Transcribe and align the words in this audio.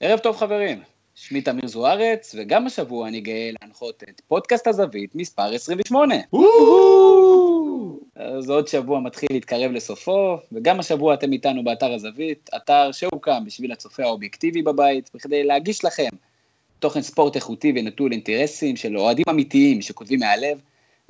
ערב 0.00 0.18
טוב 0.18 0.36
חברים, 0.36 0.82
שמי 1.14 1.40
תמיר 1.40 1.66
זוארץ, 1.66 2.34
וגם 2.38 2.66
השבוע 2.66 3.08
אני 3.08 3.20
גאה 3.20 3.50
להנחות 3.60 4.02
את 4.08 4.20
פודקאסט 4.28 4.66
הזווית 4.66 5.14
מספר 5.14 5.42
28. 5.42 6.14
אז 8.16 8.50
עוד 8.50 8.68
שבוע 8.68 9.00
מתחיל 9.00 9.28
להתקרב 9.32 9.72
לסופו, 9.72 10.36
וגם 10.52 10.80
השבוע 10.80 11.14
אתם 11.14 11.32
איתנו 11.32 11.64
באתר 11.64 11.94
הזווית, 11.94 12.50
אתר 12.56 12.92
שהוקם 12.92 13.44
בשביל 13.44 13.72
הצופה 13.72 14.02
האובייקטיבי 14.02 14.62
בבית, 14.62 15.10
וכדי 15.14 15.44
להגיש 15.44 15.84
לכם 15.84 16.08
תוכן 16.78 17.02
ספורט 17.02 17.36
איכותי 17.36 17.72
ונטול 17.76 18.12
אינטרסים 18.12 18.76
של 18.76 18.98
אוהדים 18.98 19.24
אמיתיים 19.30 19.82
שכותבים 19.82 20.20
מהלב, 20.20 20.60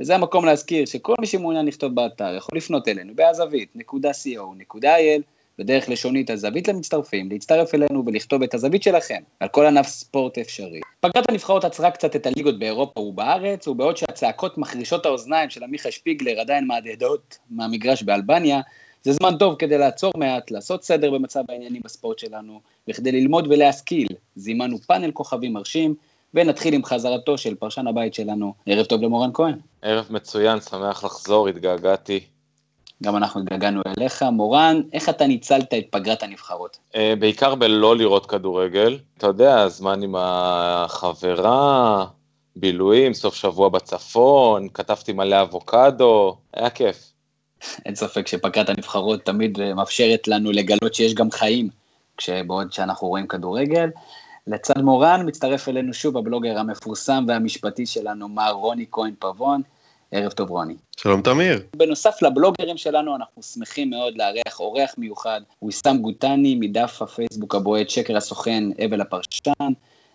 וזה 0.00 0.14
המקום 0.14 0.44
להזכיר 0.44 0.86
שכל 0.86 1.14
מי 1.20 1.26
שמעוניין 1.26 1.66
לכתוב 1.66 1.94
באתר 1.94 2.34
יכול 2.36 2.58
לפנות 2.58 2.88
אלינו 2.88 3.12
בהזווית.co.il 3.16 5.35
בדרך 5.58 5.88
לשונית 5.88 6.30
הזווית 6.30 6.68
למצטרפים, 6.68 7.30
להצטרף 7.30 7.74
אלינו 7.74 8.02
ולכתוב 8.06 8.42
את 8.42 8.54
הזווית 8.54 8.82
שלכם 8.82 9.22
על 9.40 9.48
כל 9.48 9.66
ענף 9.66 9.86
ספורט 9.86 10.38
אפשרי. 10.38 10.80
פגרת 11.00 11.30
הנבחרות 11.30 11.64
עצרה 11.64 11.90
קצת 11.90 12.16
את 12.16 12.26
הליגות 12.26 12.58
באירופה 12.58 13.00
ובארץ, 13.00 13.68
ובעוד 13.68 13.96
שהצעקות 13.96 14.58
מחרישות 14.58 15.06
האוזניים 15.06 15.50
של 15.50 15.64
עמיחה 15.64 15.90
שפיגלר 15.90 16.40
עדיין 16.40 16.66
מהדהדות 16.66 17.38
מהמגרש 17.50 18.02
באלבניה, 18.02 18.60
זה 19.02 19.12
זמן 19.12 19.36
טוב 19.38 19.56
כדי 19.58 19.78
לעצור 19.78 20.12
מעט, 20.16 20.50
לעשות 20.50 20.84
סדר 20.84 21.10
במצב 21.10 21.42
העניינים 21.48 21.82
בספורט 21.84 22.18
שלנו, 22.18 22.60
וכדי 22.88 23.12
ללמוד 23.12 23.46
ולהשכיל, 23.50 24.08
זימנו 24.36 24.78
פאנל 24.78 25.10
כוכבים 25.10 25.52
מרשים, 25.52 25.94
ונתחיל 26.34 26.74
עם 26.74 26.84
חזרתו 26.84 27.38
של 27.38 27.54
פרשן 27.54 27.86
הבית 27.86 28.14
שלנו. 28.14 28.54
ערב 28.66 28.86
טוב 28.86 29.02
למורן 29.02 29.30
כהן. 29.34 29.54
ערב 29.82 30.06
מצוין, 30.10 30.60
שמח 30.60 31.04
לחזור, 31.04 31.48
התגעגעתי. 31.48 32.20
גם 33.02 33.16
אנחנו 33.16 33.40
התגעגענו 33.40 33.80
אליך. 33.86 34.22
מורן, 34.22 34.80
איך 34.92 35.08
אתה 35.08 35.26
ניצלת 35.26 35.74
את 35.74 35.84
פגרת 35.90 36.22
הנבחרות? 36.22 36.78
אה, 36.94 37.14
בעיקר 37.18 37.54
בלא 37.54 37.96
לראות 37.96 38.26
כדורגל. 38.26 38.98
אתה 39.18 39.26
יודע, 39.26 39.68
זמן 39.68 40.02
עם 40.02 40.14
החברה, 40.18 42.06
בילויים, 42.56 43.14
סוף 43.14 43.34
שבוע 43.34 43.68
בצפון, 43.68 44.68
כתבתי 44.74 45.12
מלא 45.12 45.42
אבוקדו, 45.42 46.36
היה 46.54 46.70
כיף. 46.70 47.12
אין 47.86 47.94
ספק 47.94 48.26
שפגרת 48.26 48.68
הנבחרות 48.68 49.22
תמיד 49.24 49.58
מאפשרת 49.74 50.28
לנו 50.28 50.52
לגלות 50.52 50.94
שיש 50.94 51.14
גם 51.14 51.30
חיים, 51.30 51.68
כשבעוד 52.16 52.72
שאנחנו 52.72 53.08
רואים 53.08 53.26
כדורגל. 53.26 53.90
לצד 54.46 54.80
מורן 54.80 55.22
מצטרף 55.26 55.68
אלינו 55.68 55.94
שוב 55.94 56.16
הבלוגר 56.16 56.58
המפורסם 56.58 57.24
והמשפטי 57.28 57.86
שלנו, 57.86 58.28
מר 58.28 58.50
רוני 58.50 58.86
כהן 58.90 59.14
פבון. 59.18 59.62
ערב 60.10 60.32
טוב 60.32 60.50
רוני. 60.50 60.74
שלום 60.96 61.22
תמיר. 61.22 61.62
בנוסף 61.76 62.22
לבלוגרים 62.22 62.76
שלנו, 62.76 63.16
אנחנו 63.16 63.42
שמחים 63.42 63.90
מאוד 63.90 64.14
לארח 64.16 64.60
אורח 64.60 64.94
מיוחד, 64.98 65.40
ויסאם 65.62 65.98
גוטני 65.98 66.54
מדף 66.60 67.02
הפייסבוק 67.02 67.54
הבועט 67.54 67.90
שקר 67.90 68.16
הסוכן 68.16 68.64
אבל 68.84 69.00
הפרשן. 69.00 69.72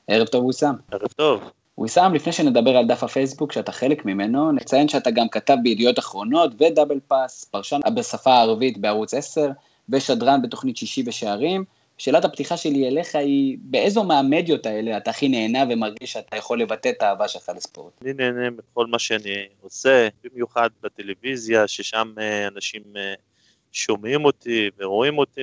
ערב 0.08 0.28
טוב 0.28 0.46
ויסאם. 0.46 0.74
ערב 0.92 1.12
טוב. 1.16 1.52
ויסאם, 1.78 2.14
לפני 2.14 2.34
שנדבר 2.34 2.78
על 2.78 2.86
דף 2.86 3.04
הפייסבוק 3.04 3.52
שאתה 3.52 3.72
חלק 3.72 4.06
ממנו, 4.06 4.52
נציין 4.52 4.88
שאתה 4.88 5.12
גם 5.12 5.30
כתב 5.30 5.58
בידיעות 5.64 6.00
אחרונות 6.00 6.52
ו 6.60 6.65
Double 6.65 7.00
Pass, 7.08 7.44
פרשן 7.44 7.80
בשפה 7.96 8.34
הערבית 8.34 8.78
בערוץ 8.78 9.14
10, 9.14 9.50
ושדרן 9.90 10.42
בתוכנית 10.42 10.78
שישי 10.78 11.04
בשערים. 11.04 11.64
שאלת 12.02 12.26
הפתיחה 12.26 12.58
שלי 12.58 12.88
אליך 12.88 13.16
היא, 13.16 13.58
באיזו 13.62 14.04
מהמדיות 14.04 14.66
האלה 14.66 14.98
אתה 14.98 15.10
הכי 15.10 15.30
נהנה 15.30 15.60
ומרגיש 15.70 16.14
שאתה 16.14 16.38
יכול 16.38 16.62
לבטא 16.62 16.90
את 16.90 17.02
האהבה 17.02 17.28
שלך 17.28 17.52
לספורט? 17.56 17.94
אני 18.02 18.14
נהנה 18.14 18.50
מכל 18.50 18.86
מה 18.86 19.00
שאני 19.00 19.48
עושה, 19.62 20.08
במיוחד 20.24 20.70
בטלוויזיה, 20.84 21.68
ששם 21.68 22.14
אה, 22.20 22.48
אנשים 22.48 22.84
אה, 22.96 23.14
שומעים 23.72 24.26
אותי 24.26 24.70
ורואים 24.80 25.18
אותי 25.18 25.42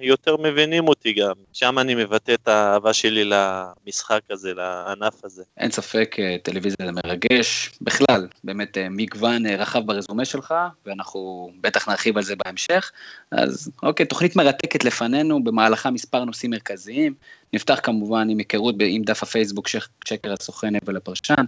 ויותר 0.00 0.36
מבינים 0.36 0.88
אותי 0.88 1.12
גם. 1.12 1.32
שם 1.52 1.78
אני 1.78 1.94
מבטא 1.94 2.32
את 2.34 2.48
האהבה 2.48 2.92
שלי 2.92 3.24
למשחק 3.24 4.20
הזה, 4.30 4.54
לענף 4.54 5.24
הזה. 5.24 5.42
אין 5.56 5.70
ספק, 5.70 6.16
אה, 6.18 6.36
טלוויזיה 6.42 6.86
זה 6.86 6.92
מרגש. 7.04 7.70
בכלל, 7.80 8.28
באמת 8.44 8.78
אה, 8.78 8.86
מגוון 8.90 9.46
אה, 9.46 9.56
רחב 9.56 9.86
ברזומה 9.86 10.24
שלך, 10.24 10.54
ואנחנו 10.86 11.50
בטח 11.60 11.88
נרחיב 11.88 12.16
על 12.16 12.22
זה 12.22 12.34
בהמשך. 12.36 12.92
אז 13.30 13.70
אוקיי, 13.82 14.06
תוכנית 14.06 14.36
מרתקת 14.36 14.84
לפנינו, 14.84 15.44
במהלכה 15.44 15.90
מספר 15.90 16.24
נושאים 16.24 16.50
מרכזיים. 16.50 17.14
נפתח 17.52 17.80
כמובן 17.82 18.30
עם 18.30 18.38
היכרות 18.38 18.74
עם 18.80 19.02
דף 19.02 19.22
הפייסבוק 19.22 19.68
שקר 20.04 20.32
הסוכן 20.32 20.74
אבל 20.84 20.96
הפרשן. 20.96 21.44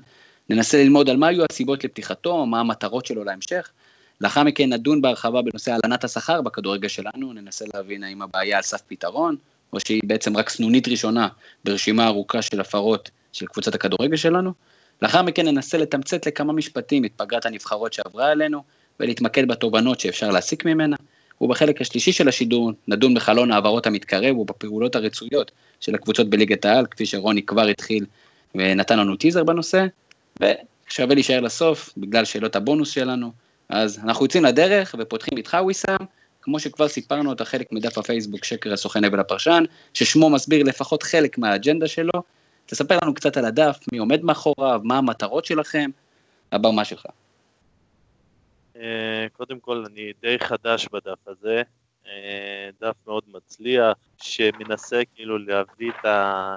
ננסה 0.51 0.83
ללמוד 0.83 1.11
על 1.11 1.17
מה 1.17 1.27
היו 1.27 1.45
הסיבות 1.51 1.85
לפתיחתו, 1.85 2.47
מה 2.47 2.61
המטרות 2.61 3.07
שלו 3.07 3.25
להמשך. 3.25 3.71
לאחר 4.21 4.43
מכן 4.43 4.73
נדון 4.73 5.03
בהרחבה 5.03 5.43
בנושא 5.43 5.73
הלנת 5.73 6.05
השכר 6.05 6.43
בכדורגל 6.43 6.89
שלנו, 6.89 7.33
ננסה 7.33 7.65
להבין 7.75 8.05
האם 8.05 8.23
הבעיה 8.23 8.57
על 8.57 8.63
סף 8.63 8.81
פתרון, 8.89 9.37
או 9.73 9.81
שהיא 9.81 10.01
בעצם 10.05 10.37
רק 10.37 10.49
סנונית 10.49 10.89
ראשונה 10.89 11.29
ברשימה 11.65 12.07
ארוכה 12.07 12.43
של 12.43 12.61
הפרות 12.61 13.11
של 13.33 13.47
קבוצת 13.47 13.75
הכדורגל 13.75 14.17
שלנו. 14.17 14.53
לאחר 15.03 15.23
מכן 15.23 15.47
ננסה 15.47 15.79
לתמצת 15.79 16.27
לכמה 16.27 16.53
משפטים 16.53 17.05
את 17.05 17.11
פגרת 17.17 17.47
הנבחרות 17.47 17.93
שעברה 17.93 18.31
עלינו, 18.31 18.63
ולהתמקד 19.01 19.49
בתובנות 19.49 20.01
שאפשר 20.01 20.31
להסיק 20.31 20.65
ממנה. 20.65 20.97
ובחלק 21.41 21.81
השלישי 21.81 22.13
של 22.13 22.29
השידור 22.29 22.73
נדון 22.89 23.15
בחלון 23.15 23.53
העברות 23.53 23.87
המתקרב 23.87 24.39
ובפעולות 24.39 24.97
הרצויות 24.97 25.51
של 25.81 25.95
הקבוצות 25.95 26.31
בליגת 26.31 26.65
העל, 26.65 26.87
כפי 26.87 27.07
שרוני 27.07 27.43
כבר 27.43 27.67
התחיל 27.67 28.07
ונתן 28.55 28.99
לנו 28.99 29.17
טיזר 29.17 29.45
בנושא, 29.45 29.87
ושווה 30.41 31.15
להישאר 31.15 31.41
לסוף 31.41 31.91
בגלל 31.97 32.25
שאלות 32.25 32.57
הבונוס 32.57 32.91
שלנו. 32.91 33.33
אז 33.71 33.99
אנחנו 34.05 34.25
יוצאים 34.25 34.45
לדרך 34.45 34.95
ופותחים 34.99 35.39
איתך 35.39 35.57
וויסאם, 35.61 35.97
כמו 36.43 36.61
שכבר 36.61 36.89
סיפרנו 36.89 37.33
את 37.33 37.41
החלק 37.41 37.73
מדף 37.73 37.99
הפייסבוק 37.99 38.45
שקר 38.45 38.73
הסוכן 38.73 39.05
אבל 39.05 39.21
הפרשן, 39.21 39.65
ששמו 39.95 40.31
מסביר 40.31 40.63
לפחות 40.63 41.03
חלק 41.03 41.39
מהאג'נדה 41.39 41.89
שלו. 41.89 42.23
תספר 42.67 42.99
לנו 43.03 43.15
קצת 43.15 43.37
על 43.37 43.45
הדף, 43.45 43.79
מי 43.93 43.99
עומד 43.99 44.25
מאחוריו, 44.25 44.81
מה 44.85 44.99
המטרות 44.99 45.45
שלכם, 45.45 45.91
הבמה 46.53 46.85
שלך. 46.85 47.07
אה, 48.77 49.27
קודם 49.33 49.61
כל, 49.61 49.85
אני 49.93 50.13
די 50.23 50.37
חדש 50.39 50.89
בדף 50.93 51.29
הזה, 51.29 51.63
אה, 52.07 52.71
דף 52.81 52.95
מאוד 53.07 53.23
מצליח, 53.35 53.97
שמנסה 54.23 55.03
כאילו 55.15 55.39
להביא 55.39 55.91
את 56.01 56.05
ה... 56.05 56.57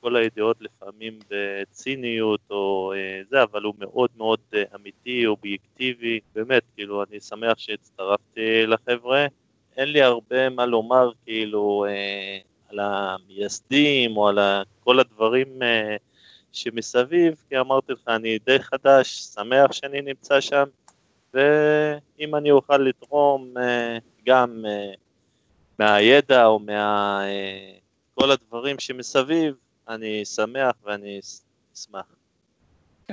כל 0.00 0.16
הידיעות 0.16 0.56
לפעמים 0.60 1.18
בציניות 1.30 2.40
או 2.50 2.92
אה, 2.96 3.22
זה, 3.30 3.42
אבל 3.42 3.62
הוא 3.62 3.74
מאוד 3.78 4.10
מאוד 4.16 4.38
אה, 4.54 4.62
אמיתי, 4.74 5.26
אובייקטיבי, 5.26 6.20
באמת, 6.34 6.62
כאילו, 6.74 7.02
אני 7.02 7.20
שמח 7.20 7.58
שהצטרפתי 7.58 8.66
לחבר'ה. 8.66 9.26
אין 9.76 9.88
לי 9.88 10.02
הרבה 10.02 10.48
מה 10.48 10.66
לומר, 10.66 11.10
כאילו, 11.24 11.86
אה, 11.88 12.38
על 12.68 12.78
המייסדים 12.78 14.16
או 14.16 14.28
על 14.28 14.38
כל 14.84 15.00
הדברים 15.00 15.62
אה, 15.62 15.96
שמסביב, 16.52 17.34
כי 17.48 17.58
אמרתי 17.58 17.92
לך, 17.92 18.02
אני 18.08 18.38
די 18.46 18.58
חדש, 18.58 19.20
שמח 19.20 19.72
שאני 19.72 20.00
נמצא 20.00 20.40
שם, 20.40 20.64
ואם 21.34 22.34
אני 22.34 22.50
אוכל 22.50 22.76
לתרום 22.76 23.54
אה, 23.58 23.98
גם 24.26 24.64
אה, 24.68 24.92
מהידע 25.78 26.46
או 26.46 26.58
מה... 26.58 27.20
אה, 27.24 27.80
כל 28.14 28.30
הדברים 28.30 28.78
שמסביב, 28.78 29.54
אני 29.90 30.24
שמח 30.24 30.72
ואני 30.84 31.20
אשמח. 31.74 32.04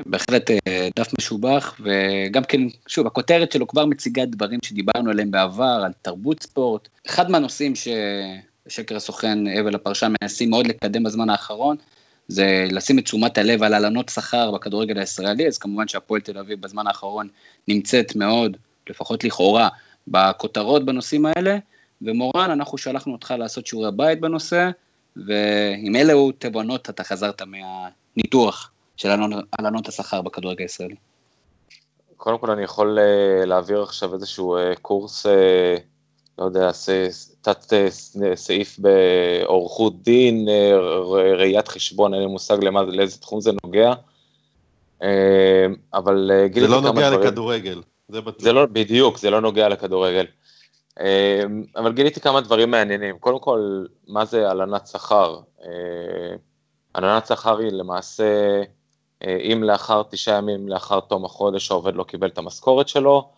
בהחלט 0.06 0.52
אה, 0.52 0.90
דף 0.96 1.12
משובח, 1.20 1.80
וגם 1.80 2.44
כן, 2.44 2.62
שוב, 2.88 3.08
הכותרת 3.08 3.52
שלו 3.52 3.68
כבר 3.68 3.86
מציגה 3.86 4.26
דברים 4.26 4.60
שדיברנו 4.64 5.10
עליהם 5.10 5.32
בעבר, 5.32 5.82
על 5.86 5.92
תרבות 6.02 6.44
ספורט. 6.44 6.88
אחד 7.08 7.32
מהנושאים 7.32 7.74
ששקר 7.76 8.96
הסוכן 8.96 9.48
אבל 9.48 9.76
הפרשן 9.76 10.14
מנסים 10.22 10.50
מאוד 10.50 10.68
לקדם 10.68 11.04
בזמן 11.04 11.30
האחרון, 11.30 11.78
זה 12.28 12.66
לשים 12.72 13.00
את 13.00 13.04
תשומת 13.04 13.38
הלב 13.38 13.64
על 13.64 13.74
הלנות 13.74 14.10
שכר 14.10 14.52
בכדורגל 14.52 15.00
הישראלי, 15.00 15.48
אז 15.48 15.58
כמובן 15.58 15.88
שהפועל 15.88 16.22
תל 16.22 16.38
אביב 16.38 16.62
בזמן 16.62 16.88
האחרון 16.88 17.28
נמצאת 17.68 18.16
מאוד, 18.16 18.58
לפחות 18.90 19.24
לכאורה, 19.24 19.70
בכותרות 20.08 20.86
בנושאים 20.86 21.26
האלה, 21.26 21.58
ומורן, 22.02 22.52
אנחנו 22.52 22.78
שלחנו 22.78 23.14
אותך 23.14 23.34
לעשות 23.38 23.68
שיעורי 23.68 23.92
בית 23.92 24.20
בנושא, 24.20 24.70
ועם 25.26 25.96
אלו 25.96 26.32
תובנות 26.32 26.90
אתה 26.90 27.04
חזרת 27.04 27.42
מהניתוח 27.42 28.72
של 28.98 29.10
הלנות 29.60 29.88
השכר 29.88 30.22
בכדורגל 30.22 30.62
הישראלי. 30.64 30.96
קודם 32.18 32.38
כל 32.38 32.52
אני 32.52 32.64
יכול 32.64 33.00
uh, 33.00 33.46
להעביר 33.46 33.84
עכשיו 33.84 34.14
איזשהו 34.14 34.58
uh, 34.58 34.80
קורס, 34.82 35.26
uh, 35.26 35.30
לא 36.40 36.46
יודע, 36.46 36.72
תת 37.42 37.74
סעיף 38.36 38.80
באורחות 38.80 40.04
דין, 40.04 40.48
ראיית 41.38 41.68
חשבון, 41.68 42.14
אין 42.14 42.22
לי 42.22 42.28
מושג 42.28 42.64
למה, 42.64 42.84
לאיזה 42.84 43.18
תחום 43.18 43.42
זה 43.42 43.52
נוגע. 43.64 43.94
אבל 45.94 46.32
גיליתי 46.46 46.74
כמה 46.74 46.82
דברים. 46.82 46.96
זה 46.96 47.02
לא 47.02 47.10
נוגע 47.10 47.10
לכדורגל, 47.10 47.82
זה 48.10 48.22
בטוח. 48.22 48.42
זה 48.42 48.54
לא, 48.54 48.66
בדיוק, 48.66 49.18
זה 49.18 49.30
לא 49.30 49.42
נוגע 49.42 49.70
לכדורגל. 49.70 50.26
אמ, 51.00 51.64
אבל 51.76 51.94
גיליתי 51.94 52.20
כמה 52.22 52.42
דברים 52.42 52.72
מעניינים. 52.72 53.20
קודם 53.20 53.40
כל, 53.40 53.86
מה 54.08 54.26
זה 54.26 54.50
הלנת 54.50 54.88
שכר? 54.88 55.40
אה, 55.64 56.36
הלנת 56.96 57.28
שכר 57.28 57.58
היא 57.58 57.72
למעשה, 57.72 58.62
אה, 59.24 59.38
אם 59.38 59.64
לאחר 59.64 60.04
תשעה 60.04 60.38
ימים 60.38 60.70
לאחר 60.70 61.00
תום 61.00 61.26
החודש 61.26 61.72
העובד 61.72 61.96
לא 61.96 62.04
קיבל 62.04 62.28
את 62.28 62.38
המשכורת 62.38 62.88
שלו, 62.88 63.30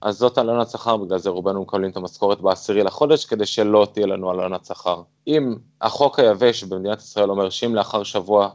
אז 0.00 0.18
זאת 0.18 0.38
הלנת 0.38 0.70
שכר, 0.70 0.96
בגלל 0.96 1.18
זה 1.18 1.30
רובנו 1.30 1.62
מקבלים 1.62 1.90
את 1.90 1.96
המשכורת 1.96 2.40
בעשירי 2.40 2.82
לחודש, 2.82 3.24
כדי 3.24 3.46
שלא 3.46 3.88
תהיה 3.92 4.06
לנו 4.06 4.30
הלנת 4.30 4.64
שכר. 4.64 5.02
אם 5.26 5.54
החוק 5.80 6.18
היבש 6.18 6.64
במדינת 6.64 6.98
ישראל 6.98 7.30
אומר 7.30 7.50
שאם 7.50 7.74
לאחר 7.74 8.02
שבוע 8.02 8.48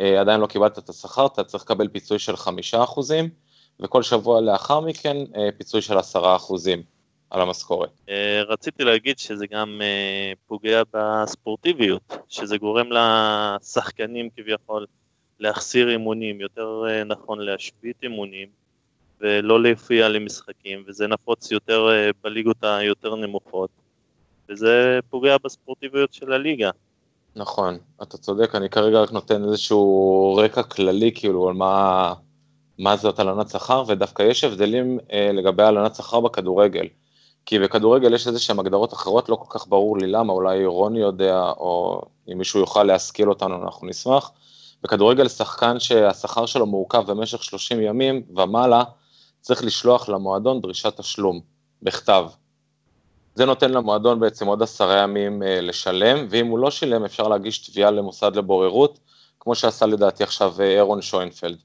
אה, 0.00 0.20
עדיין 0.20 0.40
לא 0.40 0.46
קיבלת 0.46 0.78
את 0.78 0.88
השכר, 0.88 1.26
אתה 1.26 1.44
צריך 1.44 1.64
לקבל 1.64 1.88
פיצוי 1.88 2.18
של 2.18 2.36
חמישה 2.36 2.82
אחוזים, 2.82 3.28
וכל 3.80 4.02
שבוע 4.02 4.40
לאחר 4.40 4.80
מכן 4.80 5.16
פיצוי 5.58 5.82
של 5.82 5.98
עשרה 5.98 6.36
אחוזים 6.36 6.82
על 7.30 7.40
המשכורת. 7.40 7.90
אה, 8.08 8.42
רציתי 8.48 8.84
להגיד 8.84 9.18
שזה 9.18 9.46
גם 9.46 9.82
אה, 9.82 10.32
פוגע 10.46 10.82
בספורטיביות, 10.94 12.16
שזה 12.28 12.58
גורם 12.58 12.86
לשחקנים 12.90 14.28
כביכול 14.36 14.86
להחסיר 15.40 15.90
אימונים, 15.90 16.40
יותר 16.40 16.84
אה, 16.88 17.04
נכון 17.04 17.40
להשבית 17.40 17.96
אימונים 18.02 18.48
ולא 19.20 19.62
להופיע 19.62 20.08
למשחקים, 20.08 20.84
וזה 20.86 21.06
נפוץ 21.06 21.50
יותר 21.50 21.88
בליגות 22.24 22.56
היותר 22.62 23.14
נמוכות, 23.14 23.70
וזה 24.48 24.98
פוגע 25.10 25.36
בספורטיביות 25.44 26.12
של 26.12 26.32
הליגה. 26.32 26.70
נכון, 27.36 27.78
אתה 28.02 28.18
צודק, 28.18 28.54
אני 28.54 28.68
כרגע 28.68 29.00
רק 29.00 29.12
נותן 29.12 29.44
איזשהו 29.44 30.34
רקע 30.36 30.62
כללי 30.62 31.12
כאילו 31.14 31.48
על 31.48 31.54
מה, 31.54 32.14
מה 32.78 32.96
זאת 32.96 33.18
הלנת 33.18 33.48
שכר, 33.48 33.84
ודווקא 33.88 34.22
יש 34.22 34.44
הבדלים 34.44 34.98
אה, 35.12 35.30
לגבי 35.32 35.62
הלנת 35.62 35.94
שכר 35.94 36.20
בכדורגל. 36.20 36.86
כי 37.46 37.58
בכדורגל 37.58 38.14
יש 38.14 38.26
איזה 38.26 38.38
שהן 38.40 38.58
הגדרות 38.58 38.92
אחרות, 38.92 39.28
לא 39.28 39.36
כל 39.36 39.58
כך 39.58 39.68
ברור 39.68 39.98
לי 39.98 40.06
למה, 40.06 40.32
אולי 40.32 40.66
רוני 40.66 40.98
יודע, 40.98 41.42
או 41.56 42.02
אם 42.32 42.38
מישהו 42.38 42.60
יוכל 42.60 42.82
להשכיל 42.82 43.28
אותנו, 43.28 43.64
אנחנו 43.64 43.86
נשמח. 43.86 44.30
בכדורגל 44.82 45.28
שחקן 45.28 45.80
שהשכר 45.80 46.46
שלו 46.46 46.66
מעוכב 46.66 47.10
במשך 47.10 47.42
30 47.42 47.80
ימים 47.80 48.22
ומעלה, 48.36 48.84
צריך 49.40 49.64
לשלוח 49.64 50.08
למועדון 50.08 50.60
דרישת 50.60 51.00
תשלום, 51.00 51.40
בכתב. 51.82 52.26
זה 53.34 53.44
נותן 53.44 53.70
למועדון 53.70 54.20
בעצם 54.20 54.46
עוד 54.46 54.62
עשרה 54.62 54.98
ימים 54.98 55.42
אה, 55.42 55.60
לשלם, 55.60 56.26
ואם 56.30 56.46
הוא 56.46 56.58
לא 56.58 56.70
שילם 56.70 57.04
אפשר 57.04 57.28
להגיש 57.28 57.70
תביעה 57.70 57.90
למוסד 57.90 58.36
לבוררות, 58.36 58.98
כמו 59.40 59.54
שעשה 59.54 59.86
לדעתי 59.86 60.22
עכשיו 60.22 60.54
אה, 60.60 60.64
אירון 60.64 61.02
שוינפלד. 61.02 61.58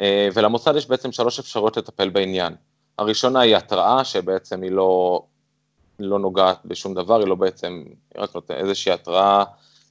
אה, 0.00 0.28
ולמוסד 0.34 0.76
יש 0.76 0.88
בעצם 0.88 1.12
שלוש 1.12 1.38
אפשרויות 1.38 1.76
לטפל 1.76 2.08
בעניין. 2.08 2.54
הראשונה 2.98 3.40
היא 3.40 3.56
התראה, 3.56 4.04
שבעצם 4.04 4.62
היא 4.62 4.70
לא, 4.70 5.22
לא 5.98 6.18
נוגעת 6.18 6.58
בשום 6.64 6.94
דבר, 6.94 7.18
היא 7.18 7.26
לא 7.26 7.34
בעצם, 7.34 7.84
היא 8.14 8.22
רק 8.22 8.34
נותנת 8.34 8.56
איזושהי 8.56 8.92
התראה 8.92 9.44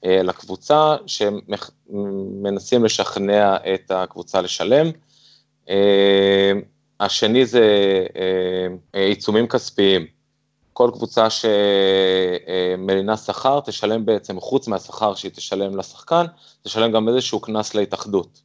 אה, 0.06 0.24
לקבוצה, 0.24 0.96
שמנסים 1.08 2.86
לשכנע 2.86 3.58
את 3.74 3.92
הקבוצה 3.92 4.42
לשלם. 4.42 4.92
אה, 5.70 6.52
השני 7.00 7.46
זה 7.46 7.66
אה, 8.96 9.06
עיצומים 9.06 9.48
כספיים. 9.48 10.08
כל 10.74 10.92
קבוצה 10.94 11.28
שמלינה 11.30 13.18
שכר 13.18 13.60
תשלם 13.60 14.06
בעצם, 14.06 14.40
חוץ 14.40 14.68
מהשכר 14.68 15.16
שהיא 15.16 15.32
תשלם 15.32 15.78
לשחקן, 15.78 16.26
תשלם 16.64 16.92
גם 16.92 17.10
איזשהו 17.10 17.40
קנס 17.40 17.76
להתאחדות. 17.76 18.42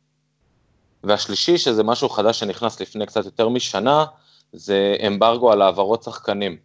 והשלישי, 1.04 1.58
שזה 1.58 1.82
משהו 1.82 2.08
חדש 2.08 2.38
שנכנס 2.38 2.80
לפני 2.80 3.06
קצת 3.06 3.24
יותר 3.24 3.48
משנה, 3.48 4.04
זה 4.52 4.96
אמברגו 5.06 5.52
על 5.52 5.62
העברות 5.62 6.02
שחקנים. 6.02 6.56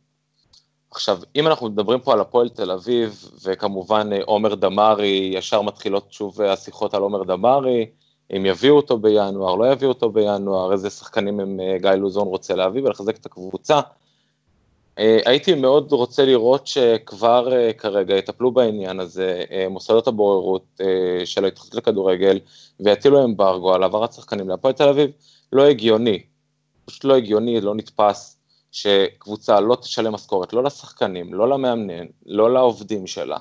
עכשיו, 0.95 1.19
אם 1.35 1.47
אנחנו 1.47 1.69
מדברים 1.69 1.99
פה 1.99 2.13
על 2.13 2.19
הפועל 2.19 2.49
תל 2.49 2.71
אביב, 2.71 3.29
וכמובן 3.43 4.09
אה, 4.13 4.19
עומר 4.25 4.55
דמארי, 4.55 5.31
ישר 5.33 5.61
מתחילות 5.61 6.13
שוב 6.13 6.41
אה, 6.41 6.53
השיחות 6.53 6.93
על 6.93 7.01
עומר 7.01 7.23
דמארי, 7.23 7.85
אם 8.35 8.45
יביאו 8.45 8.75
אותו 8.75 8.97
בינואר, 8.97 9.55
לא 9.55 9.71
יביאו 9.71 9.91
אותו 9.91 10.09
בינואר, 10.09 10.71
איזה 10.71 10.89
שחקנים 10.89 11.39
הם 11.39 11.59
אה, 11.59 11.77
גיא 11.81 11.91
לוזון 11.91 12.27
רוצה 12.27 12.55
להביא 12.55 12.81
ולחזק 12.83 13.17
את 13.17 13.25
הקבוצה. 13.25 13.79
הייתי 14.97 15.55
מאוד 15.55 15.91
רוצה 15.91 16.25
לראות 16.25 16.67
שכבר 16.67 17.71
כרגע 17.77 18.15
יטפלו 18.15 18.51
בעניין 18.51 18.99
הזה 18.99 19.43
מוסדות 19.69 20.07
הבוררות 20.07 20.81
של 21.25 21.45
ההתחלות 21.45 21.75
לכדורגל 21.75 22.39
ויטילו 22.79 23.23
אמברגו 23.23 23.73
על 23.73 23.83
העברת 23.83 24.13
שחקנים 24.13 24.49
להפועל 24.49 24.73
תל 24.73 24.89
אביב, 24.89 25.11
לא 25.53 25.63
הגיוני, 25.63 26.23
פשוט 26.85 27.03
לא 27.03 27.15
הגיוני, 27.15 27.61
לא 27.61 27.75
נתפס 27.75 28.37
שקבוצה 28.71 29.59
לא 29.59 29.75
תשלם 29.75 30.13
משכורת, 30.13 30.53
לא 30.53 30.63
לשחקנים, 30.63 31.33
לא 31.33 31.49
למאמנן, 31.49 32.05
לא 32.25 32.53
לעובדים 32.53 33.07
שלה, 33.07 33.37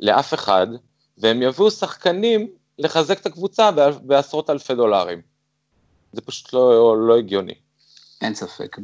לאף 0.00 0.34
אחד, 0.34 0.66
והם 1.18 1.42
יביאו 1.42 1.70
שחקנים 1.70 2.48
לחזק 2.78 3.20
את 3.20 3.26
הקבוצה 3.26 3.70
בעשרות 4.02 4.50
אלפי 4.50 4.74
דולרים. 4.74 5.20
זה 6.12 6.20
פשוט 6.20 6.52
לא, 6.52 6.96
לא 7.08 7.16
הגיוני. 7.16 7.54
אין 8.22 8.34
ספק. 8.34 8.76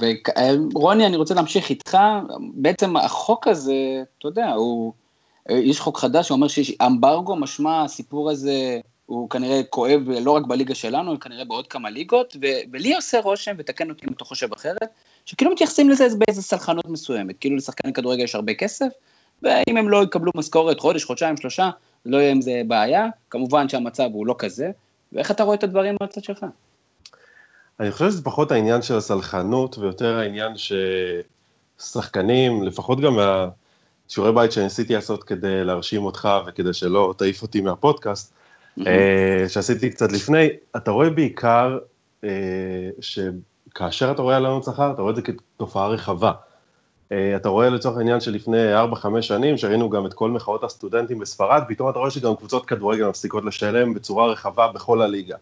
ורוני, 0.75 1.07
אני 1.07 1.17
רוצה 1.17 1.35
להמשיך 1.35 1.71
איתך, 1.71 1.99
בעצם 2.55 2.97
החוק 2.97 3.47
הזה, 3.47 4.03
אתה 4.19 4.29
יודע, 4.29 4.53
הוא, 4.53 4.93
יש 5.49 5.81
חוק 5.81 5.99
חדש 5.99 6.29
שאומר 6.29 6.49
שיש 6.49 6.73
אמברגו, 6.87 7.37
משמע 7.37 7.85
הסיפור 7.85 8.31
הזה 8.31 8.81
הוא 9.09 9.31
כנראה 9.31 9.63
כואב 9.71 10.01
לא 10.21 10.31
רק 10.31 10.47
בליגה 10.47 10.75
שלנו, 10.75 11.11
אלא 11.11 11.19
כנראה 11.19 11.45
בעוד 11.45 11.67
כמה 11.67 11.91
ליגות, 11.91 12.37
ו- 12.43 12.73
ולי 12.73 12.95
עושה 12.95 13.21
רושם, 13.21 13.55
ותקן 13.59 13.91
אותי 13.91 14.07
אם 14.07 14.13
אתה 14.13 14.25
חושב 14.25 14.53
אחרת, 14.53 14.89
שכאילו 15.25 15.51
מתייחסים 15.51 15.91
לזה 15.91 16.09
באיזה 16.19 16.43
סלחנות 16.43 16.89
מסוימת, 16.89 17.35
כאילו 17.41 17.57
לשחקני 17.57 17.93
כדורגל 17.93 18.25
יש 18.25 18.35
הרבה 18.35 18.55
כסף, 18.55 18.87
ואם 19.43 19.77
הם 19.77 19.89
לא 19.89 20.03
יקבלו 20.03 20.33
משכורת 20.35 20.81
חודש, 20.81 21.05
חודשיים, 21.05 21.37
שלושה, 21.37 21.71
לא 22.07 22.17
יהיה 22.17 22.31
עם 22.31 22.41
זה 22.41 22.63
בעיה, 22.67 23.07
כמובן 23.31 23.69
שהמצב 23.69 24.09
הוא 24.13 24.27
לא 24.27 24.35
כזה, 24.39 24.71
ואיך 25.13 25.31
אתה 25.31 25.43
רואה 25.43 25.57
את 25.57 25.65
הדברים 25.65 25.97
מהצד 26.01 26.25
שלך? 26.25 26.47
אני 27.81 27.91
חושב 27.91 28.11
שזה 28.11 28.25
פחות 28.25 28.53
העניין 28.53 28.83
של 28.83 28.97
הסלחנות, 28.97 29.79
ויותר 29.79 30.19
העניין 30.19 30.53
ששחקנים, 31.79 32.63
לפחות 32.63 33.01
גם 33.01 33.17
מהשיעורי 33.17 34.33
בית 34.33 34.53
שניסיתי 34.53 34.95
לעשות 34.95 35.25
כדי 35.25 35.65
להרשים 35.65 36.05
אותך 36.05 36.29
וכדי 36.47 36.73
שלא 36.73 37.15
תעיף 37.19 37.43
אותי 37.43 37.61
מהפודקאסט, 37.61 38.38
שעשיתי 39.49 39.91
קצת 39.91 40.13
לפני, 40.13 40.49
אתה 40.77 40.91
רואה 40.91 41.11
בעיקר 41.11 41.79
אה, 42.25 42.31
שכאשר 43.01 44.11
אתה 44.11 44.23
רואה 44.23 44.37
עליונות 44.37 44.65
שכר, 44.65 44.93
אתה 44.93 45.03
רואה 45.03 45.11
את 45.11 45.17
זה 45.17 45.23
כתופעה 45.23 45.89
רחבה. 45.89 46.33
אה, 47.13 47.37
אתה 47.37 47.49
רואה 47.49 47.71
לצורך 47.71 47.97
העניין 47.97 48.21
שלפני 48.21 48.75
4-5 48.93 49.23
שנים, 49.23 49.57
שראינו 49.57 49.91
גם 49.91 50.07
את 50.07 50.15
כל 50.15 50.31
מחאות 50.31 50.65
הסטודנטים 50.65 51.19
בספרד, 51.19 51.63
פתאום 51.69 51.91
אתה 51.91 51.99
רואה 51.99 52.11
שגם 52.11 52.37
קבוצות 52.37 52.67
כדורגל 52.67 53.09
מפסיקות 53.09 53.45
לשלם 53.45 53.95
בצורה 53.95 54.27
רחבה 54.27 54.73
בכל 54.73 55.03
הליגה. 55.03 55.37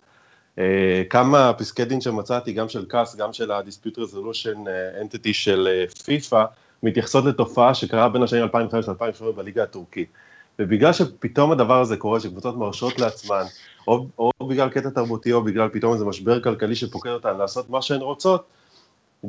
כמה 1.11 1.53
פסקי 1.59 1.85
דין 1.85 2.00
שמצאתי, 2.00 2.53
גם 2.53 2.69
של 2.69 2.85
קאס, 2.85 3.17
גם 3.17 3.32
של 3.32 3.50
ה-Dispute 3.50 3.97
Resolution 3.97 4.59
Entity 5.00 5.32
של 5.32 5.85
פיפ"א, 6.05 6.44
מתייחסות 6.82 7.25
לתופעה 7.25 7.75
שקרה 7.75 8.09
בין 8.09 8.23
השנים 8.23 8.43
2005 8.43 8.89
ל-2008 8.89 9.32
בליגה 9.37 9.62
הטורקית. 9.62 10.09
ובגלל 10.58 10.93
שפתאום 10.93 11.53
הדבר 11.53 11.81
הזה 11.81 11.97
קורה, 11.97 12.20
שקבוצות 12.20 12.56
מרשות 12.56 12.99
לעצמן, 12.99 13.43
או, 13.89 14.06
או 14.19 14.31
בגלל 14.48 14.69
קטע 14.69 14.91
תרבותי, 14.91 15.32
או 15.32 15.43
בגלל 15.43 15.69
פתאום 15.69 15.93
איזה 15.93 16.05
משבר 16.05 16.43
כלכלי 16.43 16.75
שפוקד 16.75 17.10
אותן 17.10 17.36
לעשות 17.36 17.70
מה 17.70 17.82
שהן 17.82 18.01
רוצות, 18.01 18.46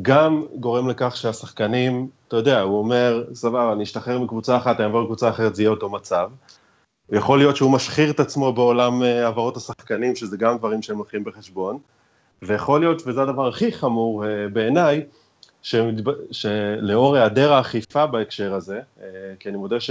גם 0.02 0.46
גורם 0.56 0.90
לכך 0.90 1.18
שהשחקנים, 1.18 2.08
אתה 2.28 2.36
יודע, 2.36 2.62
הוא 2.62 2.80
אומר, 2.80 3.24
סבבה, 3.34 3.74
אני 3.74 3.84
אשתחרר 3.84 4.20
מקבוצה 4.20 4.58
אחת, 4.58 4.76
אני 4.76 4.86
אעבור 4.86 5.02
לקבוצה 5.02 5.30
אחרת, 5.30 5.56
זה 5.56 5.62
יהיה 5.62 5.70
אותו 5.70 5.90
מצב. 5.90 6.30
יכול 7.12 7.40
להיות 7.40 7.56
שהוא 7.56 7.72
משחיר 7.72 8.12
את 8.12 8.20
עצמו 8.20 8.54
בעולם 8.54 9.04
אה, 9.04 9.26
העברות 9.26 9.58
השחקנים, 9.58 10.16
שזה 10.16 10.38
גם 10.38 10.58
דברים 10.58 10.82
שהם 10.82 10.98
לוקחים 10.98 11.24
בחשבון, 11.24 11.78
ויכול 12.42 12.80
להיות, 12.80 13.02
וזה 13.06 13.22
הדבר 13.22 13.48
הכי 13.48 13.72
חמור 13.72 14.26
אה, 14.26 14.48
בעיניי, 14.54 15.06
שלאור 16.32 17.16
היעדר 17.16 17.54
האכיפה 17.54 18.06
בהקשר 18.06 18.54
הזה, 18.54 18.80
אה, 19.02 19.08
כי 19.40 19.50
אני 19.50 19.58
מודה 19.58 19.80
ש... 19.80 19.90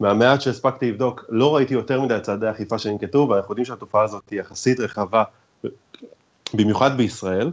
מהמעט 0.00 0.40
שהספקתי 0.40 0.90
לבדוק, 0.90 1.24
לא 1.28 1.56
ראיתי 1.56 1.74
יותר 1.74 2.00
מדי 2.00 2.18
צעדי 2.22 2.50
אכיפה 2.50 2.78
שננקטו, 2.78 3.28
ואנחנו 3.30 3.52
יודעים 3.52 3.64
שהתופעה 3.64 4.02
הזאת 4.02 4.30
היא 4.30 4.40
יחסית 4.40 4.80
רחבה, 4.80 5.22
במיוחד 6.54 6.96
בישראל. 6.96 7.50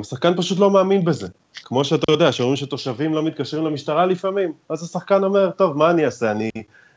השחקן 0.00 0.36
פשוט 0.36 0.58
לא 0.58 0.70
מאמין 0.70 1.04
בזה. 1.04 1.28
כמו 1.54 1.84
שאתה 1.84 2.12
יודע, 2.12 2.32
שאומרים 2.32 2.56
שתושבים 2.56 3.14
לא 3.14 3.22
מתקשרים 3.22 3.64
למשטרה 3.64 4.06
לפעמים, 4.06 4.52
אז 4.68 4.82
השחקן 4.82 5.24
אומר, 5.24 5.50
טוב, 5.50 5.76
מה 5.76 5.90
אני 5.90 6.04
אעשה, 6.04 6.30
אני 6.30 6.50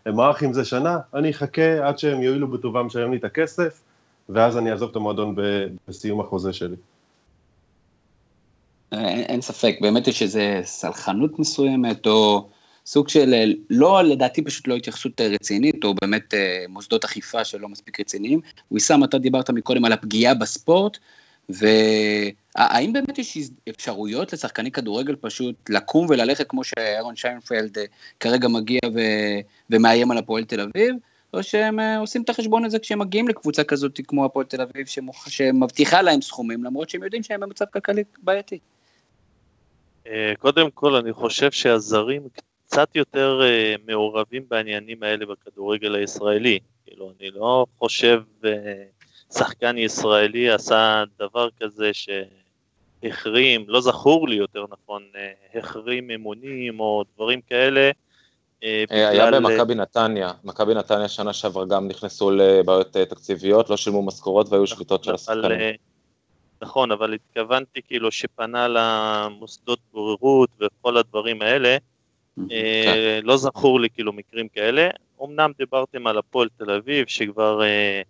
אמרח 0.08 0.44
עם 0.44 0.54
זה 0.54 0.65
שנה, 0.65 0.98
אני 1.13 1.32
אחכה 1.32 1.88
עד 1.88 2.00
שהם 2.00 2.22
יואילו 2.22 2.48
בטובם 2.48 2.88
לשלם 2.88 3.12
לי 3.12 3.18
את 3.18 3.24
הכסף, 3.24 3.82
ואז 4.30 4.58
אני 4.58 4.72
אעזוב 4.72 4.89
את 4.89 4.96
המועדון 4.96 5.36
בסיום 5.88 6.22
החוזה 6.22 6.54
שלי. 6.54 6.75
אין, 8.92 9.20
אין 9.20 9.42
ספק, 9.42 9.77
באמת 9.82 10.08
יש 10.08 10.22
איזו 10.22 10.39
סלחנות 10.63 11.39
מסוימת, 11.39 12.08
או 12.08 12.48
סוג 12.86 13.10
של, 13.10 13.34
אה, 13.34 13.46
לא 13.70 14.04
לדעתי 14.04 14.42
פשוט 14.42 14.68
לא 14.68 14.75
התייחסות 14.75 15.22
אה, 15.22 15.27
רצינית, 15.27 15.84
או 15.84 15.94
באמת 16.01 16.34
אה, 16.34 16.65
מוסדות 16.70 17.04
אכיפה 17.04 17.44
שלא 17.44 17.70
מספיק 17.70 18.00
רציניים. 18.00 18.39
ויסאם, 18.72 19.04
אתה 19.04 19.18
דיברת 19.18 19.50
מקודם 19.50 19.86
על 19.86 19.92
הפגיעה 19.92 20.34
בספורט, 20.34 20.98
והאם 21.50 22.94
באמת 22.94 23.20
יש 23.20 23.38
אפשרויות 23.70 24.34
לשחקני 24.34 24.72
כדורגל 24.72 25.15
פשוט 25.15 25.56
לקום 25.70 26.08
וללכת 26.10 26.50
כמו 26.50 26.63
שאירון 26.63 27.15
שיינפלד 27.15 27.77
כרגע 28.20 28.48
מגיע 28.48 28.80
ו... 28.96 29.00
ומאיים 29.70 30.12
על 30.12 30.18
הפועל 30.18 30.44
תל 30.44 30.62
אביב, 30.62 30.96
או 31.34 31.44
שהם 31.44 31.80
עושים 31.80 32.22
את 32.22 32.30
החשבון 32.30 32.65
הזה 32.65 32.80
כשהם 32.80 33.00
מגיעים 33.00 33.27
לקבוצה 33.27 33.63
כזאת 33.63 34.00
כמו 34.08 34.25
הפועל 34.25 34.46
תל 34.46 34.62
אביב, 34.62 34.86
שמבטיחה 35.27 36.01
להם 36.01 36.22
סכומים, 36.22 36.63
למרות 36.63 36.89
שהם 36.89 37.04
יודעים 37.04 37.24
שהם 37.24 37.39
במצב 37.39 37.65
כלכלי 37.74 38.04
בעייתי. 38.24 38.60
קודם 40.39 40.72
כל, 40.72 40.96
אני 40.96 41.13
חושב 41.13 41.51
שהזרים 41.51 42.22
קצת 42.66 42.96
יותר 42.96 43.42
אה, 43.44 43.76
מעורבים 43.88 44.44
בעניינים 44.50 45.04
האלה 45.04 45.26
בכדורגל 45.26 45.96
הישראלי. 45.96 46.60
כאילו, 46.86 47.12
אני 47.20 47.30
לא 47.30 47.66
חושב 47.78 48.22
שחקן 49.34 49.78
ישראלי 49.78 50.50
עשה 50.50 51.04
דבר 51.20 51.50
כזה 51.60 51.92
שהחרים, 51.94 53.66
לא 53.68 53.82
זכור 53.82 54.28
לי 54.28 54.36
יותר 54.36 54.66
נכון, 54.70 55.04
החרים 55.56 56.12
אמונים 56.12 56.80
או 56.80 57.04
דברים 57.16 57.42
כאלה. 57.42 57.92
היה 58.90 59.32
במכבי 59.32 59.76
נתניה, 59.76 60.32
מכבי 60.44 60.74
נתניה 60.74 61.08
שנה 61.08 61.34
שעברה 61.34 61.66
גם 61.66 61.88
נכנסו 61.88 62.32
לבעיות 62.32 62.92
תקציביות, 62.92 63.70
לא 63.70 63.78
שילמו 63.78 64.06
משכורות 64.06 64.50
והיו 64.50 64.68
שביתות 64.68 65.04
של 65.04 65.14
השחקנים. 65.14 65.76
נכון, 66.62 66.92
אבל 66.92 67.14
התכוונתי 67.14 67.82
כאילו 67.88 68.12
שפנה 68.12 68.68
למוסדות 68.68 69.80
בוררות 69.94 70.50
וכל 70.62 70.98
הדברים 70.98 71.42
האלה. 71.42 71.78
לא 73.24 73.38
זכור 73.38 73.80
לי 73.80 73.89
כאילו 73.89 74.13
מקרים 74.13 74.48
כאלה. 74.48 74.89
אמנם 75.24 75.51
דיברתם 75.58 76.08
על 76.08 76.18
הפועל 76.18 76.50
תל 76.58 76.72
אביב, 76.72 77.08
שכבר 77.08 77.63
אה, 77.63 78.01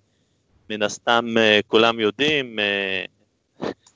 מן 0.70 0.82
הסתם 0.82 1.38
אה, 1.38 1.60
כולם 1.68 2.00
יודעים, 2.00 2.60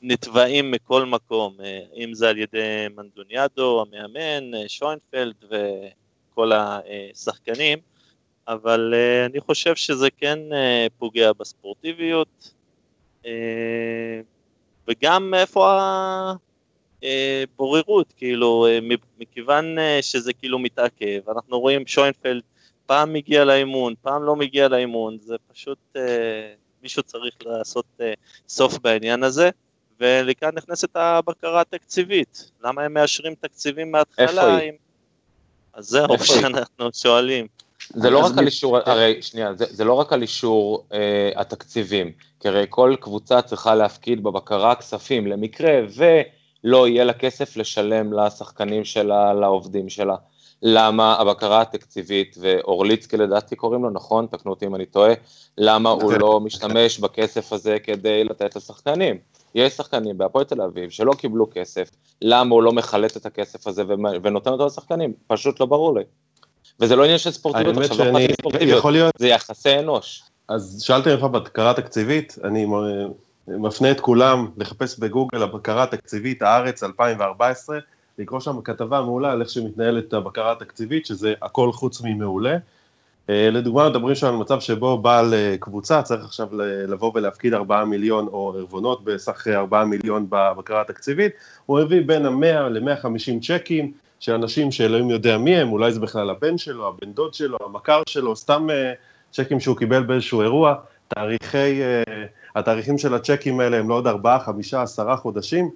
נתבעים 0.01 0.71
מכל 0.71 1.05
מקום, 1.05 1.57
אם 1.95 2.13
זה 2.13 2.29
על 2.29 2.38
ידי 2.38 2.88
מנדוניאדו, 2.95 3.86
המאמן, 3.88 4.67
שוינפלד 4.67 5.36
וכל 5.50 6.51
השחקנים, 6.51 7.79
אבל 8.48 8.93
אני 9.25 9.39
חושב 9.39 9.75
שזה 9.75 10.07
כן 10.17 10.39
פוגע 10.98 11.33
בספורטיביות. 11.33 12.53
וגם 14.88 15.33
איפה 15.33 15.79
הבוררות, 17.03 18.13
כאילו, 18.18 18.68
אה, 18.70 18.79
מכיוון 19.20 19.79
אה, 19.79 20.00
שזה 20.01 20.34
כאילו 20.34 20.60
מתעכב, 20.60 21.29
אנחנו 21.29 21.60
רואים 21.60 21.88
שוינפלד 21.88 22.41
פעם 22.86 23.13
מגיע 23.13 23.46
לאימון, 23.46 23.94
פעם 24.01 24.24
לא 24.24 24.36
מגיע 24.36 24.68
לאימון, 24.68 25.18
זה 25.22 25.36
פשוט, 25.53 25.77
אה, 25.96 26.53
מישהו 26.84 27.03
צריך 27.03 27.36
לעשות 27.46 27.86
סוף 28.48 28.79
בעניין 28.79 29.24
הזה, 29.24 29.50
ולכאן 30.00 30.50
נכנסת 30.53 30.96
הבקרה 30.96 31.62
התקציבית, 31.62 32.51
למה 32.63 32.82
הם 32.82 32.94
מאשרים 32.94 33.36
תקציבים 33.41 33.91
מההתחלה? 33.91 34.27
איפה 34.27 34.56
היא? 34.56 34.72
אז 35.74 35.86
זהו 35.86 36.20
שאנחנו 36.24 36.89
שואלים. 36.94 37.48
זה 37.94 38.10
לא 38.10 38.25
רק 38.25 38.38
על 38.38 38.46
אישור, 38.46 38.77
הרי 38.86 39.22
שנייה, 39.22 39.53
זה, 39.53 39.65
זה 39.70 39.84
לא 39.84 39.94
רק 39.94 40.13
על 40.13 40.22
אישור 40.22 40.86
אה, 40.94 41.32
התקציבים, 41.36 42.12
כי 42.39 42.48
הרי 42.48 42.65
כל 42.70 42.96
קבוצה 43.00 43.41
צריכה 43.41 43.75
להפקיד 43.75 44.24
בבקרה 44.24 44.75
כספים 44.75 45.27
למקרה 45.27 45.79
ולא 46.63 46.88
יהיה 46.88 47.04
לה 47.04 47.13
כסף 47.13 47.58
לשלם 47.58 48.13
לשחקנים 48.13 48.86
שלה, 48.86 49.34
לעובדים 49.34 49.89
שלה. 49.89 50.16
למה 50.62 51.16
הבקרה 51.20 51.62
התקציבית, 51.62 52.36
ואורליצקי 52.39 53.18
לדעתי 53.18 53.56
קוראים 53.56 53.84
לו, 53.84 53.89
נכון? 53.89 54.28
תקנו 54.32 54.51
אותי 54.51 54.66
אם 54.66 54.75
אני 54.75 54.86
טועה, 54.86 55.13
למה 55.58 55.89
הוא 55.89 56.13
לא 56.13 56.39
משתמש 56.39 57.00
בכסף 57.00 57.54
הזה 57.54 57.78
כדי 57.80 58.24
לתת 58.24 58.56
לשחקנים? 58.56 59.18
יש 59.56 59.74
שחקנים 59.74 60.18
בהפועל 60.18 60.46
תל 60.46 60.62
אביב 60.62 60.89
שלא 60.89 61.13
קיבלו 61.13 61.48
כסף, 61.54 61.89
למה 62.22 62.56
הוא 62.56 62.63
לא 62.63 62.72
מחלט 62.72 63.18
את 63.18 63.25
הכסף 63.25 63.68
הזה 63.68 63.84
ונותן 64.24 64.50
אותו 64.50 64.66
לשחקנים? 64.66 65.13
פשוט 65.28 65.60
לא 65.60 65.66
ברור 65.66 65.96
לי. 65.96 66.04
וזה 66.80 66.96
לא 66.96 67.04
עניין 67.04 67.18
של 67.18 67.32
ספורטיביות, 67.32 67.78
עכשיו 67.78 67.98
לא 67.98 68.04
אכפת 68.04 68.30
לי 68.30 68.36
ספורטיביות. 68.42 69.13
זה 69.18 69.28
יחסי 69.28 69.80
אנוש. 69.80 70.24
אז 70.48 70.82
שאלתם 70.82 71.10
איפה 71.10 71.28
בקרה 71.28 71.74
תקציבית, 71.74 72.36
אני 72.44 72.66
מפנה 73.58 73.91
את 73.91 74.00
כולם 74.00 74.48
לחפש 74.58 75.00
בגוגל 75.00 75.44
הבקרה 75.44 75.84
התקציבית 75.84 76.41
הארץ 76.41 76.84
2014, 76.84 77.79
לקרוא 78.18 78.39
שם 78.39 78.62
כתבה 78.62 79.01
מעולה 79.01 79.32
על 79.32 79.41
איך 79.41 79.50
שמתנהלת 79.50 80.13
הבקרה 80.13 80.51
התקציבית, 80.51 81.06
שזה 81.06 81.34
הכל 81.41 81.72
חוץ 81.72 82.01
ממעולה. 82.01 82.58
אה, 83.29 83.50
לדוגמה, 83.51 83.89
מדברים 83.89 84.15
שם 84.15 84.27
על 84.27 84.36
מצב 84.36 84.60
שבו 84.60 84.98
בעל 84.98 85.34
אה, 85.34 85.56
קבוצה 85.60 86.01
צריך 86.01 86.24
עכשיו 86.24 86.48
לבוא 86.88 87.12
ולהפקיד 87.15 87.53
4 87.53 87.86
מיליון 87.86 88.27
או 88.27 88.53
ערבונות 88.58 89.03
בסך 89.03 89.48
4 89.48 89.86
מיליון 89.86 90.25
בבקרה 90.29 90.82
התקציבית, 90.82 91.32
הוא 91.65 91.79
הביא 91.79 92.01
בין 92.06 92.25
ה-100 92.25 92.70
ל-150 92.70 93.48
צ'קים, 93.48 93.91
של 94.20 94.34
אנשים 94.34 94.72
שאלוהים 94.72 95.10
יודע 95.10 95.38
מי 95.38 95.58
הם, 95.58 95.72
אולי 95.72 95.91
זה 95.91 96.00
בכלל 96.00 96.29
הבן 96.29 96.58
שלו, 96.58 96.88
הבן 96.88 97.13
דוד 97.13 97.34
שלו, 97.34 97.58
המכר 97.65 98.01
שלו, 98.10 98.36
סתם 98.36 98.68
uh, 98.70 99.34
צ'קים 99.34 99.60
שהוא 99.60 99.77
קיבל 99.77 100.03
באיזשהו 100.03 100.41
אירוע, 100.41 100.75
תאריכי, 101.08 101.82
התאריכים 102.56 102.98
של 102.98 103.13
הצ'קים 103.13 103.60
האלה 103.60 103.77
הם 103.77 103.89
לא 103.89 103.94
עוד 103.94 104.08
ארבעה, 104.08 104.39
חמישה, 104.39 104.82
עשרה 104.82 105.18
חודשים, 105.18 105.70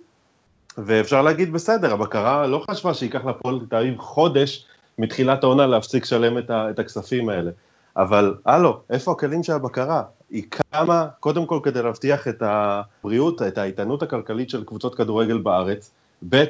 ואפשר 0.77 1.22
להגיד 1.22 1.53
בסדר, 1.53 1.94
הבקרה 1.94 2.48
לא 2.48 2.63
חשבה 2.72 2.94
שייקח 2.94 3.25
לפועל 3.25 3.60
תל 3.70 3.96
חודש 3.98 4.65
מתחילת 4.98 5.44
העונה 5.44 5.68
להפסיק 5.68 6.03
לשלם 6.03 6.38
את, 6.38 6.51
את 6.51 6.80
הכספים 6.80 7.30
האלה. 7.30 7.51
אבל 7.98 8.36
הלו, 8.46 8.80
איפה 8.89 9.12
הכלים 9.12 9.44
של 9.44 9.53
הבקרה? 9.53 10.03
היא 10.30 10.44
קמה 10.50 11.08
קודם 11.20 11.46
כל 11.46 11.60
כדי 11.63 11.82
להבטיח 11.82 12.27
את 12.27 12.44
הבריאות, 12.46 13.42
את 13.42 13.58
האיתנות 13.58 14.03
הכלכלית 14.03 14.50
של 14.50 14.63
קבוצות 14.63 14.96
כדורגל 14.96 15.38
בארץ, 15.38 15.92
ב', 16.30 16.44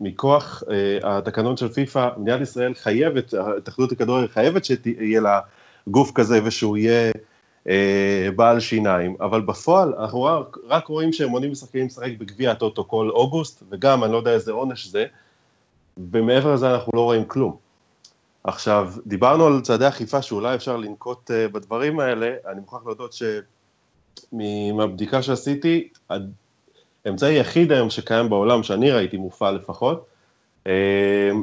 מכוח 0.00 0.62
uh, 0.62 0.70
התקנון 1.06 1.56
של 1.56 1.68
פיפ"א, 1.68 2.08
מדינת 2.16 2.40
ישראל 2.40 2.74
חייבת, 2.74 3.34
התאחדות 3.34 3.92
הכדורגל 3.92 4.28
חייבת 4.28 4.64
שיהיה 4.64 5.20
לה 5.20 5.40
גוף 5.88 6.12
כזה 6.14 6.40
ושהוא 6.44 6.76
יהיה 6.76 7.12
uh, 7.66 7.70
בעל 8.36 8.60
שיניים, 8.60 9.16
אבל 9.20 9.40
בפועל 9.40 9.94
אנחנו 9.98 10.22
רק, 10.22 10.56
רק 10.68 10.86
רואים 10.86 11.12
שהם 11.12 11.28
מונעים 11.28 11.52
משחקים 11.52 11.86
לשחק 11.86 12.10
בגביע 12.18 12.50
הטוטו 12.50 12.88
כל 12.88 13.10
אוגוסט, 13.10 13.62
וגם 13.70 14.04
אני 14.04 14.12
לא 14.12 14.16
יודע 14.16 14.32
איזה 14.32 14.52
עונש 14.52 14.86
זה, 14.86 15.06
ומעבר 16.12 16.54
לזה 16.54 16.74
אנחנו 16.74 16.92
לא 16.94 17.00
רואים 17.00 17.24
כלום. 17.24 17.56
עכשיו, 18.44 18.92
דיברנו 19.06 19.46
על 19.46 19.60
צעדי 19.60 19.88
אכיפה 19.88 20.22
שאולי 20.22 20.54
אפשר 20.54 20.76
לנקוט 20.76 21.30
uh, 21.30 21.52
בדברים 21.52 22.00
האלה, 22.00 22.34
אני 22.50 22.60
מוכרח 22.60 22.82
להודות 22.86 23.14
שמהבדיקה 24.32 25.22
שעשיתי, 25.22 25.88
האמצעי 27.06 27.34
היחיד 27.34 27.72
היום 27.72 27.90
שקיים 27.90 28.28
בעולם, 28.28 28.62
שאני 28.62 28.90
ראיתי 28.90 29.16
מופעל 29.16 29.54
לפחות, 29.54 30.06
אמ, 30.66 30.72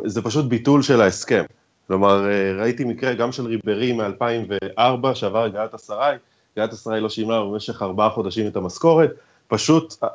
זה 0.06 0.22
פשוט 0.22 0.46
ביטול 0.46 0.82
של 0.82 1.02
ההסכם. 1.02 1.44
כלומר, 1.92 2.30
אה, 2.30 2.62
ראיתי 2.62 2.84
מקרה 2.84 3.14
גם 3.14 3.32
של 3.32 3.46
ריברי 3.46 3.92
מ-2004 3.94 5.14
שעבר 5.14 5.48
גלת 5.48 5.74
אסריי, 5.74 6.18
גלת 6.58 6.74
אסריי 6.74 7.02
לא 7.02 7.10
שילמה 7.10 7.44
במשך 7.44 7.82
ארבעה 7.82 8.10
חודשים 8.10 8.48
את 8.48 8.56
המשכורת, 8.56 9.12
פשוט 9.48 10.04
אה, 10.04 10.10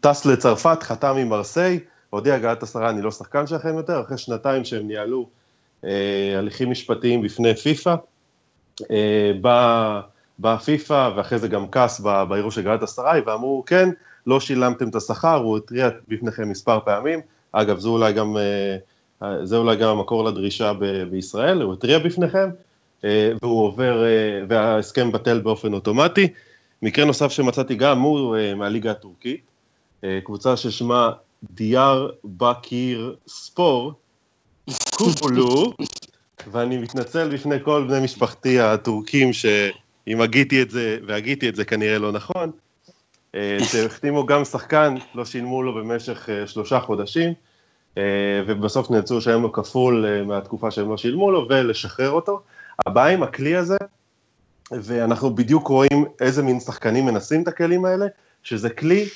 טס 0.00 0.26
לצרפת, 0.26 0.82
חתם 0.82 1.16
עם 1.16 1.28
מרסיי, 1.28 1.80
הודיע 2.10 2.38
גלת 2.38 2.62
אסריי, 2.62 2.90
אני 2.90 3.02
לא 3.02 3.10
שחקן 3.10 3.46
שלכם 3.46 3.76
יותר, 3.76 4.00
אחרי 4.00 4.18
שנתיים 4.18 4.64
שהם 4.64 4.88
ניהלו 4.88 5.28
אה, 5.84 6.34
הליכים 6.38 6.70
משפטיים 6.70 7.22
בפני 7.22 7.54
פיפ"א, 7.54 7.94
אה, 8.90 9.32
בא, 9.40 10.00
בא 10.38 10.56
פיפ"א 10.56 11.10
ואחרי 11.16 11.38
זה 11.38 11.48
גם 11.48 11.68
כעס 11.68 12.00
בערעור 12.00 12.50
של 12.50 12.62
גלת 12.62 12.82
אסריי, 12.82 13.20
ואמרו, 13.26 13.62
כן, 13.66 13.88
לא 14.26 14.40
שילמתם 14.40 14.88
את 14.88 14.94
השכר, 14.94 15.36
הוא 15.36 15.56
התריע 15.56 15.88
בפניכם 16.08 16.48
מספר 16.48 16.80
פעמים, 16.84 17.20
אגב, 17.52 17.78
זה 17.78 17.88
אולי 17.88 18.12
גם, 18.12 18.36
אה, 18.36 18.76
זה 19.42 19.56
אולי 19.56 19.76
גם 19.76 19.88
המקור 19.88 20.24
לדרישה 20.24 20.72
ב- 20.72 21.02
בישראל, 21.10 21.62
הוא 21.62 21.72
התריע 21.72 21.98
בפניכם, 21.98 22.48
אה, 23.04 23.32
והוא 23.42 23.64
עובר, 23.66 24.04
אה, 24.04 24.08
וההסכם 24.48 25.12
בטל 25.12 25.40
באופן 25.40 25.72
אוטומטי. 25.72 26.28
מקרה 26.82 27.04
נוסף 27.04 27.32
שמצאתי 27.32 27.74
גם 27.74 28.00
הוא 28.00 28.36
מהליגה 28.56 28.90
הטורקית, 28.90 29.40
קבוצה 30.24 30.56
ששמה 30.56 31.10
דיאר 31.50 32.10
בקיר 32.24 33.16
ספור, 33.28 33.92
קופולו, 34.96 35.72
ואני 36.50 36.78
מתנצל 36.78 37.28
בפני 37.28 37.56
כל 37.64 37.84
בני 37.88 38.00
משפחתי 38.00 38.60
הטורקים 38.60 39.32
שאם 39.32 40.20
הגיתי 40.20 40.62
את 40.62 40.70
זה, 40.70 40.98
והגיתי 41.06 41.48
את 41.48 41.56
זה 41.56 41.64
כנראה 41.64 41.98
לא 41.98 42.12
נכון, 42.12 42.50
אה, 43.34 43.58
שהחתימו 43.64 44.26
גם 44.26 44.44
שחקן, 44.44 44.94
לא 45.14 45.24
שילמו 45.24 45.62
לו 45.62 45.74
במשך 45.74 46.28
אה, 46.28 46.46
שלושה 46.46 46.80
חודשים, 46.80 47.28
אה, 47.28 47.34
ובסוף 48.46 48.90
נאלצו 48.90 49.18
לשלם 49.18 49.42
לו 49.42 49.52
כפול 49.52 50.22
מהתקופה 50.26 50.70
שהם 50.70 50.90
לא 50.90 50.96
שילמו 50.96 51.30
לו 51.30 51.46
ולשחרר 51.48 52.10
אותו. 52.10 52.40
הבעיה 52.86 53.14
עם 53.14 53.22
הכלי 53.22 53.56
הזה, 53.56 53.76
ואנחנו 54.70 55.34
בדיוק 55.34 55.68
רואים 55.68 56.04
איזה 56.20 56.42
מין 56.42 56.60
שחקנים 56.60 57.06
מנסים 57.06 57.42
את 57.42 57.48
הכלים 57.48 57.84
האלה, 57.84 58.06
שזה 58.42 58.70
כלי 58.70 59.08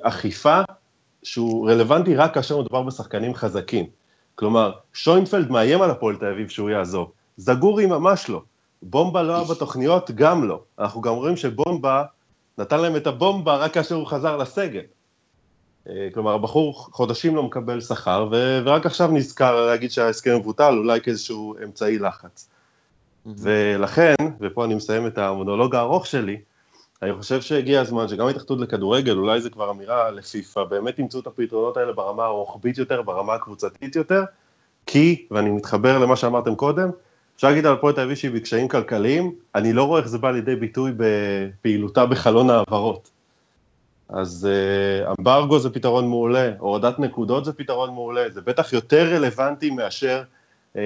אכיפה 0.00 0.60
שהוא 1.22 1.70
רלוונטי 1.70 2.16
רק 2.16 2.34
כאשר 2.34 2.60
מדובר 2.60 2.82
בשחקנים 2.82 3.34
חזקים. 3.34 3.86
כלומר, 4.34 4.72
שוינפלד 4.92 5.50
מאיים 5.50 5.82
על 5.82 5.90
הפועל 5.90 6.16
תל 6.16 6.26
אביב 6.26 6.48
שהוא 6.48 6.70
יעזוב, 6.70 7.12
זגורי 7.36 7.86
ממש 7.86 8.28
לא, 8.28 8.42
בומבה 8.82 9.22
לא 9.22 9.34
היה 9.36 9.44
בתוכניות, 9.44 10.10
גם 10.10 10.44
לא. 10.44 10.62
אנחנו 10.78 11.00
גם 11.00 11.14
רואים 11.14 11.36
שבומבה 11.36 12.04
נתן 12.58 12.80
להם 12.80 12.96
את 12.96 13.06
הבומבה 13.06 13.56
רק 13.56 13.74
כאשר 13.74 13.94
הוא 13.94 14.06
חזר 14.06 14.36
לסגל. 14.36 14.82
אה, 15.88 16.08
כלומר, 16.14 16.34
הבחור 16.34 16.74
חודשים 16.74 17.36
לא 17.36 17.42
מקבל 17.42 17.80
שכר, 17.80 18.28
ו- 18.32 18.60
ורק 18.64 18.86
עכשיו 18.86 19.10
נזכר 19.12 19.66
להגיד 19.66 19.90
שההסכם 19.90 20.36
מבוטל, 20.36 20.74
אולי 20.78 21.00
כאיזשהו 21.00 21.54
אמצעי 21.64 21.98
לחץ. 21.98 22.48
ולכן, 23.26 24.14
ופה 24.40 24.64
אני 24.64 24.74
מסיים 24.74 25.06
את 25.06 25.18
המונולוג 25.18 25.74
הארוך 25.74 26.06
שלי, 26.06 26.36
אני 27.02 27.12
חושב 27.12 27.40
שהגיע 27.40 27.80
הזמן 27.80 28.08
שגם 28.08 28.26
ההתאחדות 28.26 28.60
לכדורגל, 28.60 29.18
אולי 29.18 29.40
זה 29.40 29.50
כבר 29.50 29.70
אמירה 29.70 30.10
לפיפ"א, 30.10 30.64
באמת 30.64 30.98
ימצאו 30.98 31.20
את 31.20 31.26
הפתרונות 31.26 31.76
האלה 31.76 31.92
ברמה 31.92 32.24
הרוחבית 32.24 32.78
יותר, 32.78 33.02
ברמה 33.02 33.34
הקבוצתית 33.34 33.96
יותר, 33.96 34.22
כי, 34.86 35.26
ואני 35.30 35.50
מתחבר 35.50 35.98
למה 35.98 36.16
שאמרתם 36.16 36.54
קודם, 36.54 36.90
אפשר 37.36 37.48
להגיד 37.48 37.66
על 37.66 37.72
הפועל 37.72 37.94
תל 37.94 38.00
אביב 38.00 38.16
שהיא 38.16 38.30
בקשיים 38.30 38.68
כלכליים, 38.68 39.34
אני 39.54 39.72
לא 39.72 39.84
רואה 39.84 40.00
איך 40.00 40.08
זה 40.08 40.18
בא 40.18 40.30
לידי 40.30 40.56
ביטוי 40.56 40.92
בפעילותה 40.96 42.06
בחלון 42.06 42.50
העברות. 42.50 43.10
אז 44.08 44.48
uh, 44.48 45.14
אמברגו 45.18 45.58
זה 45.58 45.70
פתרון 45.70 46.08
מעולה, 46.08 46.50
הורדת 46.58 46.98
נקודות 46.98 47.44
זה 47.44 47.52
פתרון 47.52 47.94
מעולה, 47.94 48.30
זה 48.30 48.40
בטח 48.40 48.72
יותר 48.72 49.14
רלוונטי 49.14 49.70
מאשר 49.70 50.22
uh, 50.74 50.78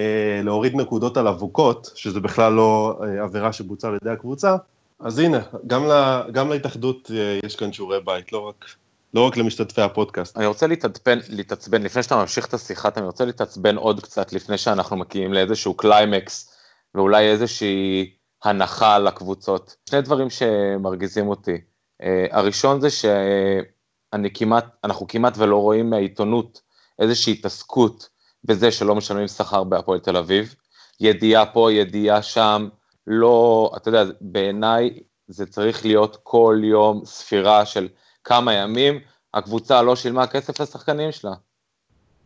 להוריד 0.43 0.75
נקודות 0.75 1.17
על 1.17 1.27
אבוקות, 1.27 1.91
שזה 1.95 2.19
בכלל 2.19 2.53
לא 2.53 2.99
uh, 2.99 3.23
עבירה 3.23 3.53
שבוצעה 3.53 3.91
על 3.91 3.97
ידי 4.01 4.09
הקבוצה. 4.09 4.55
אז 4.99 5.19
הנה, 5.19 5.39
גם, 5.67 5.85
לה, 5.85 6.23
גם 6.31 6.49
להתאחדות 6.49 7.11
uh, 7.11 7.45
יש 7.45 7.55
כאן 7.55 7.73
שיעורי 7.73 7.99
בית, 8.05 8.33
לא 8.33 8.39
רק, 8.39 8.65
לא 9.13 9.27
רק 9.27 9.37
למשתתפי 9.37 9.81
הפודקאסט. 9.81 10.37
אני 10.37 10.45
רוצה 10.45 10.67
להתעצבן, 10.67 11.19
להתעצבן, 11.29 11.83
לפני 11.83 12.03
שאתה 12.03 12.15
ממשיך 12.15 12.45
את 12.45 12.53
השיחה, 12.53 12.89
אני 12.97 13.05
רוצה 13.05 13.25
להתעצבן 13.25 13.75
עוד 13.75 13.99
קצת 13.99 14.33
לפני 14.33 14.57
שאנחנו 14.57 14.97
מגיעים 14.97 15.33
לאיזשהו 15.33 15.73
קליימקס, 15.73 16.55
ואולי 16.95 17.31
איזושהי 17.31 18.13
הנחה 18.43 18.99
לקבוצות. 18.99 19.75
שני 19.89 20.01
דברים 20.01 20.29
שמרגיזים 20.29 21.27
אותי. 21.27 21.57
Uh, 22.03 22.05
הראשון 22.31 22.81
זה 22.81 22.89
שאני 22.89 24.33
כמעט, 24.33 24.65
אנחנו 24.83 25.07
כמעט 25.07 25.33
ולא 25.37 25.57
רואים 25.61 25.89
מהעיתונות 25.89 26.61
איזושהי 26.99 27.33
התעסקות 27.33 28.09
בזה 28.43 28.71
שלא 28.71 28.95
משלמים 28.95 29.27
שכר 29.27 29.63
בהפועל 29.63 29.99
תל 29.99 30.17
אביב. 30.17 30.55
ידיעה 30.99 31.45
פה, 31.45 31.71
ידיעה 31.71 32.21
שם, 32.21 32.69
לא, 33.07 33.71
אתה 33.77 33.89
יודע, 33.89 34.03
בעיניי 34.21 34.99
זה 35.27 35.45
צריך 35.45 35.85
להיות 35.85 36.17
כל 36.23 36.61
יום 36.63 37.05
ספירה 37.05 37.65
של 37.65 37.87
כמה 38.23 38.53
ימים, 38.53 38.99
הקבוצה 39.33 39.81
לא 39.81 39.95
שילמה 39.95 40.27
כסף 40.27 40.59
לשחקנים 40.59 41.11
שלה. 41.11 41.33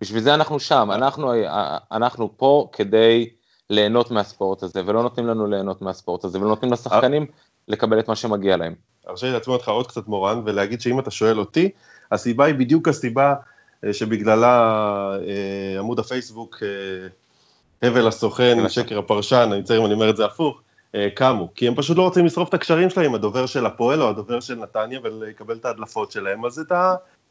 בשביל 0.02 0.22
זה 0.22 0.34
אנחנו 0.34 0.60
שם, 0.60 0.90
אנחנו, 0.94 1.32
אנחנו 1.92 2.38
פה 2.38 2.70
כדי 2.72 3.30
ליהנות 3.70 4.12
מהספורט 4.12 4.64
הזה, 4.64 4.82
ולא 4.86 5.04
נותנים 5.04 5.28
לנו 5.28 5.48
ליהנות 5.48 5.82
מהספורט 5.82 6.24
הזה, 6.24 6.40
ולא 6.40 6.48
נותנים 6.48 6.74
לשחקנים 6.74 7.26
לקבל 7.68 8.00
את 8.00 8.08
מה 8.08 8.16
שמגיע 8.16 8.58
להם. 8.58 8.76
הרשה 9.08 9.28
לי 9.28 9.34
לעצמי 9.34 9.54
אותך 9.54 9.70
עוד 9.70 9.88
קצת 9.88 10.08
מורן, 10.08 10.42
ולהגיד 10.46 10.82
שאם 10.82 11.00
אתה 11.00 11.12
שואל 11.12 11.40
אותי, 11.40 11.70
הסיבה 12.12 12.46
היא 12.46 12.56
בדיוק 12.56 12.88
הסיבה 12.88 13.34
אה, 13.86 13.94
שבגללה 13.94 14.78
אה, 15.28 15.80
עמוד 15.80 16.00
הפייסבוק, 16.00 16.64
אה, 16.64 17.88
הבל 17.88 18.08
הסוכן, 18.08 18.70
שקר 18.70 19.00
הפרשן, 19.00 19.50
אני 19.52 19.60
מצטער 19.62 19.80
אם 19.80 19.86
אני 19.86 19.94
אומר 19.94 20.10
את 20.10 20.18
זה 20.18 20.26
הפוך, 20.26 20.62
קמו, 21.16 21.50
כי 21.56 21.68
הם 21.68 21.76
פשוט 21.76 21.98
לא 21.98 22.02
רוצים 22.02 22.26
לשרוף 22.26 22.50
את 22.50 22.54
הקשרים 22.54 22.90
שלהם, 22.90 23.16
הדובר 23.16 23.46
של 23.46 23.66
הפועל 23.66 24.02
או 24.02 24.10
הדובר 24.10 24.40
של 24.40 24.56
נתניה, 24.56 25.00
ולקבל 25.04 25.56
את 25.56 25.66
ההדלפות 25.66 26.12
שלהם, 26.12 26.46
אז 26.46 26.60
את 26.60 26.72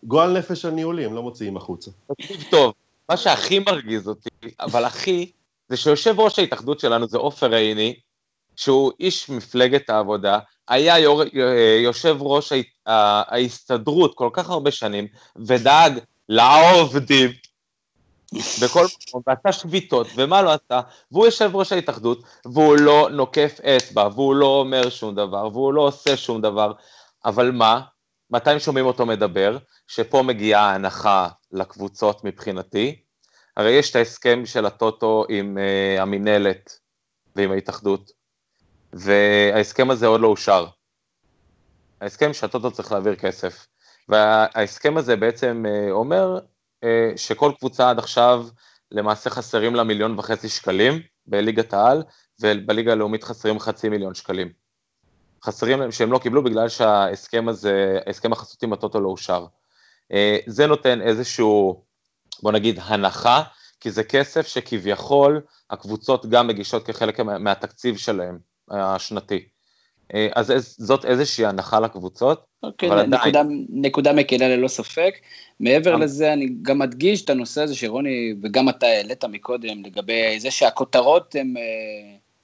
הגועל 0.05 0.39
נפש 0.39 0.65
הניהולי 0.65 1.05
הם 1.05 1.15
לא 1.15 1.23
מוציאים 1.23 1.57
החוצה. 1.57 1.91
תקשיב 2.13 2.45
טוב, 2.51 2.73
מה 3.09 3.17
שהכי 3.17 3.59
מרגיז 3.59 4.09
אותי, 4.09 4.29
אבל 4.61 4.85
הכי, 4.85 5.33
זה 5.69 5.77
שיושב 5.77 6.21
ראש 6.21 6.39
ההתאחדות 6.39 6.81
שלנו 6.81 7.09
זה 7.09 7.19
עופר 7.19 7.55
עיני, 7.55 7.95
שהוא 8.57 8.93
איש 9.01 9.31
מפלגת 9.31 9.91
העבודה, 9.91 10.39
היה 10.69 10.99
יור, 10.99 11.23
יושב 11.83 12.17
ראש 12.21 12.53
ההסתדרות 12.87 14.15
כל 14.15 14.31
כך 14.33 14.51
הרבה 14.51 14.71
שנים, 14.71 15.07
ודאג 15.47 15.99
לעובדים 16.29 17.31
בכל 18.63 18.85
מקום, 19.09 19.23
ועשה 19.27 19.53
שביתות, 19.53 20.07
ומה 20.17 20.43
לא 20.43 20.51
עשה, 20.53 20.81
והוא 21.13 21.27
יושב 21.27 21.51
ראש 21.55 21.73
ההתאחדות, 21.73 22.23
והוא 22.45 22.77
לא 22.77 23.09
נוקף 23.13 23.61
אצבע, 23.61 24.09
והוא 24.15 24.35
לא 24.35 24.47
אומר 24.47 24.91
שום 24.91 25.15
דבר, 25.15 25.49
והוא 25.53 25.73
לא 25.75 25.81
עושה 25.81 26.17
שום 26.17 26.41
דבר, 26.41 26.73
אבל 27.25 27.51
מה? 27.51 27.81
מתי 28.31 28.51
הם 28.51 28.59
שומעים 28.59 28.87
אותו 28.87 29.07
מדבר? 29.07 29.59
שפה 29.89 30.23
מגיעה 30.23 30.63
ההנחה 30.63 31.29
לקבוצות 31.53 32.25
מבחינתי. 32.25 33.01
הרי 33.57 33.71
יש 33.71 33.91
את 33.91 33.97
ההסכם 33.97 34.47
של 34.47 34.67
הטוטו 34.67 35.25
עם 35.29 35.59
uh, 35.59 36.01
המינהלת 36.01 36.79
ועם 37.37 37.53
ההתאחדות, 37.53 38.11
וההסכם 38.93 39.91
הזה 39.91 40.07
עוד 40.07 40.21
לא 40.21 40.27
אושר. 40.27 40.67
ההסכם 42.01 42.33
שהטוטו 42.33 42.71
צריך 42.71 42.93
להעביר 42.93 43.15
כסף. 43.15 43.67
וההסכם 44.09 44.97
הזה 44.97 45.17
בעצם 45.17 45.65
uh, 45.67 45.91
אומר 45.91 46.39
uh, 46.85 46.87
שכל 47.17 47.53
קבוצה 47.59 47.91
עד 47.91 47.99
עכשיו 47.99 48.47
למעשה 48.91 49.31
חסרים 49.31 49.75
לה 49.75 49.85
מיליון 49.85 50.19
וחצי 50.19 50.49
שקלים 50.49 51.03
בליגת 51.27 51.75
העל, 51.75 52.03
ובליגה 52.41 52.93
הלאומית 52.93 53.25
חסרים 53.25 53.59
חצי 53.59 53.89
מיליון 53.89 54.15
שקלים. 54.15 54.53
חסרים 55.45 55.81
להם 55.81 55.93
שהם 55.93 56.13
לא 56.13 56.19
קיבלו 56.19 56.45
בגלל 56.45 56.69
שההסכם 56.69 57.49
הזה, 57.49 57.99
ההסכם 58.07 58.33
החסותי 58.33 58.67
עם 58.67 58.73
הטוטו 58.73 59.01
לא 59.01 59.09
אושר. 59.09 59.47
Uh, 60.13 60.15
זה 60.47 60.67
נותן 60.67 61.01
איזשהו, 61.01 61.85
בוא 62.43 62.53
נגיד, 62.53 62.81
הנחה, 62.83 63.43
כי 63.81 63.91
זה 63.91 64.05
כסף 64.05 64.47
שכביכול 64.47 65.41
הקבוצות 65.71 66.27
גם 66.27 66.47
מגישות 66.47 66.87
כחלק 66.87 67.21
מהתקציב 67.21 67.97
שלהם, 67.97 68.39
השנתי. 68.71 69.45
אה, 70.15 70.29
אז 70.35 70.77
זאת 70.79 71.05
איזושהי 71.05 71.47
הנחה 71.47 71.81
לקבוצות, 71.81 72.45
אוקיי, 72.63 72.89
אבל 72.89 73.03
נקודה, 73.03 73.41
עדיין... 73.41 73.67
נקודה 73.71 74.13
מקלה 74.13 74.49
ללא 74.49 74.69
ספק. 74.69 75.15
מעבר 75.61 75.93
גם... 75.93 76.03
לזה, 76.03 76.33
אני 76.33 76.49
גם 76.63 76.79
מדגיש 76.79 77.25
את 77.25 77.31
הנושא 77.31 77.63
הזה 77.63 77.75
שרוני, 77.75 78.35
וגם 78.43 78.69
אתה 78.69 78.87
העלית 78.87 79.25
מקודם, 79.25 79.85
לגבי 79.85 80.41
זה 80.41 80.51
שהכותרות 80.51 81.35
הן... 81.35 81.55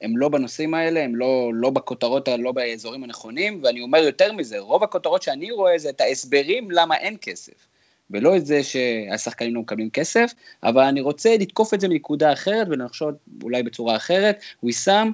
הם 0.03 0.17
לא 0.17 0.29
בנושאים 0.29 0.75
האלה, 0.75 1.05
הם 1.05 1.17
לא, 1.17 1.51
לא 1.55 1.71
בכותרות, 1.71 2.29
לא 2.39 2.53
באזורים 2.53 3.05
הנכונים, 3.05 3.61
ואני 3.65 3.81
אומר 3.81 3.99
יותר 3.99 4.33
מזה, 4.33 4.59
רוב 4.59 4.83
הכותרות 4.83 5.23
שאני 5.23 5.51
רואה 5.51 5.79
זה 5.79 5.91
את 5.91 6.01
ההסברים 6.01 6.71
למה 6.71 6.97
אין 6.97 7.17
כסף, 7.21 7.67
ולא 8.11 8.37
את 8.37 8.47
זה 8.47 8.63
שהשחקנים 8.63 9.55
לא 9.55 9.61
מקבלים 9.61 9.91
כסף, 9.91 10.33
אבל 10.63 10.83
אני 10.83 11.01
רוצה 11.01 11.37
לתקוף 11.41 11.75
את 11.75 11.81
זה 11.81 11.89
מנקודה 11.89 12.33
אחרת 12.33 12.67
ולחשוב 12.71 13.11
אולי 13.43 13.63
בצורה 13.63 13.97
אחרת, 13.97 14.41
ויסאם, 14.63 15.13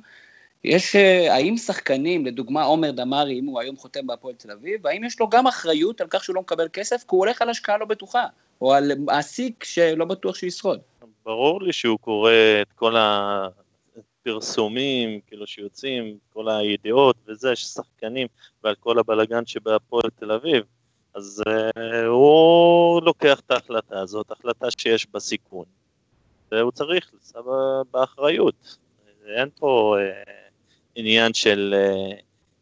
יש, 0.64 0.96
אה, 0.96 1.34
האם 1.34 1.56
שחקנים, 1.56 2.26
לדוגמה 2.26 2.64
עומר 2.64 2.90
דמארי, 2.90 3.38
אם 3.38 3.44
הוא 3.44 3.60
היום 3.60 3.76
חותם 3.76 4.06
בהפועל 4.06 4.34
תל 4.34 4.50
אביב, 4.50 4.86
האם 4.86 5.04
יש 5.04 5.20
לו 5.20 5.28
גם 5.28 5.46
אחריות 5.46 6.00
על 6.00 6.06
כך 6.10 6.24
שהוא 6.24 6.36
לא 6.36 6.40
מקבל 6.40 6.68
כסף, 6.72 7.00
כי 7.00 7.06
הוא 7.10 7.18
הולך 7.18 7.42
על 7.42 7.50
השקעה 7.50 7.78
לא 7.78 7.84
בטוחה, 7.84 8.26
או 8.60 8.74
על 8.74 8.92
מעסיק 8.98 9.64
שלא 9.64 10.04
בטוח 10.04 10.34
שהוא 10.34 10.48
ישרוד? 10.48 10.80
ברור 11.24 11.62
לי 11.62 11.72
שהוא 11.72 11.98
קורא 11.98 12.32
את 12.62 12.72
כל 12.72 12.94
הפרסומים, 14.26 15.20
כאילו 15.26 15.46
שיוצאים, 15.46 16.18
כל 16.32 16.48
הידיעות 16.48 17.16
וזה, 17.26 17.56
ששחקנים, 17.56 18.26
ועל 18.64 18.74
כל 18.74 18.98
הבלגן 18.98 19.46
שבהפועל 19.46 20.10
תל 20.20 20.32
אביב, 20.32 20.64
אז 21.14 21.42
uh, 21.48 21.78
הוא 22.06 23.02
לוקח 23.02 23.40
את 23.40 23.50
ההחלטה 23.50 24.00
הזאת, 24.00 24.30
החלטה 24.30 24.66
שיש 24.78 25.06
בה 25.12 25.20
סיכון, 25.20 25.64
והוא 26.52 26.72
צריך 26.72 27.10
לסבא 27.20 27.82
באחריות. 27.92 28.76
אין 29.26 29.48
פה... 29.58 29.96
Uh, 29.98 30.47
עניין 30.94 31.34
של 31.34 31.74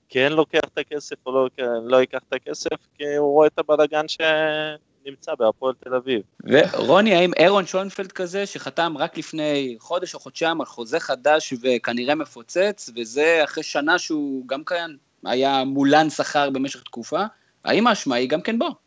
כן 0.08 0.32
לוקח 0.32 0.60
את 0.72 0.78
הכסף 0.78 1.16
או 1.26 1.32
לא, 1.32 1.48
לא 1.84 1.96
ייקח 1.96 2.20
את 2.28 2.32
הכסף, 2.32 2.76
כי 2.98 3.16
הוא 3.16 3.32
רואה 3.32 3.46
את 3.46 3.58
הבלאגן 3.58 4.04
שנמצא 4.08 5.34
בהפועל 5.38 5.74
תל 5.84 5.94
אביב. 5.94 6.22
ורוני, 6.44 7.14
האם 7.14 7.34
אירון 7.34 7.66
שונפלד 7.66 8.12
כזה, 8.12 8.46
שחתם 8.46 8.94
רק 8.98 9.18
לפני 9.18 9.76
חודש 9.80 10.14
או 10.14 10.20
חודשיים 10.20 10.60
על 10.60 10.66
חוזה 10.66 11.00
חדש 11.00 11.54
וכנראה 11.62 12.14
מפוצץ, 12.14 12.90
וזה 12.96 13.40
אחרי 13.44 13.62
שנה 13.62 13.98
שהוא 13.98 14.48
גם 14.48 14.64
כאן 14.64 14.90
היה 15.24 15.64
מולן 15.64 16.10
שכר 16.10 16.50
במשך 16.50 16.82
תקופה, 16.82 17.24
האם 17.64 17.86
האשמה 17.86 18.14
היא 18.14 18.28
גם 18.28 18.40
כן 18.40 18.58
בו? 18.58 18.86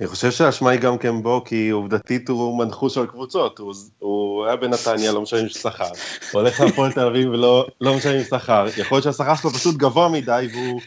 אני 0.00 0.08
חושב 0.08 0.30
שהאשמה 0.30 0.70
היא 0.70 0.80
גם 0.80 0.98
כן 0.98 1.22
בו, 1.22 1.44
כי 1.44 1.70
עובדתית 1.70 2.28
הוא 2.28 2.58
מנחוש 2.58 2.98
על 2.98 3.06
קבוצות, 3.06 3.58
הוא, 3.58 3.74
הוא 3.98 4.46
היה 4.46 4.56
בנתניה, 4.56 5.12
לא 5.12 5.22
משלמים 5.22 5.48
שכר, 5.48 5.90
הולך 6.32 6.60
להפועל 6.60 6.92
תל 6.92 7.06
אביב 7.06 7.28
ולא 7.28 7.66
לא 7.80 7.96
משלמים 7.96 8.24
שכר, 8.24 8.66
יכול 8.76 8.96
להיות 8.96 9.04
שהשכר 9.04 9.34
שלו 9.34 9.50
פשוט 9.50 9.76
גבוה 9.76 10.08
מדי 10.08 10.48
והוא 10.52 10.80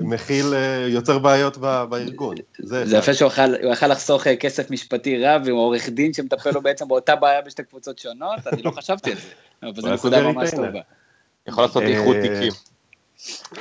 מכיל, 0.00 0.54
אה, 0.54 0.86
יוצר 0.88 1.18
בעיות 1.18 1.58
בארגון. 1.58 2.34
זה, 2.58 2.86
זה 2.86 2.96
יפה 2.96 3.14
שהוא 3.14 3.30
יכל 3.72 3.86
לחסוך 3.86 4.26
אה, 4.26 4.36
כסף 4.36 4.70
משפטי 4.70 5.24
רב 5.24 5.42
עם 5.48 5.54
עורך 5.54 5.88
דין 5.88 6.12
שמטפל 6.12 6.50
לו 6.50 6.62
בעצם 6.62 6.88
באותה 6.88 7.16
בעיה 7.16 7.42
בשתי 7.42 7.62
קבוצות 7.62 7.98
שונות, 7.98 8.46
אני 8.52 8.62
לא 8.62 8.70
חשבתי 8.70 9.10
על 9.10 9.16
זה, 9.16 9.28
אבל 9.62 9.82
זו 9.82 9.92
נקודה 9.92 10.22
ממש 10.22 10.50
טובה. 10.50 10.80
יכול 11.48 11.64
לעשות 11.64 11.82
איחוד 11.82 12.16
אה, 12.16 12.22
תיקים. 12.22 12.52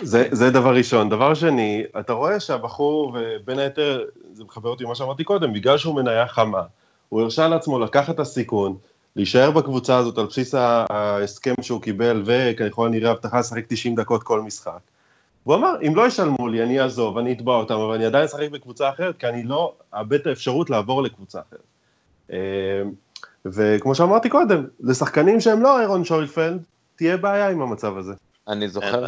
זה, 0.01 0.27
זה 0.31 0.51
דבר 0.51 0.75
ראשון. 0.75 1.09
דבר 1.09 1.33
שני, 1.33 1.83
אתה 1.99 2.13
רואה 2.13 2.39
שהבחור, 2.39 3.15
ובין 3.15 3.59
היתר, 3.59 4.05
זה 4.33 4.43
מחבר 4.43 4.69
אותי 4.69 4.83
למה 4.83 4.95
שאמרתי 4.95 5.23
קודם, 5.23 5.53
בגלל 5.53 5.77
שהוא 5.77 5.95
מניה 5.95 6.27
חמה, 6.27 6.61
הוא 7.09 7.21
הרשה 7.21 7.47
לעצמו 7.47 7.79
לקחת 7.79 8.15
את 8.15 8.19
הסיכון, 8.19 8.77
להישאר 9.15 9.51
בקבוצה 9.51 9.97
הזאת 9.97 10.17
על 10.17 10.25
בסיס 10.25 10.55
ההסכם 10.55 11.53
שהוא 11.61 11.81
קיבל, 11.81 12.23
וככל 12.25 12.87
הנראה 12.87 13.11
הבטחה 13.11 13.39
לשחק 13.39 13.63
90 13.67 13.95
דקות 13.95 14.23
כל 14.23 14.41
משחק. 14.41 14.79
הוא 15.43 15.55
אמר, 15.55 15.75
אם 15.87 15.95
לא 15.95 16.07
ישלמו 16.07 16.47
לי, 16.47 16.63
אני 16.63 16.81
אעזוב, 16.81 17.17
אני 17.17 17.33
אתבע 17.33 17.53
אותם, 17.53 17.73
אבל 17.73 17.93
אני 17.93 18.05
עדיין 18.05 18.25
אשחק 18.25 18.49
בקבוצה 18.49 18.89
אחרת, 18.89 19.17
כי 19.17 19.27
אני 19.27 19.43
לא 19.43 19.73
אאבד 19.93 20.13
את 20.13 20.27
האפשרות 20.27 20.69
לעבור 20.69 21.03
לקבוצה 21.03 21.39
אחרת. 21.49 21.63
אה, 22.31 22.81
וכמו 23.45 23.95
שאמרתי 23.95 24.29
קודם, 24.29 24.63
לשחקנים 24.79 25.41
שהם 25.41 25.61
לא 25.61 25.79
איירון 25.79 26.05
שוילפלד, 26.05 26.63
תהיה 26.95 27.17
בעיה 27.17 27.49
עם 27.49 27.61
המצב 27.61 27.97
הזה. 27.97 28.13
אני 28.49 28.69
זוכר. 28.69 29.07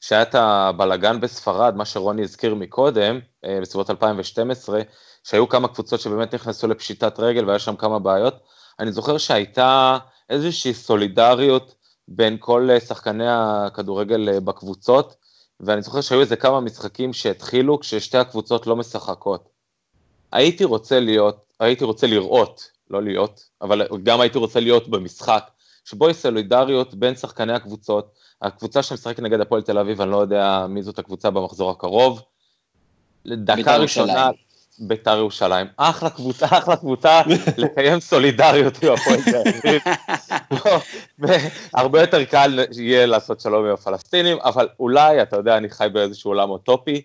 שהיה 0.00 0.22
את 0.22 0.34
הבלגן 0.34 1.20
בספרד, 1.20 1.76
מה 1.76 1.84
שרוני 1.84 2.22
הזכיר 2.22 2.54
מקודם, 2.54 3.20
אה, 3.44 3.58
בסביבות 3.62 3.90
2012, 3.90 4.80
שהיו 5.24 5.48
כמה 5.48 5.68
קבוצות 5.68 6.00
שבאמת 6.00 6.34
נכנסו 6.34 6.68
לפשיטת 6.68 7.20
רגל 7.20 7.44
והיה 7.44 7.58
שם 7.58 7.76
כמה 7.76 7.98
בעיות, 7.98 8.34
אני 8.78 8.92
זוכר 8.92 9.18
שהייתה 9.18 9.98
איזושהי 10.30 10.74
סולידריות 10.74 11.74
בין 12.08 12.36
כל 12.40 12.68
שחקני 12.86 13.24
הכדורגל 13.28 14.28
אה, 14.28 14.40
בקבוצות, 14.40 15.14
ואני 15.60 15.82
זוכר 15.82 16.00
שהיו 16.00 16.20
איזה 16.20 16.36
כמה 16.36 16.60
משחקים 16.60 17.12
שהתחילו 17.12 17.80
כששתי 17.80 18.18
הקבוצות 18.18 18.66
לא 18.66 18.76
משחקות. 18.76 19.48
הייתי 20.32 20.64
רוצה 20.64 21.00
להיות, 21.00 21.52
הייתי 21.60 21.84
רוצה 21.84 22.06
לראות, 22.06 22.70
לא 22.90 23.02
להיות, 23.02 23.48
אבל 23.62 23.88
גם 24.02 24.20
הייתי 24.20 24.38
רוצה 24.38 24.60
להיות 24.60 24.88
במשחק, 24.88 25.50
שבו 25.84 26.10
יש 26.10 26.16
סולידריות 26.16 26.94
בין 26.94 27.14
שחקני 27.14 27.52
הקבוצות, 27.52 28.12
הקבוצה 28.42 28.82
שמשחקת 28.82 29.20
נגד 29.20 29.40
הפועל 29.40 29.62
תל 29.62 29.78
אביב, 29.78 30.00
אני 30.00 30.10
לא 30.10 30.16
יודע 30.16 30.66
מי 30.68 30.82
זאת 30.82 30.98
הקבוצה 30.98 31.30
במחזור 31.30 31.70
הקרוב. 31.70 32.22
דקה 33.26 33.76
ראשונה, 33.76 34.30
בית"ר 34.78 35.16
ירושלים. 35.18 35.66
אחלה 35.76 36.10
קבוצה, 36.10 36.46
אחלה 36.46 36.76
קבוצה 36.76 37.22
לקיים 37.56 38.00
סולידריות 38.00 38.82
עם 38.82 38.92
הפועל 38.92 39.22
תל 39.22 39.42
אביב. 39.48 39.82
הרבה 41.74 42.00
יותר 42.00 42.24
קל 42.24 42.60
יהיה 42.72 43.06
לעשות 43.06 43.40
שלום 43.40 43.64
עם 43.64 43.72
הפלסטינים, 43.72 44.38
אבל 44.40 44.68
אולי, 44.80 45.22
אתה 45.22 45.36
יודע, 45.36 45.56
אני 45.56 45.70
חי 45.70 45.88
באיזשהו 45.92 46.30
עולם 46.30 46.50
אוטופי. 46.50 47.02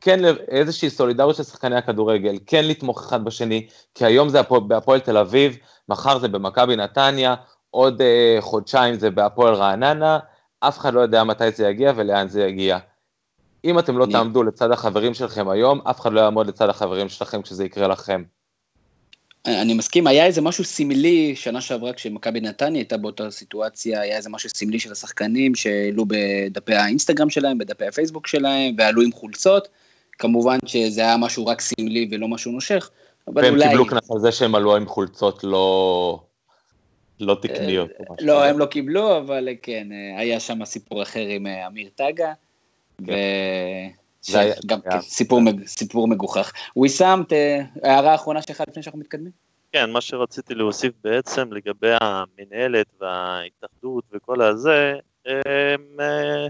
כן 0.00 0.20
איזושהי 0.48 0.90
סולידריות 0.90 1.36
של 1.36 1.42
שחקני 1.42 1.76
הכדורגל, 1.76 2.38
כן 2.46 2.64
לתמוך 2.64 3.00
אחד 3.00 3.24
בשני, 3.24 3.66
כי 3.94 4.04
היום 4.04 4.28
זה 4.28 4.42
בהפועל 4.66 5.00
תל 5.00 5.16
אביב, 5.16 5.56
מחר 5.88 6.18
זה 6.18 6.28
במכבי 6.28 6.76
נתניה, 6.76 7.34
עוד 7.70 8.02
אה, 8.02 8.36
חודשיים 8.40 8.94
זה 8.94 9.10
בהפועל 9.10 9.54
רעננה, 9.54 10.18
אף 10.60 10.78
אחד 10.78 10.94
לא 10.94 11.00
יודע 11.00 11.24
מתי 11.24 11.50
זה 11.50 11.68
יגיע 11.68 11.92
ולאן 11.96 12.28
זה 12.28 12.42
יגיע. 12.42 12.78
אם 13.64 13.78
אתם 13.78 13.98
לא 13.98 14.04
אני... 14.04 14.12
תעמדו 14.12 14.42
לצד 14.42 14.70
החברים 14.70 15.14
שלכם 15.14 15.48
היום, 15.48 15.80
אף 15.84 16.00
אחד 16.00 16.12
לא 16.12 16.20
יעמוד 16.20 16.46
לצד 16.46 16.68
החברים 16.68 17.08
שלכם 17.08 17.42
כשזה 17.42 17.64
יקרה 17.64 17.88
לכם. 17.88 18.22
אני 19.46 19.74
מסכים, 19.74 20.06
היה 20.06 20.26
איזה 20.26 20.40
משהו 20.40 20.64
סמלי 20.64 21.36
שנה 21.36 21.60
שעברה 21.60 21.92
כשמכבי 21.92 22.40
נתניה 22.40 22.80
הייתה 22.80 22.96
באותה 22.96 23.30
סיטואציה, 23.30 24.00
היה 24.00 24.16
איזה 24.16 24.30
משהו 24.30 24.50
סמלי 24.50 24.78
של 24.78 24.92
השחקנים 24.92 25.54
שהעלו 25.54 26.04
בדפי 26.08 26.74
האינסטגרם 26.74 27.30
שלהם, 27.30 27.58
בדפי 27.58 27.86
הפייסבוק 27.86 28.26
שלהם, 28.26 28.74
ועלו 28.78 29.02
עם 29.02 29.12
חולצות. 29.12 29.68
כמובן 30.20 30.58
שזה 30.66 31.00
היה 31.00 31.16
משהו 31.16 31.46
רק 31.46 31.60
סמלי 31.60 32.08
ולא 32.10 32.28
משהו 32.28 32.52
נושך, 32.52 32.90
אבל 33.28 33.42
והם 33.42 33.54
אולי... 33.54 33.64
והם 33.64 33.70
קיבלו 33.70 33.86
קנס 33.86 34.10
על 34.10 34.18
זה 34.18 34.32
שהם 34.32 34.54
עלו 34.54 34.76
עם 34.76 34.86
חולצות 34.86 35.44
לא... 35.44 36.20
לא 37.20 37.36
תקניות. 37.42 37.90
לא, 38.20 38.44
הם 38.44 38.58
לא 38.58 38.66
קיבלו, 38.66 39.18
אבל 39.18 39.48
כן, 39.62 39.88
היה 40.16 40.40
שם 40.40 40.64
סיפור 40.64 41.02
אחר 41.02 41.26
עם 41.26 41.46
אה, 41.46 41.66
אמיר 41.66 41.88
טגה. 41.94 42.32
כן. 43.06 43.12
גם 44.66 44.80
כן, 44.80 45.00
סיפור, 45.00 45.40
סיפור 45.66 46.08
מגוחך. 46.08 46.52
ויסאם, 46.76 47.22
הערה 47.82 48.14
אחרונה 48.14 48.42
שלך 48.42 48.62
לפני 48.68 48.82
שאנחנו 48.82 49.00
מתקדמים? 49.00 49.32
כן, 49.72 49.90
מה 49.90 50.00
שרציתי 50.00 50.54
להוסיף 50.54 50.92
בעצם 51.04 51.52
לגבי 51.52 51.92
המנהלת 52.00 52.86
וההתאחדות 53.00 54.04
וכל 54.12 54.42
הזה, 54.42 54.94
הם 55.26 56.00
אה, 56.00 56.46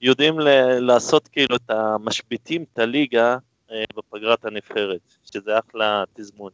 יודעים 0.00 0.38
לעשות 0.80 1.28
כאילו 1.28 1.56
את 1.56 1.70
המשביתים 1.70 2.64
את 2.72 2.78
הליגה 2.78 3.36
אה, 3.70 3.84
בפגרת 3.96 4.44
הנבחרת, 4.44 5.00
שזה 5.32 5.50
אחלה 5.58 6.04
תזמון. 6.14 6.50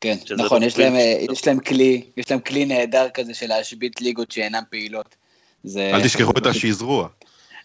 כן, 0.00 0.16
נכון, 0.36 0.62
יש 0.62 0.78
להם, 0.78 0.92
יש 1.32 1.46
להם 1.46 1.60
כלי, 1.60 2.04
יש 2.16 2.30
להם 2.30 2.40
כלי 2.40 2.64
נהדר 2.64 3.08
כזה 3.14 3.34
של 3.34 3.46
להשבית 3.46 4.00
ליגות 4.00 4.30
שאינן 4.30 4.62
פעילות. 4.70 5.16
זה... 5.64 5.90
אל 5.94 6.04
תשכחו 6.04 6.32
את 6.38 6.46
השזרוע. 6.46 7.08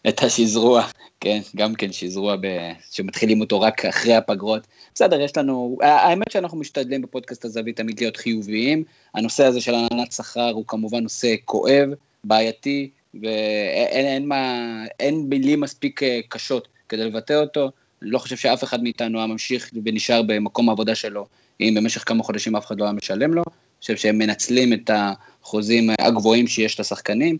את 0.08 0.24
השזרוע, 0.24 0.88
כן, 1.20 1.40
גם 1.56 1.76
כן 1.76 1.92
שזרוע 1.92 2.36
ב... 2.36 2.48
שמתחילים 2.92 3.42
אותו 3.42 3.62
רק 3.62 3.86
אחרי 3.86 4.16
הפגרות. 4.16 4.68
בסדר, 4.96 5.22
יש 5.22 5.38
לנו, 5.38 5.78
האמת 5.82 6.32
שאנחנו 6.32 6.58
משתדלים 6.58 7.02
בפודקאסט 7.02 7.46
הזווית 7.46 7.78
תמיד 7.78 8.00
להיות 8.00 8.18
חיוביים. 8.18 8.84
הנושא 9.14 9.46
הזה 9.46 9.62
של 9.62 9.76
עננת 9.76 10.12
שכר 10.12 10.52
הוא 10.54 10.64
כמובן 10.68 11.04
נושא 11.04 11.36
כואב, 11.46 11.90
בעייתי, 12.28 12.90
ואין 13.14 14.06
אין 14.06 14.28
מה, 14.28 14.64
אין 15.00 15.26
מילים 15.30 15.62
מספיק 15.62 16.04
אה, 16.04 16.20
קשות 16.30 16.68
כדי 16.90 17.04
לבטא 17.04 17.34
אותו. 17.34 17.72
אני 18.02 18.10
לא 18.10 18.20
חושב 18.20 18.36
שאף 18.36 18.64
אחד 18.64 18.84
מאיתנו 18.84 19.18
היה 19.18 19.28
ממשיך 19.28 19.70
ונשאר 19.86 20.22
במקום 20.28 20.70
העבודה 20.70 20.96
שלו, 20.96 21.26
אם 21.62 21.74
במשך 21.78 22.04
כמה 22.08 22.24
חודשים 22.24 22.56
אף 22.56 22.66
אחד 22.66 22.80
לא 22.80 22.84
היה 22.84 22.94
משלם 22.94 23.34
לו. 23.34 23.44
אני 23.48 23.82
חושב 23.82 23.96
שהם 23.96 24.18
מנצלים 24.18 24.74
את 24.74 24.90
החוזים 24.94 25.90
הגבוהים 26.00 26.48
שיש 26.48 26.80
לשחקנים, 26.80 27.38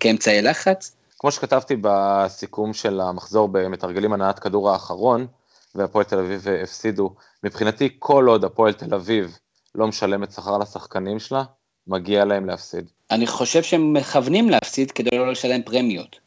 כאמצעי 0.00 0.42
לחץ. 0.42 0.96
כמו 1.18 1.30
שכתבתי 1.30 1.76
בסיכום 1.80 2.74
של 2.74 3.00
המחזור 3.00 3.48
במתרגלים 3.48 4.12
הנעת 4.12 4.38
כדור 4.38 4.70
האחרון, 4.70 5.26
והפועל 5.74 6.04
תל 6.04 6.18
אביב 6.18 6.48
הפסידו, 6.62 7.14
מבחינתי 7.44 7.88
כל 7.98 8.26
עוד 8.28 8.44
הפועל 8.44 8.72
תל 8.72 8.94
אביב 8.94 9.38
לא 9.74 9.86
משלמת 9.86 10.32
שכר 10.32 10.58
לשחקנים 10.58 11.18
שלה, 11.18 11.44
מגיע 11.86 12.24
להם 12.24 12.46
להפסיד. 12.46 12.90
אני 13.10 13.26
חושב 13.26 13.62
שהם 13.62 13.92
מכוונים 13.92 14.50
להפסיד 14.50 14.90
כדי 14.90 15.18
לא 15.18 15.32
לשלם 15.32 15.62
פרמיות, 15.62 16.20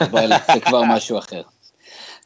אבל 0.00 0.28
זה 0.54 0.60
כבר 0.60 0.82
משהו 0.94 1.18
אחר. 1.18 1.42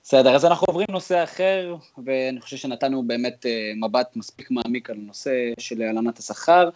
בסדר, 0.05 0.35
אז 0.35 0.45
אנחנו 0.45 0.65
עוברים 0.69 0.87
לנושא 0.91 1.25
אחר, 1.25 1.77
ואני 2.05 2.41
חושב 2.41 2.57
שנתנו 2.57 3.03
באמת 3.03 3.47
אה, 3.47 3.73
מבט 3.77 4.17
מספיק 4.17 4.51
מעמיק 4.51 4.91
על 4.91 4.97
הנושא 4.97 5.31
של 5.59 5.83
הלנת 5.83 6.19
השכר, 6.19 6.69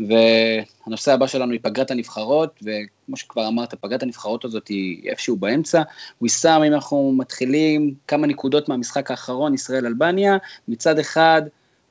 והנושא 0.00 1.12
הבא 1.12 1.26
שלנו 1.26 1.52
היא 1.52 1.60
פגרת 1.62 1.90
הנבחרות, 1.90 2.62
וכמו 2.62 3.16
שכבר 3.16 3.48
אמרת, 3.48 3.74
פגרת 3.74 4.02
הנבחרות 4.02 4.44
הזאת 4.44 4.68
היא 4.68 5.10
איפשהו 5.10 5.36
באמצע. 5.36 5.82
ויסאם, 6.22 6.62
אם 6.62 6.74
אנחנו 6.74 7.12
מתחילים 7.12 7.94
כמה 8.06 8.26
נקודות 8.26 8.68
מהמשחק 8.68 9.10
האחרון, 9.10 9.54
ישראל-אלבניה, 9.54 10.36
מצד 10.68 10.98
אחד 10.98 11.42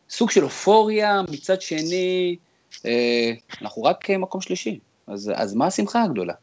סוג 0.09 0.31
של 0.31 0.43
אופוריה, 0.43 1.21
מצד 1.31 1.61
שני, 1.61 2.35
אנחנו 3.61 3.83
רק 3.83 4.09
מקום 4.09 4.41
שלישי, 4.41 4.79
אז, 5.07 5.31
אז 5.35 5.53
מה 5.53 5.67
השמחה 5.67 6.03
הגדולה? 6.03 6.33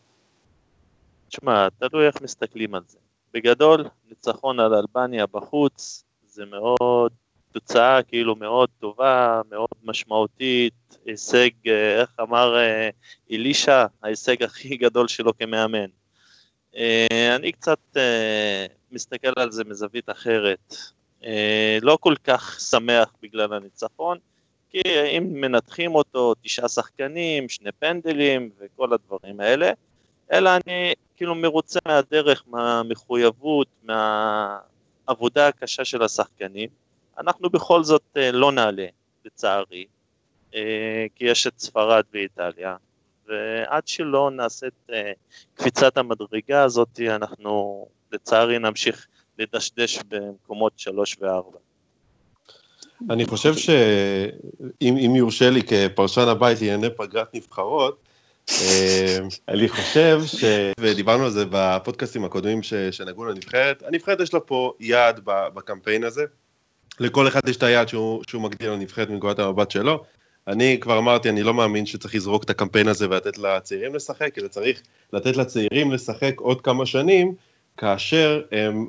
תשמע, 1.29 1.69
תלוי 1.79 2.07
איך 2.07 2.23
מסתכלים 2.23 2.75
על 2.75 2.83
זה. 2.89 2.99
בגדול, 3.35 3.85
ניצחון 4.09 4.61
על 4.61 4.75
אלבניה 4.75 5.27
בחוץ, 5.27 6.05
זה 6.27 6.45
מאוד, 6.45 7.13
תוצאה 7.53 8.03
כאילו 8.03 8.37
מאוד 8.37 8.69
טובה, 8.81 9.41
מאוד 9.51 9.69
משמעותית, 9.85 10.99
הישג, 11.07 11.51
אה, 11.67 12.01
איך 12.01 12.11
אמר 12.21 12.57
אה, 12.57 12.89
אלישע, 13.31 13.87
ההישג 14.03 14.43
הכי 14.43 14.77
גדול 14.77 15.09
שלו 15.09 15.39
כמאמן. 15.39 15.91
אני 17.37 17.53
קצת 17.53 17.97
מסתכל 18.93 19.33
על 19.37 19.51
זה 19.51 19.65
מזווית 19.65 20.11
אחרת. 20.11 20.77
לא 21.83 21.99
כל 22.01 22.15
כך 22.25 22.61
שמח 22.61 23.13
בגלל 23.23 23.53
הניצחון, 23.53 24.19
כי 24.75 24.83
אם 25.19 25.29
מנתחים 25.33 25.95
אותו, 25.95 26.35
תשעה 26.43 26.69
שחקנים, 26.69 27.49
שני 27.49 27.73
פנדלים 27.73 28.51
וכל 28.59 28.93
הדברים 28.93 29.41
האלה, 29.41 29.71
אלא 30.33 30.51
אני 30.57 30.95
כאילו 31.17 31.35
מרוצה 31.35 31.81
מהדרך, 31.89 32.45
מהמחויבות, 32.47 33.67
מהעבודה 33.83 35.49
הקשה 35.49 35.85
של 35.85 36.03
השחקנים. 36.03 36.69
אנחנו 37.19 37.51
בכל 37.51 37.85
זאת 37.85 38.03
אה, 38.17 38.33
לא 38.33 38.53
נעלה, 38.53 38.87
לצערי, 39.25 39.87
אה, 40.55 41.07
כי 41.15 41.25
יש 41.25 41.47
את 41.47 41.59
ספרד 41.59 42.05
ואיטליה, 42.13 42.77
ועד 43.27 43.89
שלא 43.89 44.31
נעשה 44.31 44.67
את 44.67 44.91
אה, 44.93 45.13
קפיצת 45.55 45.97
המדרגה 45.97 46.63
הזאת, 46.63 47.01
אנחנו 47.09 47.87
לצערי 48.13 48.59
נמשיך 48.59 49.07
לדשדש 49.39 49.99
במקומות 50.09 50.73
שלוש 50.77 51.17
וארבע. 51.21 51.59
אני 53.11 53.25
חושב 53.25 53.55
שאם 53.57 55.17
יורשה 55.17 55.51
לי 55.51 55.63
כפרשן 55.63 56.29
הבית 56.29 56.61
לענייני 56.61 56.91
פגרת 56.97 57.35
נבחרות, 57.35 57.99
אה, 58.51 59.19
אני 59.49 59.69
חושב 59.69 60.21
ש... 60.27 60.45
ודיברנו 60.81 61.25
על 61.25 61.31
זה 61.31 61.45
בפודקאסטים 61.51 62.25
הקודמים 62.25 62.63
שנגעו 62.91 63.25
לנבחרת, 63.25 63.83
הנבחרת 63.87 64.21
יש 64.21 64.35
לה 64.35 64.41
פה 64.41 64.73
יעד 64.81 65.21
בקמפיין 65.25 66.05
הזה. 66.05 66.25
לכל 67.01 67.29
אחד 67.29 67.49
יש 67.49 67.57
את 67.57 67.63
היעד 67.63 67.89
שהוא, 67.89 68.23
שהוא 68.29 68.43
מגדיר 68.43 68.73
לנבחרת 68.73 69.11
מנקודת 69.11 69.39
המבט 69.39 69.71
שלו. 69.71 70.05
אני 70.49 70.79
כבר 70.81 70.99
אמרתי, 70.99 71.29
אני 71.29 71.43
לא 71.43 71.55
מאמין 71.55 71.87
שצריך 71.87 72.15
לזרוק 72.15 72.45
את 72.45 72.51
הקמפיין 72.51 72.89
הזה 72.89 73.11
ולתת 73.11 73.39
לצעירים 73.39 73.95
לשחק, 73.95 74.39
אלא 74.39 74.49
צריך 74.49 74.83
לתת 75.13 75.37
לצעירים 75.37 75.93
לשחק 75.93 76.35
עוד 76.41 76.61
כמה 76.61 76.87
שנים, 76.87 77.35
כאשר 77.77 78.43
הם 78.53 78.87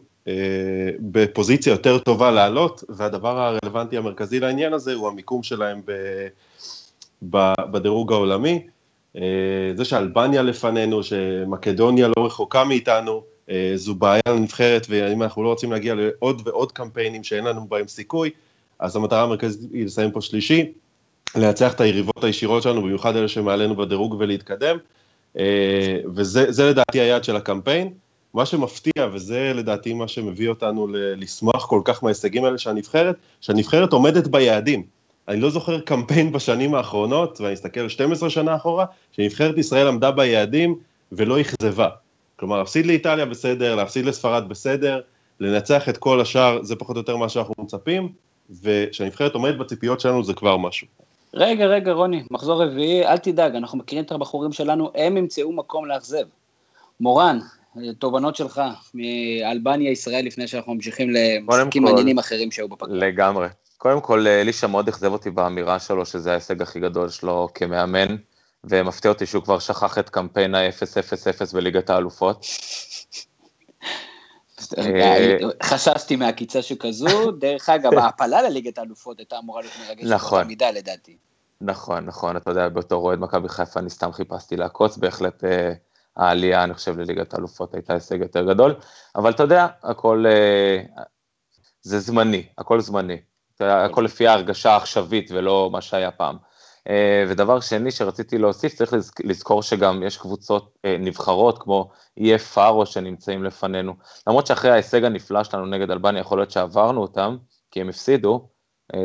בפוזיציה 1.00 1.72
יותר 1.72 1.98
טובה 1.98 2.32
לעלות, 2.32 2.84
והדבר 2.90 3.40
הרלוונטי 3.40 3.98
המרכזי 3.98 4.40
לעניין 4.40 4.74
הזה 4.74 4.94
הוא 4.94 5.08
המיקום 5.08 5.44
שלהם 5.44 5.82
ב, 5.86 5.92
ב, 7.30 7.54
בדירוג 7.72 8.12
העולמי. 8.12 8.68
אה, 9.18 9.22
זה 9.76 9.86
שאלבניה 9.86 10.42
לפנינו, 10.42 11.04
שמקדוניה 11.04 12.08
לא 12.08 12.26
רחוקה 12.26 12.64
מאיתנו, 12.64 13.24
אה, 13.50 13.72
זו 13.76 13.96
בעיה 13.96 14.22
לנבחרת, 14.28 14.88
ואם 14.90 15.24
אנחנו 15.24 15.44
לא 15.44 15.50
רוצים 15.50 15.72
להגיע 15.72 15.96
לעוד 15.96 16.42
ועוד 16.46 16.72
קמפיינים 16.72 17.24
שאין 17.24 17.44
לנו 17.44 17.68
בהם 17.68 17.88
סיכוי, 17.88 18.30
אז 18.80 18.96
המטרה 18.96 19.24
המרכזית 19.24 19.72
היא 19.74 19.86
לסיים 19.86 20.12
פה 20.12 20.22
שלישי. 20.22 20.72
לנצח 21.36 21.74
את 21.74 21.82
היריבות 21.82 22.24
הישירות 22.24 22.64
שלנו, 22.64 22.82
במיוחד 22.82 23.16
אלה 23.16 23.28
שמעלינו 23.28 23.76
בדירוג 23.76 24.16
ולהתקדם, 24.20 24.78
אה, 25.40 25.98
וזה 26.16 26.70
לדעתי 26.70 27.00
היעד 27.00 27.24
של 27.24 27.36
הקמפיין. 27.36 27.94
מה 28.36 28.46
שמפתיע, 28.46 29.08
וזה 29.14 29.52
לדעתי 29.56 29.94
מה 29.94 30.08
שמביא 30.08 30.50
אותנו 30.50 30.88
לשמוח 30.92 31.66
כל 31.66 31.82
כך 31.84 32.04
מההישגים 32.04 32.46
האלה 32.46 32.58
של 32.58 32.70
הנבחרת, 32.70 33.16
שהנבחרת 33.42 33.94
עומדת 33.94 34.28
ביעדים. 34.28 34.84
אני 35.28 35.40
לא 35.40 35.50
זוכר 35.50 35.80
קמפיין 35.80 36.32
בשנים 36.32 36.76
האחרונות, 36.76 37.42
ואני 37.42 37.54
אסתכל 37.54 37.90
12 37.90 38.30
שנה 38.30 38.56
אחורה, 38.56 38.86
שנבחרת 39.12 39.58
ישראל 39.58 39.88
עמדה 39.88 40.12
ביעדים 40.12 40.76
ולא 41.12 41.42
אכזבה. 41.42 41.90
כלומר, 42.36 42.58
להפסיד 42.58 42.86
לאיטליה 42.86 43.26
בסדר, 43.26 43.76
להפסיד 43.76 44.06
לספרד 44.06 44.50
בסדר, 44.50 45.02
לנצח 45.40 45.90
את 45.90 45.98
כל 45.98 46.22
השאר 46.22 46.64
זה 46.64 46.76
פחות 46.76 46.96
או 46.96 47.02
יותר 47.02 47.18
מה 47.18 47.30
שאנחנו 47.30 47.54
מצפים, 47.58 48.10
וכשהנבחרת 48.62 49.34
עומדת 49.34 49.58
בציפיות 49.58 50.00
שלנו 50.00 50.24
זה 50.24 50.34
כבר 50.34 50.58
משהו. 50.58 50.88
רגע, 51.34 51.66
רגע, 51.66 51.92
רוני, 51.92 52.24
מחזור 52.32 52.64
רביעי, 52.64 53.06
אל 53.06 53.18
תדאג, 53.18 53.56
אנחנו 53.56 53.78
מכירים 53.78 54.06
את 54.06 54.12
הבחורים 54.12 54.52
שלנו, 54.52 54.92
הם 54.96 55.18
ימצאו 55.18 55.52
מקום 55.52 55.86
לאכזב. 55.86 56.26
מורן, 57.00 57.40
תובנות 58.00 58.36
שלך 58.36 58.62
מאלבניה 58.94 59.92
ישראל 59.92 60.26
לפני 60.26 60.48
שאנחנו 60.48 60.74
ממשיכים 60.74 61.10
למשחקים 61.10 61.84
מעניינים 61.84 62.20
אחרים 62.20 62.52
שהיו 62.52 62.70
בפגרה. 62.70 62.98
לגמרי. 62.98 63.48
קודם 63.78 64.02
כל, 64.02 64.28
אלישע 64.28 64.68
מאוד 64.68 64.88
אכזב 64.88 65.12
אותי 65.12 65.32
באמירה 65.32 65.80
שלו 65.80 66.06
שזה 66.06 66.32
ההישג 66.32 66.62
הכי 66.62 66.80
גדול 66.80 67.10
שלו 67.10 67.50
כמאמן, 67.54 68.16
ומפתיע 68.64 69.12
אותי 69.12 69.26
שהוא 69.26 69.44
כבר 69.44 69.60
שכח 69.60 69.98
את 69.98 70.10
קמפיין 70.10 70.56
ה-0-0-0 70.56 71.54
בליגת 71.54 71.90
האלופות. 71.90 72.46
אה, 74.78 75.38
חששתי 75.64 76.16
מהעקיצה 76.16 76.62
שכזו, 76.62 77.32
דרך 77.32 77.70
אגב, 77.70 77.94
ההעפלה 77.94 78.42
לליגת 78.42 78.78
האלופות 78.78 79.20
הייתה 79.20 79.40
אמורה 79.40 79.62
להיות 79.62 79.74
מרגשת 79.88 80.10
נכון. 80.10 80.38
באותה 80.38 80.48
מידה 80.48 80.72
לדעתי. 80.72 81.18
נכון, 81.62 82.06
נכון, 82.06 82.38
אתה 82.38 82.52
יודע, 82.52 82.70
בתור 82.70 83.06
אוהד 83.06 83.20
מכבי 83.20 83.50
חיפה 83.50 83.80
אני 83.80 83.90
סתם 83.90 84.12
חיפשתי 84.12 84.56
לעקוץ, 84.56 84.98
בהחלט 84.98 85.44
אה, 85.44 85.74
העלייה, 86.18 86.64
אני 86.64 86.74
חושב, 86.74 87.00
לליגת 87.00 87.34
האלופות 87.34 87.74
הייתה 87.74 87.94
הישג 87.94 88.22
יותר 88.22 88.54
גדול, 88.54 88.76
אבל 89.16 89.32
אתה 89.32 89.44
יודע, 89.44 89.68
הכל, 89.84 90.26
אה, 90.28 91.04
זה 91.82 92.00
זמני, 92.00 92.48
הכל 92.58 92.82
זמני, 92.82 93.18
הכל 93.60 94.02
לפי 94.02 94.28
ההרגשה 94.28 94.72
העכשווית 94.72 95.32
ולא 95.32 95.70
מה 95.72 95.82
שהיה 95.82 96.12
פעם. 96.12 96.38
אה, 96.90 97.26
ודבר 97.28 97.60
שני 97.60 97.92
שרציתי 97.92 98.38
להוסיף, 98.38 98.74
צריך 98.74 98.94
לזכור 99.24 99.64
שגם 99.64 100.04
יש 100.04 100.18
קבוצות 100.18 100.78
אה, 100.86 100.96
נבחרות 101.00 101.64
כמו 101.64 101.92
אי 102.18 102.38
פארו 102.38 102.86
שנמצאים 102.86 103.44
לפנינו. 103.44 103.94
למרות 104.28 104.48
שאחרי 104.48 104.72
ההישג 104.72 105.04
הנפלא 105.04 105.44
שלנו 105.44 105.66
נגד 105.66 105.92
אלבניה, 105.92 106.22
יכול 106.22 106.38
להיות 106.38 106.52
שעברנו 106.52 107.02
אותם, 107.02 107.38
כי 107.72 107.82
הם 107.82 107.90
הפסידו, 107.90 108.48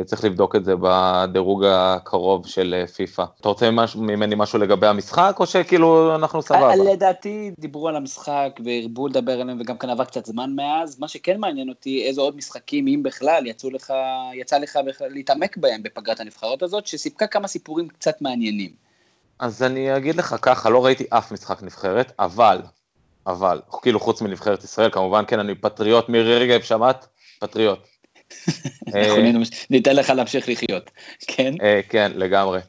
צריך 0.05 0.23
לבדוק 0.23 0.55
את 0.55 0.65
זה 0.65 0.73
בדירוג 0.81 1.63
הקרוב 1.65 2.47
של 2.47 2.75
אה, 2.77 2.87
פיפא. 2.87 3.23
אתה 3.41 3.49
רוצה 3.49 3.69
ממני 3.95 4.35
משהו 4.37 4.59
לגבי 4.59 4.87
המשחק, 4.87 5.35
או 5.39 5.45
שכאילו 5.45 6.15
אנחנו 6.15 6.41
סבבה? 6.41 6.75
לדעתי 6.75 7.51
דיברו 7.59 7.87
על 7.87 7.95
המשחק 7.95 8.59
והרבו 8.65 9.07
לדבר 9.07 9.41
עליהם, 9.41 9.57
וגם 9.61 9.77
כאן 9.77 9.89
עבר 9.89 10.05
קצת 10.05 10.25
זמן 10.25 10.55
מאז. 10.55 10.99
מה 10.99 11.07
שכן 11.07 11.39
מעניין 11.39 11.69
אותי, 11.69 12.03
איזה 12.07 12.21
עוד 12.21 12.35
משחקים, 12.35 12.87
אם 12.87 13.03
בכלל, 13.03 13.47
יצאו 13.47 13.69
לך, 13.69 13.93
יצא 14.33 14.57
לך 14.57 14.79
בכלל 14.87 15.09
להתעמק 15.09 15.57
בהם 15.57 15.83
בפגרת 15.83 16.19
הנבחרות 16.19 16.63
הזאת, 16.63 16.87
שסיפקה 16.87 17.27
כמה 17.27 17.47
סיפורים 17.47 17.87
קצת 17.87 18.21
מעניינים. 18.21 18.71
אז 19.39 19.63
אני 19.63 19.97
אגיד 19.97 20.15
לך 20.15 20.35
ככה, 20.41 20.69
לא 20.69 20.85
ראיתי 20.85 21.03
אף 21.09 21.31
משחק 21.31 21.63
נבחרת, 21.63 22.11
אבל, 22.19 22.61
אבל, 23.27 23.61
כאילו 23.81 23.99
חוץ 23.99 24.21
מנבחרת 24.21 24.63
ישראל, 24.63 24.89
כמובן, 24.91 25.23
כן, 25.27 25.39
אני 25.39 25.55
פטריוט, 25.55 26.09
מירי 26.09 26.37
רגב, 26.37 26.61
שמעת? 26.61 27.07
פטריוט. 27.39 27.90
אה, 28.95 29.31
ניתן 29.69 29.95
לך 29.95 30.09
להמשיך 30.09 30.49
לחיות, 30.49 30.91
כן? 31.27 31.53
אה, 31.61 31.79
כן, 31.89 32.11
לגמרי. 32.15 32.59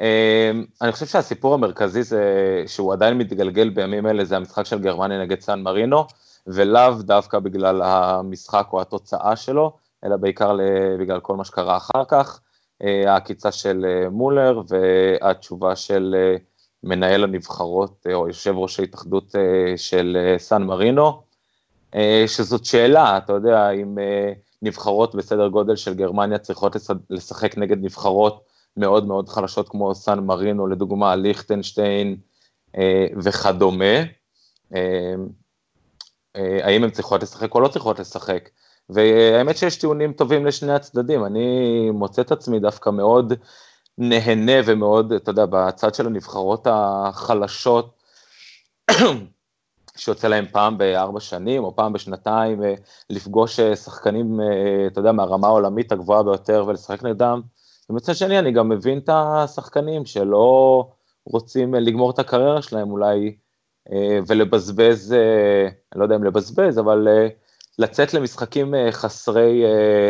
אה, 0.00 0.50
אני 0.82 0.92
חושב 0.92 1.06
שהסיפור 1.06 1.54
המרכזי 1.54 2.02
זה 2.02 2.22
שהוא 2.66 2.92
עדיין 2.92 3.18
מתגלגל 3.18 3.68
בימים 3.68 4.06
אלה, 4.06 4.24
זה 4.24 4.36
המשחק 4.36 4.66
של 4.66 4.78
גרמניה 4.78 5.22
נגד 5.22 5.40
סן 5.40 5.60
מרינו, 5.60 6.04
ולאו 6.46 6.92
דווקא 7.02 7.38
בגלל 7.38 7.82
המשחק 7.82 8.66
או 8.72 8.80
התוצאה 8.80 9.36
שלו, 9.36 9.72
אלא 10.04 10.16
בעיקר 10.16 10.56
בגלל 11.00 11.20
כל 11.20 11.36
מה 11.36 11.44
שקרה 11.44 11.76
אחר 11.76 12.04
כך, 12.08 12.40
העקיצה 12.80 13.52
של 13.52 13.86
מולר 14.10 14.62
והתשובה 14.68 15.76
של 15.76 16.14
מנהל 16.82 17.24
הנבחרות 17.24 18.06
או 18.14 18.28
יושב 18.28 18.56
ראש 18.56 18.80
ההתאחדות 18.80 19.34
של 19.76 20.34
סן 20.38 20.62
מרינו, 20.62 21.22
שזאת 22.26 22.64
שאלה, 22.64 23.18
אתה 23.18 23.32
יודע, 23.32 23.70
אם 23.70 23.98
נבחרות 24.62 25.14
בסדר 25.14 25.48
גודל 25.48 25.76
של 25.76 25.94
גרמניה 25.94 26.38
צריכות 26.38 26.76
לשחק 27.10 27.58
נגד 27.58 27.84
נבחרות 27.84 28.44
מאוד 28.76 29.06
מאוד 29.06 29.28
חלשות 29.28 29.68
כמו 29.68 29.94
סן 29.94 30.18
מרינו, 30.18 30.66
לדוגמה 30.66 31.16
ליכטנשטיין 31.16 32.16
אה, 32.78 33.06
וכדומה. 33.22 33.98
אה, 34.74 35.14
אה, 36.36 36.58
האם 36.62 36.84
הן 36.84 36.90
צריכות 36.90 37.22
לשחק 37.22 37.54
או 37.54 37.60
לא 37.60 37.68
צריכות 37.68 37.98
לשחק? 37.98 38.48
והאמת 38.90 39.56
שיש 39.56 39.76
טיעונים 39.76 40.12
טובים 40.12 40.46
לשני 40.46 40.72
הצדדים, 40.72 41.24
אני 41.24 41.90
מוצא 41.90 42.22
את 42.22 42.32
עצמי 42.32 42.60
דווקא 42.60 42.90
מאוד 42.90 43.32
נהנה 43.98 44.52
ומאוד, 44.66 45.12
אתה 45.12 45.30
יודע, 45.30 45.46
בצד 45.46 45.94
של 45.94 46.06
הנבחרות 46.06 46.66
החלשות, 46.70 48.02
שיוצא 49.96 50.28
להם 50.28 50.46
פעם 50.52 50.78
בארבע 50.78 51.20
שנים 51.20 51.64
או 51.64 51.76
פעם 51.76 51.92
בשנתיים 51.92 52.64
אה, 52.64 52.74
לפגוש 53.10 53.60
אה, 53.60 53.76
שחקנים, 53.76 54.40
אה, 54.40 54.86
אתה 54.86 55.00
יודע, 55.00 55.12
מהרמה 55.12 55.46
העולמית 55.46 55.92
הגבוהה 55.92 56.22
ביותר 56.22 56.64
ולשחק 56.66 57.02
נגדם. 57.02 57.40
ומצד 57.90 58.14
שני 58.14 58.38
אני 58.38 58.52
גם 58.52 58.68
מבין 58.68 58.98
את 58.98 59.08
השחקנים 59.12 60.06
שלא 60.06 60.88
רוצים 61.24 61.74
לגמור 61.74 62.10
את 62.10 62.18
הקריירה 62.18 62.62
שלהם 62.62 62.90
אולי 62.90 63.36
ולבזבז, 64.26 65.12
אני 65.92 66.00
לא 66.00 66.04
יודע 66.04 66.16
אם 66.16 66.24
לבזבז, 66.24 66.78
אבל 66.78 67.08
לצאת 67.78 68.14
למשחקים 68.14 68.74
חסרי 68.90 69.64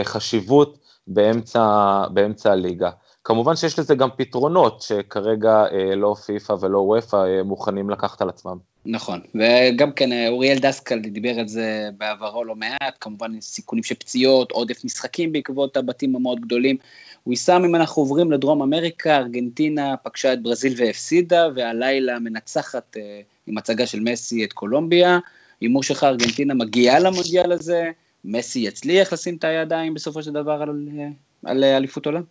חשיבות 0.05 0.79
באמצע, 1.07 2.05
באמצע 2.14 2.53
הליגה. 2.53 2.90
כמובן 3.25 3.57
שיש 3.57 3.79
לזה 3.79 3.95
גם 3.95 4.09
פתרונות 4.16 4.83
שכרגע 4.83 5.64
לא 5.97 6.14
פיפ"א 6.27 6.55
ולא 6.61 6.79
וופ"א 6.79 7.42
מוכנים 7.45 7.90
לקחת 7.90 8.23
על 8.23 8.29
עצמם. 8.29 8.71
נכון, 8.87 9.21
וגם 9.35 9.92
כן 9.92 10.29
אוריאל 10.29 10.59
דסקל 10.59 10.99
דיבר 10.99 11.38
על 11.40 11.49
זה 11.49 11.88
בעברו 11.99 12.45
לא 12.45 12.55
מעט, 12.55 12.97
כמובן 13.01 13.40
סיכונים 13.40 13.85
של 13.85 13.95
פציעות, 13.95 14.53
עודף 14.53 14.85
משחקים 14.85 15.33
בעקבות 15.33 15.77
הבתים 15.77 16.16
המאוד 16.16 16.40
גדולים. 16.40 16.77
הוא 17.25 17.33
יישם 17.33 17.62
אם 17.64 17.75
אנחנו 17.75 18.03
עוברים 18.03 18.33
לדרום 18.33 18.62
אמריקה, 18.62 19.16
ארגנטינה 19.16 19.97
פגשה 19.97 20.33
את 20.33 20.42
ברזיל 20.42 20.75
והפסידה, 20.77 21.49
והלילה 21.55 22.18
מנצחת 22.18 22.97
אה, 22.97 23.21
עם 23.47 23.59
הצגה 23.59 23.87
של 23.87 24.01
מסי 24.01 24.45
את 24.45 24.53
קולומביה. 24.53 25.18
הימור 25.61 25.83
שלך 25.83 26.05
ארגנטינה 26.05 26.55
מגיעה 26.55 26.99
למונדיאל 26.99 27.53
הזה, 27.53 27.90
מסי 28.25 28.59
יצליח 28.59 29.12
לשים 29.12 29.37
את 29.37 29.45
הידיים 29.45 29.95
בסופו 29.95 30.23
של 30.23 30.33
דבר 30.33 30.62
על, 30.62 30.88
אה, 30.99 31.09
על 31.45 31.64
אה, 31.64 31.77
אליפות 31.77 32.07
עולם? 32.07 32.23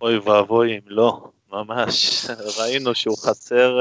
אוי 0.00 0.18
ואבוי 0.18 0.74
אם 0.74 0.80
לא, 0.86 1.30
ממש. 1.52 2.26
ראינו 2.58 2.94
שהוא 2.94 3.18
חסר... 3.18 3.80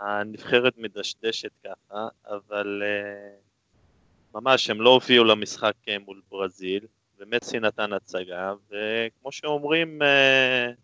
הנבחרת 0.00 0.78
מדשדשת 0.78 1.50
ככה, 1.64 2.08
אבל 2.26 2.82
uh, 2.82 4.38
ממש 4.38 4.70
הם 4.70 4.80
לא 4.80 4.90
הופיעו 4.90 5.24
למשחק 5.24 5.74
אה, 5.88 5.98
מול 5.98 6.20
ברזיל, 6.30 6.86
ומסי 7.18 7.58
נתן 7.58 7.92
הצגה, 7.92 8.52
וכמו 8.66 9.32
שאומרים, 9.32 10.02
uh, 10.02 10.74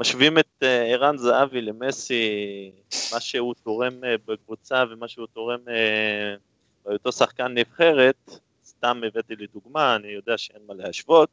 משווים 0.00 0.38
את 0.38 0.62
ערן 0.62 1.16
זהבי 1.16 1.60
למסי, 1.60 2.70
מה 3.12 3.20
שהוא 3.20 3.54
תורם 3.62 3.94
בקבוצה 4.26 4.84
ומה 4.90 5.08
שהוא 5.08 5.26
תורם 5.32 5.60
בהיותו 6.84 7.12
שחקן 7.12 7.54
נבחרת, 7.54 8.30
סתם 8.64 9.00
הבאתי 9.06 9.36
לי 9.36 9.46
דוגמה, 9.54 9.96
אני 9.96 10.08
יודע 10.08 10.38
שאין 10.38 10.62
מה 10.66 10.74
להשוות, 10.74 11.28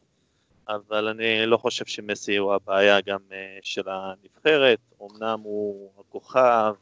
אבל 0.69 1.07
אני 1.07 1.45
לא 1.45 1.57
חושב 1.57 1.85
שמסי 1.85 2.37
הוא 2.37 2.53
הבעיה 2.53 3.01
גם 3.01 3.19
אה, 3.31 3.57
של 3.61 3.81
הנבחרת, 3.87 4.79
אמנם 5.01 5.39
הוא 5.43 5.89
הכוכב, 5.99 6.73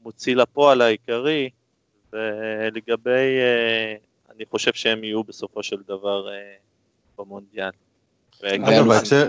המוציא 0.00 0.36
לפועל 0.36 0.80
העיקרי, 0.80 1.50
ולגבי, 2.12 3.38
אה, 3.40 3.94
אני 4.34 4.44
חושב 4.50 4.72
שהם 4.72 5.04
יהיו 5.04 5.24
בסופו 5.24 5.62
של 5.62 5.76
דבר 5.88 6.32
אה, 6.32 6.54
במונדיאל. 7.18 7.70
אגב, 8.44 8.88
בהקשר, 8.88 9.28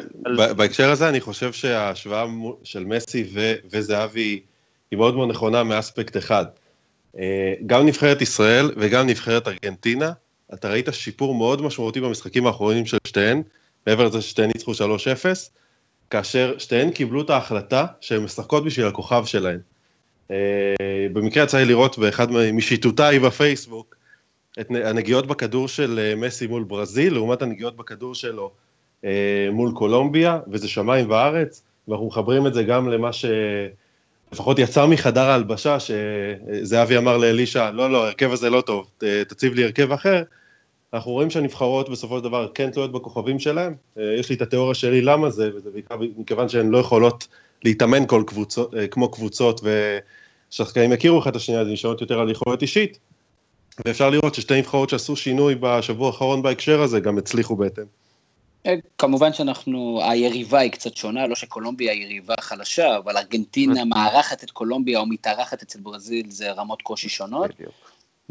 בהקשר 0.58 0.92
הזה 0.92 1.10
אני 1.10 1.22
חושב 1.22 1.54
שההשוואה 1.54 2.26
של 2.64 2.86
מסי 2.86 3.30
ו, 3.34 3.54
וזהבי 3.72 4.42
היא 4.92 4.98
מאוד 5.00 5.16
מאוד 5.16 5.30
נכונה 5.30 5.64
מאספקט 5.64 6.18
אחד. 6.18 6.46
גם 7.66 7.86
נבחרת 7.86 8.22
ישראל 8.22 8.72
וגם 8.78 9.08
נבחרת 9.08 9.48
ארגנטינה 9.48 10.12
אתה 10.54 10.70
ראית 10.70 10.88
שיפור 10.92 11.36
מאוד 11.36 11.62
משמעותי 11.62 12.02
במשחקים 12.02 12.48
האחרונים 12.48 12.86
של 12.86 12.98
שתיהן, 13.08 13.42
מעבר 13.88 14.06
לזה 14.06 14.22
ששתיהן 14.22 14.50
ניצחו 14.56 14.72
3-0, 14.72 14.76
כאשר 16.10 16.56
שתיהן 16.58 16.92
קיבלו 16.92 17.22
את 17.22 17.30
ההחלטה 17.30 17.86
שהן 18.02 18.24
משחקות 18.24 18.66
בשביל 18.66 18.88
הכוכב 18.88 19.26
שלהן. 19.26 19.60
Uh, 20.30 20.34
במקרה 21.14 21.44
יצא 21.44 21.58
לי 21.58 21.66
לראות 21.66 21.98
באחד 21.98 22.32
משיטותיי 22.32 23.20
בפייסבוק 23.20 23.96
את 24.60 24.68
הנגיעות 24.72 25.28
בכדור 25.28 25.68
של 25.68 26.00
uh, 26.00 26.20
מסי 26.20 26.48
מול 26.48 26.64
ברזיל, 26.64 27.14
לעומת 27.14 27.42
הנגיעות 27.42 27.76
בכדור 27.76 28.16
שלו 28.16 28.52
מול 29.52 29.72
קולומביה, 29.72 30.40
וזה 30.52 30.68
שמיים 30.68 31.10
וארץ, 31.10 31.64
ואנחנו 31.88 32.08
מחברים 32.08 32.48
את 32.48 32.54
זה 32.54 32.64
גם 32.64 32.90
למה 32.90 33.14
ש... 33.14 33.26
לפחות 34.32 34.60
יצא 34.60 34.86
מחדר 34.86 35.30
ההלבשה, 35.30 35.78
שזהבי 35.80 36.98
אמר 36.98 37.18
לאלישע, 37.18 37.72
לא, 37.72 37.92
לא, 37.92 38.06
ההרכב 38.06 38.32
הזה 38.32 38.50
לא 38.50 38.62
טוב, 38.62 38.92
תציב 39.28 39.54
לי 39.54 39.64
הרכב 39.64 39.92
אחר. 39.92 40.24
אנחנו 40.94 41.12
רואים 41.12 41.30
שהנבחרות 41.30 41.90
בסופו 41.90 42.18
של 42.18 42.24
דבר 42.24 42.48
כן 42.54 42.72
תלויות 42.72 42.92
בכוכבים 42.92 43.40
שלהם. 43.40 43.76
יש 43.98 44.30
לי 44.30 44.36
את 44.36 44.42
התיאוריה 44.42 44.76
שלי 44.76 45.02
למה 45.02 45.30
זה, 45.30 45.50
וזה 45.56 45.70
בעיקר 45.70 45.96
מכיוון 46.18 46.50
שהן 46.50 46.70
לא 46.70 46.78
יכולות 46.78 47.28
להתאמן 47.64 48.08
כל 48.08 48.24
קבוצות, 48.28 48.74
כמו 48.92 49.12
קבוצות, 49.12 49.62
ושחקנים 50.52 50.94
יכירו 50.94 51.20
אחד 51.20 51.30
את 51.30 51.36
השנייה, 51.36 51.66
זה 51.66 51.72
נשארות 51.72 52.02
יותר 52.02 52.20
על 52.20 52.32
יכולת 52.32 52.62
אישית. 52.62 53.00
ואפשר 53.86 54.10
לראות 54.10 54.36
ששתי 54.36 54.60
נבחרות 54.60 54.90
שעשו 54.90 55.16
שינוי 55.16 55.56
בשבוע 55.60 56.08
האחרון 56.08 56.42
בהקשר 56.42 56.82
הזה, 56.82 57.00
גם 57.00 57.18
הצליחו 57.18 57.56
בהתאם. 57.56 57.86
אה, 58.66 58.76
כמובן 58.98 59.34
שאנחנו, 59.34 60.02
היריבה 60.04 60.60
היא 60.60 60.72
קצת 60.72 60.96
שונה, 60.96 61.28
לא 61.28 61.36
שקולומביה 61.36 61.92
היא 61.92 62.04
יריבה 62.04 62.36
חלשה, 62.40 62.98
אבל 62.98 63.18
ארגנטינה 63.18 63.86
מארחת 63.96 64.44
את 64.44 64.52
קולומביה 64.52 65.00
או 65.00 65.06
מתארחת 65.06 65.62
אצל 65.62 65.80
ברזיל, 65.80 66.26
זה 66.30 66.52
רמות 66.52 66.82
קושי 66.82 67.10
שונות. 67.10 67.52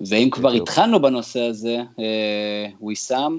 ואם 0.07 0.29
כבר 0.33 0.51
התחלנו 0.51 1.03
בנושא 1.03 1.41
הזה, 1.41 1.77
אה, 1.99 2.67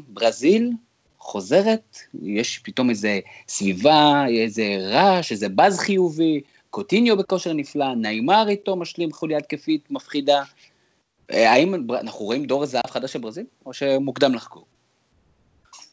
ברזיל 0.08 0.72
חוזרת, 1.18 1.98
יש 2.22 2.60
פתאום 2.60 2.90
איזה 2.90 3.20
סביבה, 3.48 4.26
איזה 4.30 4.78
רעש, 4.80 5.32
איזה 5.32 5.50
באז 5.50 5.80
חיובי, 5.80 6.42
קוטיניו 6.70 7.18
בכושר 7.18 7.54
נפלא, 7.54 7.96
נעימר 7.96 8.46
איתו 8.50 8.76
משלים 8.76 9.12
חוליה 9.12 9.38
התקפית 9.38 9.92
מפחידה. 9.92 10.44
אה, 11.32 11.52
האם 11.52 11.88
אנחנו 11.90 12.26
רואים 12.26 12.46
דור 12.46 12.66
זהב 12.66 12.88
חדש 12.88 13.14
של 13.14 13.20
ברזיל, 13.20 13.46
או 13.66 13.74
שמוקדם 13.74 14.36
לחקור? 14.36 14.66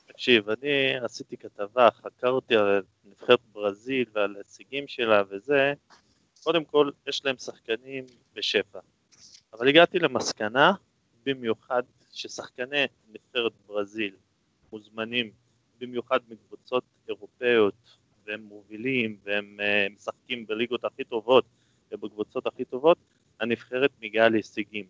תקשיב, 0.07 0.50
אני 0.50 0.94
עשיתי 1.04 1.37
כתבה, 1.37 1.88
חקרתי 1.90 2.57
על 2.57 2.83
נבחרת 3.04 3.38
ברזיל 3.52 4.04
ועל 4.14 4.35
ההישגים 4.37 4.85
שלה 4.87 5.22
וזה, 5.31 5.72
קודם 6.44 6.64
כל 6.64 6.90
יש 7.09 7.24
להם 7.24 7.37
שחקנים 7.37 8.04
בשפע, 8.35 8.78
אבל 9.52 9.68
הגעתי 9.68 9.98
למסקנה, 9.98 10.72
במיוחד 11.26 11.82
ששחקני 12.12 12.84
נבחרת 13.08 13.52
ברזיל 13.66 14.14
מוזמנים 14.72 15.30
במיוחד 15.80 16.18
מקבוצות 16.28 16.84
אירופאיות 17.08 17.98
והם 18.26 18.42
מובילים 18.42 19.16
והם 19.24 19.56
uh, 19.61 19.92
משחקים 19.94 20.46
בליגות 20.46 20.84
הכי 20.84 21.04
טובות 21.04 21.44
ובקבוצות 21.92 22.46
הכי 22.46 22.64
טובות, 22.64 22.98
הנבחרת 23.40 23.90
מגיעה 24.02 24.28
להישגים. 24.28 24.84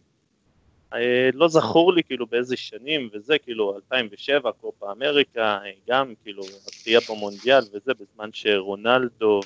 אה, 0.92 1.30
לא 1.34 1.48
זכור 1.48 1.92
לי 1.92 2.02
כאילו 2.02 2.26
באיזה 2.26 2.56
שנים 2.56 3.08
וזה, 3.12 3.38
כאילו 3.38 3.76
2007, 3.76 4.52
קופה 4.52 4.92
אמריקה, 4.92 5.58
אה, 5.64 5.70
גם 5.88 6.14
כאילו 6.22 6.42
עשייה 6.42 7.00
במונדיאל 7.10 7.62
וזה, 7.72 7.92
בזמן 7.94 8.30
שרונלדו 8.32 9.40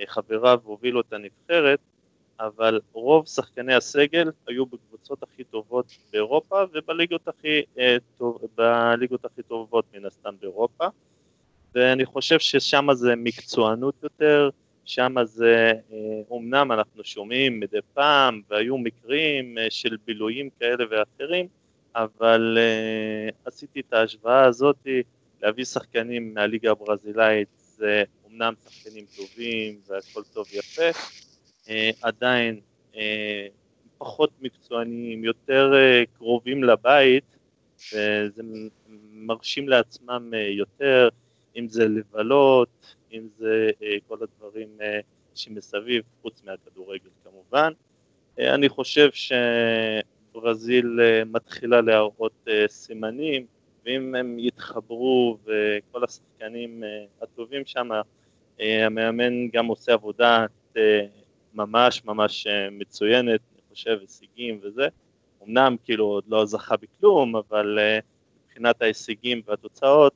וחבריו 0.00 0.60
הובילו 0.64 1.00
את 1.00 1.12
הנבחרת, 1.12 1.78
אבל 2.46 2.80
רוב 2.92 3.26
שחקני 3.26 3.74
הסגל 3.74 4.30
היו 4.46 4.66
בקבוצות 4.66 5.22
הכי 5.22 5.44
טובות 5.44 5.86
באירופה 6.12 6.62
ובליגות 6.72 7.28
הכי, 7.28 7.62
אה, 7.78 7.96
טוב, 8.18 8.38
הכי 9.24 9.42
טובות 9.48 9.84
מן 9.94 10.04
הסתם 10.04 10.34
באירופה, 10.40 10.86
ואני 11.74 12.04
חושב 12.04 12.38
ששם 12.38 12.86
זה 12.92 13.16
מקצוענות 13.16 13.94
יותר, 14.02 14.50
שם 14.84 15.14
זה, 15.24 15.72
אומנם 16.30 16.70
אה, 16.72 16.76
אנחנו 16.76 17.04
שומעים 17.04 17.60
מדי 17.60 17.78
פעם, 17.94 18.40
והיו 18.50 18.78
מקרים 18.78 19.58
אה, 19.58 19.66
של 19.70 19.96
בילויים 20.06 20.48
כאלה 20.60 20.84
ואחרים, 20.90 21.46
אבל 21.94 22.58
uh, 22.58 23.34
עשיתי 23.44 23.80
את 23.80 23.92
ההשוואה 23.92 24.44
הזאת, 24.44 24.86
להביא 25.42 25.64
שחקנים 25.64 26.34
מהליגה 26.34 26.70
הברזילאית 26.70 27.48
זה 27.56 28.04
אומנם 28.24 28.54
שחקנים 28.64 29.04
טובים 29.16 29.80
והכל 29.86 30.22
טוב 30.32 30.46
ויפה, 30.52 30.90
uh, 30.90 31.23
עדיין 32.02 32.60
uh, 32.92 32.96
פחות 33.98 34.30
מקצוענים, 34.40 35.24
יותר 35.24 35.72
uh, 35.72 36.16
קרובים 36.18 36.64
לבית, 36.64 37.36
וזה 37.92 38.42
מרשים 39.12 39.68
לעצמם 39.68 40.30
uh, 40.32 40.36
יותר, 40.36 41.08
אם 41.56 41.68
זה 41.68 41.88
לבלות, 41.88 42.94
אם 43.12 43.28
זה 43.38 43.70
אה, 43.82 43.96
כל 44.08 44.16
הדברים 44.22 44.68
אה, 44.80 45.00
שמסביב, 45.34 46.02
חוץ 46.22 46.42
מהכדורגל 46.44 47.08
כמובן. 47.24 47.72
אה, 48.38 48.54
אני 48.54 48.68
חושב 48.68 49.08
שברזיל 50.32 51.00
מתחילה 51.26 51.80
להראות 51.80 52.46
סימנים, 52.66 53.46
ואם 53.84 54.14
הם 54.14 54.38
יתחברו 54.38 55.38
וכל 55.44 56.04
השחקנים 56.04 56.82
הטובים 57.22 57.62
שם, 57.66 57.88
המאמן 58.58 59.48
גם 59.48 59.66
עושה 59.66 59.92
עבודה 59.92 60.46
ממש 61.54 62.02
ממש 62.04 62.46
מצוינת, 62.72 63.40
אני 63.52 63.62
חושב, 63.70 63.98
הישגים 64.00 64.60
וזה. 64.62 64.88
אמנם 65.48 65.76
כאילו 65.84 66.04
עוד 66.04 66.24
לא 66.28 66.46
זכה 66.46 66.74
בכלום, 66.76 67.36
אבל 67.36 67.78
מבחינת 68.46 68.82
ההישגים 68.82 69.40
והתוצאות, 69.46 70.12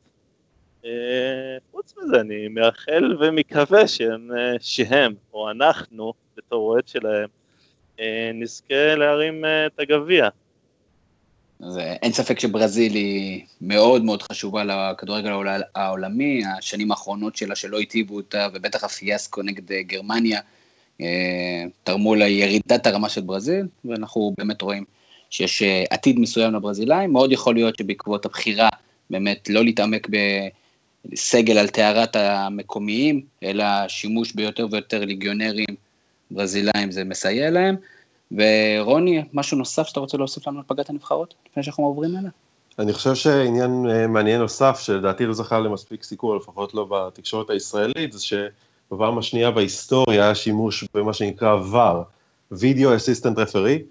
אה, 0.84 0.90
חוץ 1.70 1.94
מזה, 1.98 2.20
אני 2.20 2.48
מאחל 2.48 3.16
ומקווה 3.20 3.88
שהם, 3.88 4.30
אה, 4.36 4.56
שהם, 4.60 5.14
או 5.32 5.50
אנחנו, 5.50 6.12
בתור 6.36 6.70
אוהד 6.70 6.88
שלהם, 6.88 7.28
אה, 8.00 8.30
נזכה 8.34 8.94
להרים 8.94 9.44
את 9.66 9.80
הגביע. 9.80 10.28
אז 11.60 11.78
אין 11.78 12.12
ספק 12.12 12.40
שברזיל 12.40 12.94
היא 12.94 13.46
מאוד 13.60 14.04
מאוד 14.04 14.22
חשובה 14.22 14.64
לכדורגל 14.64 15.32
העולמי, 15.74 16.42
השנים 16.58 16.90
האחרונות 16.90 17.36
שלה 17.36 17.56
שלא 17.56 17.78
היטיבו 17.78 18.16
אותה, 18.16 18.48
ובטח 18.54 18.84
הפיאסקו 18.84 19.42
נגד 19.42 19.72
גרמניה, 19.72 20.40
תרמו 21.84 22.14
לירידת 22.14 22.86
הרמה 22.86 23.08
של 23.08 23.20
ברזיל, 23.20 23.66
ואנחנו 23.84 24.34
באמת 24.38 24.62
רואים 24.62 24.84
שיש 25.30 25.62
עתיד 25.90 26.18
מסוים 26.20 26.54
לברזילאים, 26.54 27.12
מאוד 27.12 27.32
יכול 27.32 27.54
להיות 27.54 27.76
שבעקבות 27.78 28.26
הבחירה 28.26 28.68
באמת 29.10 29.50
לא 29.50 29.64
להתעמק 29.64 30.06
ב... 30.10 30.16
סגל 31.14 31.58
על 31.58 31.68
טהרת 31.68 32.16
המקומיים, 32.16 33.22
אלא 33.42 33.64
שימוש 33.88 34.32
ביותר 34.32 34.66
ויותר 34.70 35.04
ליגיונרים 35.04 35.74
ברזילאים 36.30 36.90
זה 36.90 37.04
מסייע 37.04 37.50
להם. 37.50 37.76
ורוני, 38.32 39.22
משהו 39.32 39.58
נוסף 39.58 39.86
שאתה 39.86 40.00
רוצה 40.00 40.16
להוסיף 40.16 40.46
לנו 40.46 40.58
על 40.58 40.64
פגרת 40.66 40.90
הנבחרות, 40.90 41.34
לפני 41.50 41.62
שאנחנו 41.62 41.84
עוברים 41.84 42.16
אליה? 42.16 42.30
אני 42.78 42.92
חושב 42.92 43.14
שעניין 43.14 43.86
אה, 43.90 44.06
מעניין 44.06 44.40
נוסף, 44.40 44.80
שלדעתי 44.80 45.26
לא 45.26 45.34
זכה 45.34 45.58
למספיק 45.58 46.02
סיקור, 46.02 46.36
לפחות 46.36 46.74
לא 46.74 46.86
בתקשורת 46.90 47.50
הישראלית, 47.50 48.12
זה 48.12 48.20
שבפעם 48.90 49.18
השנייה 49.18 49.50
בהיסטוריה 49.50 50.24
היה 50.24 50.34
שימוש 50.34 50.84
במה 50.94 51.12
שנקרא 51.12 51.56
VAR, 51.72 51.96
Video 52.54 52.86
Assistant 52.86 53.36
Referee, 53.36 53.82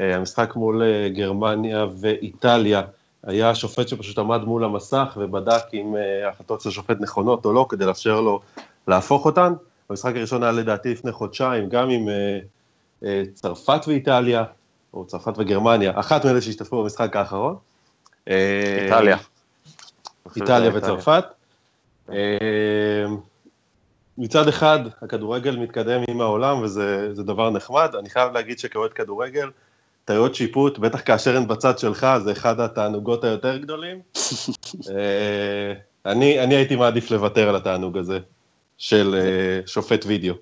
אה, 0.00 0.16
המשחק 0.16 0.56
מול 0.56 0.82
אה, 0.82 1.08
גרמניה 1.08 1.86
ואיטליה, 2.00 2.82
היה 3.22 3.54
שופט 3.54 3.88
שפשוט 3.88 4.18
עמד 4.18 4.44
מול 4.44 4.64
המסך 4.64 5.18
ובדק 5.20 5.62
אם 5.74 5.96
אה, 5.96 6.26
ההחלטות 6.26 6.60
של 6.60 6.68
השופט 6.68 7.00
נכונות 7.00 7.44
או 7.44 7.52
לא, 7.52 7.66
כדי 7.68 7.84
לאפשר 7.84 8.20
לו 8.20 8.40
להפוך 8.88 9.24
אותן. 9.24 9.52
המשחק 9.90 10.16
הראשון 10.16 10.42
היה 10.42 10.52
לדעתי 10.52 10.92
לפני 10.92 11.12
חודשיים, 11.12 11.68
גם 11.68 11.90
עם 11.90 12.08
צרפת 13.34 13.80
ואיטליה, 13.86 14.44
או 14.94 15.04
צרפת 15.04 15.32
וגרמניה, 15.36 15.92
אחת 15.94 16.24
מאלה 16.24 16.40
שהשתתפו 16.40 16.82
במשחק 16.82 17.16
האחרון. 17.16 17.56
איטליה. 18.26 19.16
איטליה 20.36 20.70
וצרפת. 20.74 21.24
מצד 24.18 24.48
אחד, 24.48 24.78
הכדורגל 25.02 25.56
מתקדם 25.56 26.02
עם 26.08 26.20
העולם 26.20 26.62
וזה 26.62 27.22
דבר 27.22 27.50
נחמד, 27.50 27.94
אני 27.98 28.10
חייב 28.10 28.32
להגיד 28.32 28.58
שכאוהד 28.58 28.92
כדורגל, 28.92 29.50
טעויות 30.04 30.34
שיפוט, 30.34 30.78
בטח 30.78 31.00
כאשר 31.04 31.36
הן 31.36 31.48
בצד 31.48 31.78
שלך, 31.78 32.06
זה 32.24 32.32
אחד 32.32 32.60
התענוגות 32.60 33.24
היותר 33.24 33.56
גדולים. 33.56 34.00
אה, 34.90 35.72
אני, 36.06 36.40
אני 36.40 36.54
הייתי 36.54 36.76
מעדיף 36.76 37.10
לוותר 37.10 37.48
על 37.48 37.56
התענוג 37.56 37.98
הזה 37.98 38.18
של 38.78 39.14
אה, 39.18 39.66
שופט 39.66 40.04
וידאו. 40.06 40.34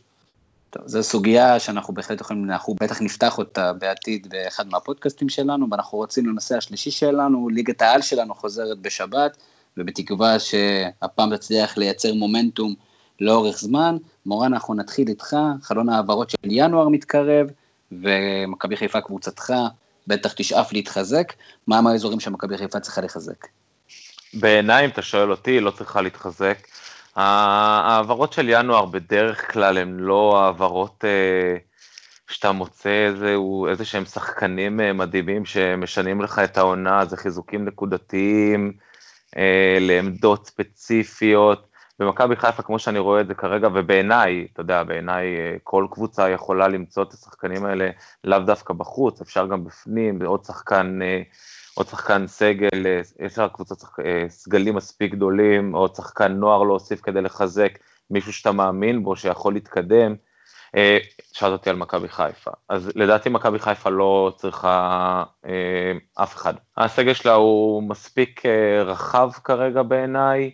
טוב, 0.70 0.82
זו 0.86 1.02
סוגיה 1.02 1.58
שאנחנו 1.58 1.94
בהחלט 1.94 2.20
יכולים, 2.20 2.50
אנחנו 2.50 2.74
בטח 2.80 3.02
נפתח 3.02 3.38
אותה 3.38 3.72
בעתיד 3.72 4.26
באחד 4.30 4.66
מהפודקאסטים 4.66 5.28
שלנו, 5.28 5.66
ואנחנו 5.70 5.98
רוצים 5.98 6.26
לנושא 6.26 6.56
השלישי 6.56 6.90
שלנו, 6.90 7.48
ליגת 7.48 7.82
העל 7.82 8.02
שלנו 8.02 8.34
חוזרת 8.34 8.78
בשבת, 8.78 9.36
ובתקווה 9.76 10.38
שהפעם 10.38 11.36
תצליח 11.36 11.78
לייצר 11.78 12.14
מומנטום 12.14 12.74
לאורך 13.20 13.58
זמן. 13.58 13.96
מורן, 14.26 14.54
אנחנו 14.54 14.74
נתחיל 14.74 15.08
איתך, 15.08 15.36
חלון 15.62 15.88
העברות 15.88 16.30
של 16.30 16.36
ינואר 16.44 16.88
מתקרב, 16.88 17.46
ומכבי 17.92 18.76
חיפה 18.76 19.00
קבוצתך 19.00 19.52
בטח 20.06 20.32
תשאף 20.32 20.72
להתחזק, 20.72 21.32
מה 21.66 21.90
האזורים 21.90 22.20
שמכבי 22.20 22.58
חיפה 22.58 22.80
צריכה 22.80 23.00
לחזק? 23.00 23.46
בעיניי, 24.34 24.84
אם 24.84 24.90
אתה 24.90 25.02
שואל 25.02 25.30
אותי, 25.30 25.60
לא 25.60 25.70
צריכה 25.70 26.00
להתחזק. 26.00 26.58
ההעברות 27.16 28.32
של 28.32 28.48
ינואר 28.48 28.84
בדרך 28.84 29.52
כלל 29.52 29.78
הן 29.78 29.96
לא 29.96 30.40
העברות 30.44 31.04
אה, 31.04 31.56
שאתה 32.28 32.52
מוצא 32.52 33.06
איזה, 33.06 33.36
איזה 33.70 33.84
שהם 33.84 34.04
שחקנים 34.04 34.80
אה, 34.80 34.92
מדהימים 34.92 35.44
שמשנים 35.44 36.20
לך 36.20 36.38
את 36.38 36.58
העונה, 36.58 37.04
זה 37.04 37.16
חיזוקים 37.16 37.64
נקודתיים, 37.64 38.72
אה, 39.36 39.78
לעמדות 39.80 40.46
ספציפיות. 40.46 41.69
במכבי 42.00 42.36
חיפה, 42.36 42.62
כמו 42.62 42.78
שאני 42.78 42.98
רואה 42.98 43.20
את 43.20 43.26
זה 43.26 43.34
כרגע, 43.34 43.68
ובעיניי, 43.74 44.46
אתה 44.52 44.60
יודע, 44.60 44.84
בעיניי 44.84 45.36
אה, 45.36 45.56
כל 45.64 45.86
קבוצה 45.90 46.30
יכולה 46.30 46.68
למצוא 46.68 47.02
את 47.02 47.12
השחקנים 47.12 47.64
האלה 47.64 47.90
לאו 48.24 48.38
דווקא 48.38 48.74
בחוץ, 48.74 49.20
אפשר 49.20 49.46
גם 49.46 49.64
בפנים, 49.64 50.22
עוד 50.22 50.44
שחקן, 50.44 50.98
אה, 51.02 51.22
עוד 51.74 51.86
שחקן 51.86 52.26
סגל, 52.26 52.86
אה, 52.86 53.00
יש 53.26 53.38
לה 53.38 53.48
קבוצות 53.48 53.82
סגלים 54.28 54.74
מספיק 54.74 55.12
גדולים, 55.12 55.72
עוד 55.72 55.94
שחקן 55.94 56.32
נוער 56.32 56.62
להוסיף 56.62 57.00
כדי 57.00 57.20
לחזק, 57.20 57.78
מישהו 58.10 58.32
שאתה 58.32 58.52
מאמין 58.52 59.02
בו, 59.02 59.16
שיכול 59.16 59.54
להתקדם. 59.54 60.14
שאלת 61.32 61.52
אותי 61.52 61.70
על 61.70 61.76
מכבי 61.76 62.08
חיפה. 62.08 62.50
אז 62.68 62.90
לדעתי 62.94 63.28
מכבי 63.28 63.58
חיפה 63.58 63.90
לא 63.90 64.32
צריכה 64.36 65.24
אף 66.14 66.34
אחד. 66.34 66.54
הסגל 66.76 67.14
שלה 67.14 67.34
הוא 67.34 67.82
מספיק 67.82 68.42
רחב 68.84 69.30
כרגע 69.44 69.82
בעיניי, 69.82 70.50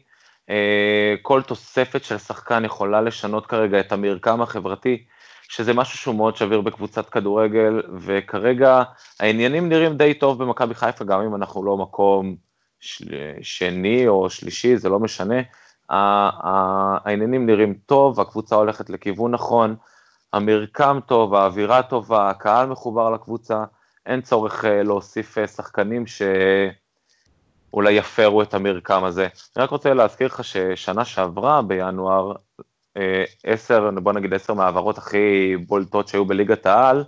כל 1.23 1.43
תוספת 1.43 2.05
של 2.05 2.19
שחקן 2.19 2.65
יכולה 2.65 3.01
לשנות 3.01 3.47
כרגע 3.47 3.81
את 3.81 3.93
המרקם 3.93 4.43
החברתי, 4.43 5.05
שזה 5.49 5.75
משהו 5.75 5.99
שהוא 5.99 6.15
מאוד 6.15 6.37
שביר 6.37 6.61
בקבוצת 6.61 7.09
כדורגל, 7.09 7.83
וכרגע 7.99 8.83
העניינים 9.21 9.69
נראים 9.69 9.97
די 9.97 10.15
טוב 10.15 10.43
במכבי 10.43 10.75
חיפה, 10.75 11.05
גם 11.05 11.21
אם 11.21 11.35
אנחנו 11.35 11.65
לא 11.65 11.77
מקום 11.77 12.37
של... 12.81 13.15
שני 13.43 14.09
או 14.09 14.31
שלישי, 14.31 14.77
זה 14.77 14.89
לא 14.89 15.01
משנה. 15.01 15.41
העניינים 15.89 17.47
נראים 17.47 17.75
טוב, 17.87 18.21
הקבוצה 18.21 18.57
הולכת 18.57 18.91
לכיוון 18.91 19.31
נכון, 19.31 19.77
המרקם 20.33 20.99
טוב, 21.07 21.35
האווירה 21.35 21.83
טובה, 21.83 22.31
הקהל 22.31 22.67
מחובר 22.69 23.11
לקבוצה, 23.11 23.65
אין 24.07 24.21
צורך 24.21 24.65
אה, 24.65 24.83
להוסיף 24.83 25.39
אה, 25.39 25.47
שחקנים 25.47 26.07
ש... 26.07 26.23
אולי 27.73 27.93
יפרו 27.93 28.43
את 28.43 28.55
המרקם 28.55 29.05
הזה. 29.05 29.29
אני 29.57 29.65
רק 29.65 29.71
רוצה 29.71 29.95
להזכיר 29.95 30.27
לך 30.27 30.45
ששנה 30.45 31.05
שעברה 31.05 31.63
בינואר, 31.63 32.33
אה, 32.97 33.25
עשר, 33.45 33.91
בוא 33.91 34.13
נגיד 34.13 34.35
עשר 34.35 34.55
מהעברות 34.55 34.99
הכי 34.99 35.57
בולטות 35.67 36.09
שהיו 36.09 36.25
בליגת 36.25 36.67
העל, 36.67 37.05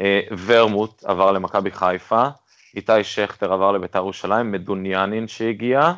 אה, 0.00 0.20
ורמוט 0.46 1.04
עבר 1.04 1.32
למכבי 1.32 1.70
חיפה, 1.70 2.28
איתי 2.76 3.04
שכטר 3.04 3.52
עבר 3.52 3.72
לביתר 3.72 3.98
ירושלים, 3.98 4.52
מדוניאנין 4.52 5.28
שהגיע 5.28 5.92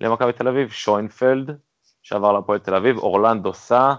למכבי 0.00 0.32
תל 0.32 0.48
אביב, 0.48 0.70
שוינפלד 0.70 1.50
שעבר 2.02 2.32
להפועל 2.32 2.58
תל 2.58 2.74
אביב, 2.74 2.98
אורלנדו 2.98 3.54
סא, 3.54 3.92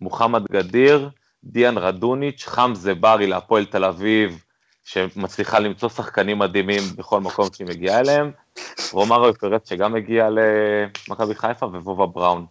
מוחמד 0.00 0.44
גדיר, 0.52 1.10
דיאן 1.44 1.78
רדוניץ', 1.78 2.44
חמזה 2.46 2.94
ברי 2.94 3.26
להפועל 3.26 3.64
תל 3.64 3.84
אביב, 3.84 4.44
שמצליחה 4.84 5.58
למצוא 5.58 5.88
שחקנים 5.88 6.38
מדהימים 6.38 6.82
בכל 6.96 7.20
מקום 7.20 7.48
שהיא 7.52 7.66
מגיעה 7.66 8.00
אליהם, 8.00 8.32
רומארו 8.92 9.34
פרץ 9.34 9.68
שגם 9.68 9.94
הגיע 9.94 10.28
למכבי 10.30 11.34
חיפה 11.34 11.66
ווובה 11.66 12.06
בראון. 12.06 12.46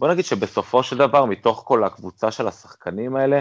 בוא 0.00 0.08
נגיד 0.08 0.24
שבסופו 0.24 0.82
של 0.82 0.96
דבר, 0.96 1.24
מתוך 1.24 1.62
כל 1.66 1.84
הקבוצה 1.84 2.30
של 2.30 2.48
השחקנים 2.48 3.16
האלה, 3.16 3.40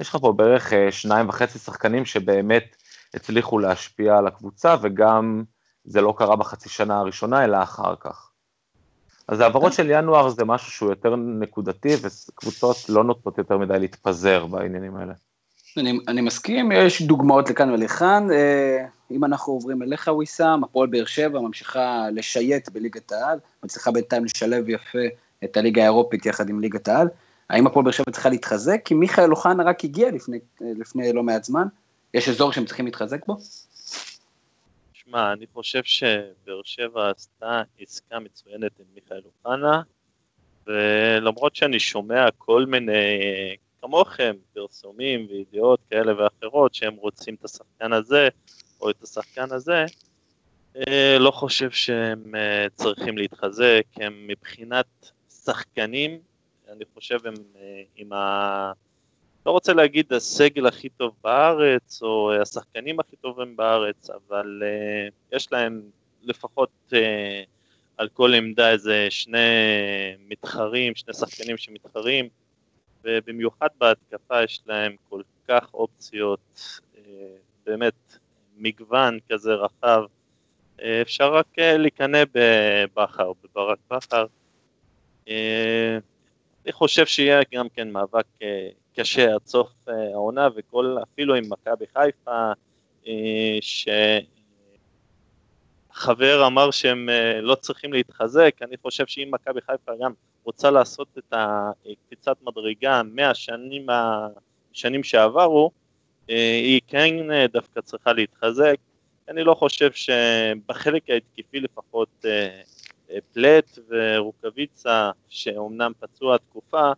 יש 0.00 0.08
לך 0.08 0.16
פה 0.16 0.32
בערך 0.32 0.72
אה, 0.72 0.92
שניים 0.92 1.28
וחצי 1.28 1.58
שחקנים 1.58 2.04
שבאמת 2.04 2.76
הצליחו 3.14 3.58
להשפיע 3.58 4.18
על 4.18 4.26
הקבוצה, 4.26 4.76
וגם 4.82 5.42
זה 5.84 6.00
לא 6.00 6.14
קרה 6.18 6.36
בחצי 6.36 6.68
שנה 6.68 6.98
הראשונה, 6.98 7.44
אלא 7.44 7.62
אחר 7.62 7.94
כך. 8.00 8.28
אז 9.28 9.40
העברות 9.40 9.72
של 9.72 9.90
ינואר 9.90 10.28
זה 10.28 10.44
משהו 10.44 10.72
שהוא 10.72 10.90
יותר 10.90 11.16
נקודתי, 11.16 11.96
וקבוצות 12.02 12.76
לא 12.88 13.04
נוטות 13.04 13.38
יותר 13.38 13.58
מדי 13.58 13.78
להתפזר 13.78 14.46
בעניינים 14.46 14.96
האלה. 14.96 15.12
אני, 15.76 15.98
אני 16.08 16.20
מסכים, 16.20 16.72
יש 16.72 17.02
דוגמאות 17.02 17.50
לכאן 17.50 17.70
ולכאן. 17.70 18.28
אם 19.12 19.24
אנחנו 19.24 19.52
עוברים 19.52 19.82
אליך, 19.82 20.10
ויסאם, 20.18 20.64
הפועל 20.64 20.88
באר 20.88 21.04
שבע 21.04 21.40
ממשיכה 21.40 22.06
לשייט 22.12 22.68
בליגת 22.68 23.12
העל, 23.12 23.38
מצליחה 23.62 23.90
בינתיים 23.90 24.24
לשלב 24.24 24.68
יפה 24.68 24.98
את 25.44 25.56
הליגה 25.56 25.82
האירופית 25.82 26.26
יחד 26.26 26.48
עם 26.48 26.60
ליגת 26.60 26.88
העל. 26.88 27.08
האם 27.50 27.66
הפועל 27.66 27.84
באר 27.84 27.92
שבע 27.92 28.12
צריכה 28.12 28.28
להתחזק? 28.28 28.80
כי 28.84 28.94
מיכאל 28.94 29.30
אוחנה 29.30 29.64
רק 29.64 29.84
הגיע 29.84 30.10
לפני, 30.10 30.38
לפני 30.60 31.12
לא 31.12 31.22
מעט 31.22 31.44
זמן. 31.44 31.66
יש 32.14 32.28
אזור 32.28 32.52
שהם 32.52 32.64
צריכים 32.64 32.84
להתחזק 32.84 33.26
בו? 33.26 33.36
שמע, 34.92 35.32
אני 35.32 35.46
חושב 35.54 35.82
שבאר 35.84 36.60
שבע 36.64 37.10
עשתה 37.10 37.62
עסקה 37.80 38.18
מצוינת 38.18 38.72
עם 38.78 38.86
מיכאל 38.94 39.20
אוחנה, 39.24 39.82
ולמרות 40.66 41.56
שאני 41.56 41.80
שומע 41.80 42.26
כל 42.38 42.66
מיני 42.66 42.92
כמוכם, 43.82 44.32
פרסומים 44.54 45.26
וידיעות 45.30 45.80
כאלה 45.90 46.12
ואחרות 46.22 46.74
שהם 46.74 46.94
רוצים 46.94 47.34
את 47.34 47.44
השחקן 47.44 47.92
הזה 47.92 48.28
או 48.82 48.90
את 48.90 49.02
השחקן 49.02 49.52
הזה, 49.52 49.84
אה, 50.76 51.18
לא 51.18 51.30
חושב 51.30 51.70
שהם 51.70 52.34
אה, 52.34 52.66
צריכים 52.74 53.18
להתחזק, 53.18 53.82
הם 53.96 54.26
מבחינת 54.26 55.10
שחקנים, 55.44 56.18
אני 56.68 56.84
חושב 56.94 57.26
הם 57.26 57.34
אה, 57.56 57.82
עם 57.96 58.12
ה... 58.12 58.72
לא 59.46 59.50
רוצה 59.50 59.72
להגיד 59.72 60.12
הסגל 60.12 60.66
הכי 60.66 60.88
טוב 60.88 61.14
בארץ, 61.24 62.02
או 62.02 62.32
השחקנים 62.42 63.00
הכי 63.00 63.16
טובים 63.16 63.56
בארץ, 63.56 64.10
אבל 64.10 64.62
יש 65.32 65.52
להם 65.52 65.82
לפחות 66.22 66.92
על 67.96 68.08
כל 68.08 68.34
עמדה 68.34 68.70
איזה 68.70 69.06
שני 69.10 69.38
מתחרים, 70.28 70.94
שני 70.94 71.14
שחקנים 71.14 71.56
שמתחרים, 71.56 72.28
ובמיוחד 73.04 73.68
בהתקפה 73.78 74.42
יש 74.42 74.60
להם 74.66 74.96
כל 75.08 75.22
כך 75.48 75.74
אופציות, 75.74 76.60
באמת 77.66 78.18
מגוון 78.62 79.18
כזה 79.28 79.54
רחב, 79.54 80.02
אה, 80.82 81.02
אפשר 81.02 81.34
רק 81.34 81.46
אה, 81.58 81.76
להיכנע 81.76 82.24
בבכר, 82.34 83.32
בברק 83.44 83.78
בכר. 83.90 84.26
אני 86.64 86.72
חושב 86.72 87.06
שיהיה 87.06 87.40
גם 87.54 87.68
כן 87.68 87.90
מאבק 87.90 88.26
קשה 88.96 89.34
עד 89.34 89.46
סוף 89.46 89.68
העונה, 89.86 90.48
וכל, 90.56 90.96
אפילו 91.02 91.34
עם 91.34 91.44
מכבי 91.48 91.84
חיפה, 91.92 92.52
שחבר 95.90 96.46
אמר 96.46 96.70
שהם 96.70 97.08
לא 97.42 97.54
צריכים 97.54 97.92
להתחזק, 97.92 98.54
אני 98.62 98.76
חושב 98.82 99.06
שאם 99.06 99.28
מכבי 99.32 99.60
חיפה 99.60 99.92
גם 100.00 100.12
רוצה 100.44 100.70
לעשות 100.70 101.08
את 101.18 101.32
הקפיצת 101.32 102.36
מדרגה 102.42 103.02
מהשנים 103.02 103.86
השנים 104.72 105.04
שעברו, 105.04 105.70
אה, 105.74 105.81
היא 106.28 106.80
כן 106.86 107.30
אה, 107.30 107.46
דווקא 107.52 107.80
צריכה 107.80 108.12
להתחזק. 108.12 108.76
אני 109.28 109.44
לא 109.44 109.54
חושב 109.54 109.92
שבחלק 109.92 111.10
ההתקפי 111.10 111.60
לפחות 111.60 112.24
אה, 112.24 112.60
פלט 113.32 113.78
ורוקוויצה, 113.88 115.10
שאומנם 115.28 115.92
פצוע 116.00 116.38
תקופה, 116.38 116.92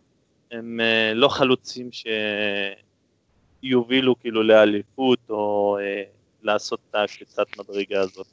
הם 0.51 0.79
לא 1.15 1.27
חלוצים 1.27 1.89
שיובילו 3.61 4.19
כאילו 4.19 4.43
לאליפות 4.43 5.19
או 5.29 5.77
לעשות 6.43 6.79
את 6.89 6.95
הקפיצת 6.95 7.45
מדרגה 7.57 8.01
הזאת. 8.01 8.27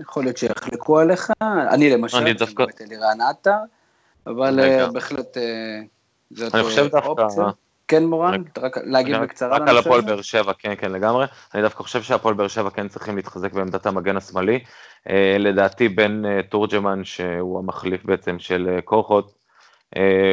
יכול 0.00 0.24
להיות 0.24 0.36
שיחלקו 0.36 0.98
עליך, 0.98 1.30
אני 1.42 1.90
למשל, 1.90 2.16
אני 2.18 2.32
דווקא... 2.32 2.64
באמת 2.64 2.80
אלירן 2.80 3.20
עטר, 3.20 3.58
אבל 4.26 4.60
אה, 4.60 4.90
בהחלט 4.90 5.36
אה, 5.36 5.80
זאת 6.30 6.54
אה, 6.54 6.88
דווקא... 6.88 7.50
כן 7.88 8.04
מורן, 8.04 8.42
רק 8.58 8.78
להגיב 8.84 9.16
בקצרה. 9.16 9.56
רק 9.56 9.68
על 9.68 9.78
הפועל 9.78 10.00
באר 10.00 10.22
שבע, 10.22 10.52
כן, 10.58 10.74
כן, 10.78 10.92
לגמרי. 10.92 11.26
אני 11.54 11.62
דווקא 11.62 11.82
חושב 11.82 12.02
שהפועל 12.02 12.34
באר 12.34 12.48
שבע 12.48 12.70
כן 12.70 12.88
צריכים 12.88 13.16
להתחזק 13.16 13.52
בעמדת 13.52 13.86
המגן 13.86 14.16
השמאלי. 14.16 14.64
לדעתי 15.38 15.88
בן 15.88 16.42
תורג'מן, 16.42 17.04
שהוא 17.04 17.58
המחליף 17.58 18.04
בעצם 18.04 18.38
של 18.38 18.80
קורחות, 18.84 19.34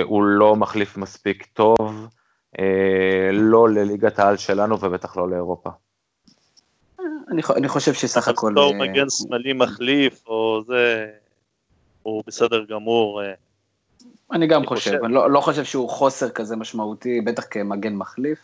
הוא 0.03 0.23
לא 0.23 0.55
מחליף 0.55 0.97
מספיק 0.97 1.45
טוב, 1.45 2.07
לא 3.33 3.69
לליגת 3.69 4.19
העל 4.19 4.37
שלנו 4.37 4.79
ובטח 4.79 5.17
לא 5.17 5.29
לאירופה. 5.29 5.69
אני, 7.31 7.41
אני 7.55 7.67
חושב 7.67 7.93
שסך 7.93 8.27
הכל... 8.27 8.51
בתור 8.51 8.73
אה, 8.73 8.77
מגן 8.77 9.09
שמאלי 9.09 9.53
מחליף, 9.53 10.27
או 10.27 10.61
זה... 10.65 11.07
הוא 12.03 12.23
בסדר 12.27 12.63
גמור. 12.69 13.21
אה. 14.31 14.35
אני 14.35 14.47
גם 14.47 14.59
אני 14.59 14.67
חושב, 14.67 14.91
חושב, 14.91 15.03
אני 15.03 15.13
לא, 15.13 15.31
לא 15.31 15.41
חושב 15.41 15.63
שהוא 15.63 15.89
חוסר 15.89 16.29
כזה 16.29 16.55
משמעותי, 16.55 17.21
בטח 17.21 17.43
כמגן 17.49 17.95
מחליף, 17.95 18.39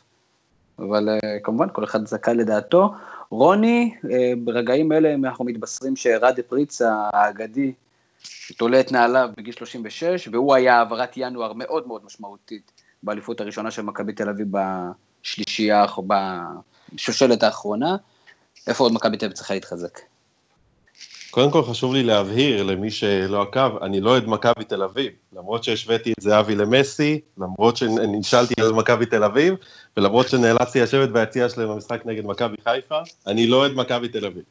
אבל 0.79 1.09
uh, 1.09 1.43
כמובן 1.43 1.67
כל 1.73 1.83
אחד 1.83 2.07
זכאי 2.07 2.35
לדעתו. 2.35 2.93
רוני, 3.29 3.95
uh, 4.03 4.07
ברגעים 4.43 4.91
אלה 4.91 5.13
אנחנו 5.13 5.45
מתבשרים 5.45 5.95
שרדה 5.95 6.43
פריצה 6.43 7.09
האגדי, 7.13 7.73
תולה 8.57 8.79
את 8.79 8.91
נעליו 8.91 9.29
בגיל 9.37 9.53
36, 9.53 10.27
והוא 10.31 10.55
היה 10.55 10.77
העברת 10.77 11.13
ינואר 11.17 11.53
מאוד 11.53 11.87
מאוד 11.87 12.05
משמעותית 12.05 12.71
באליפות 13.03 13.41
הראשונה 13.41 13.71
של 13.71 13.81
מכבי 13.81 14.13
תל 14.13 14.29
אביב 14.29 14.47
בשלישייה, 14.51 15.85
בשושלת 16.93 17.43
האחרונה. 17.43 17.95
איפה 18.67 18.83
עוד 18.83 18.93
מכבי 18.93 19.17
תל 19.17 19.25
אביב 19.25 19.37
צריכה 19.37 19.53
להתחזק? 19.53 19.99
קודם 21.31 21.51
כל 21.51 21.63
חשוב 21.63 21.93
לי 21.93 22.03
להבהיר 22.03 22.63
למי 22.63 22.91
שלא 22.91 23.41
עקב, 23.41 23.83
אני 23.83 24.01
לא 24.01 24.09
אוהד 24.09 24.27
מכבי 24.27 24.63
תל 24.63 24.83
אביב, 24.83 25.11
למרות 25.33 25.63
שהשוויתי 25.63 26.11
את 26.11 26.23
זהבי 26.23 26.55
למסי, 26.55 27.19
למרות 27.37 27.77
שנשאלתי 27.77 28.53
על 28.61 28.73
מכבי 28.73 29.05
תל 29.05 29.23
אביב, 29.23 29.53
ולמרות 29.97 30.29
שנאלצתי 30.29 30.81
לשבת 30.81 31.09
ביציע 31.09 31.49
שלהם 31.49 31.69
במשחק 31.69 32.01
נגד 32.05 32.25
מכבי 32.25 32.55
חיפה, 32.63 32.99
אני 33.27 33.47
לא 33.47 33.57
אוהד 33.57 33.71
מכבי 33.71 34.07
תל 34.07 34.25
אביב. 34.25 34.43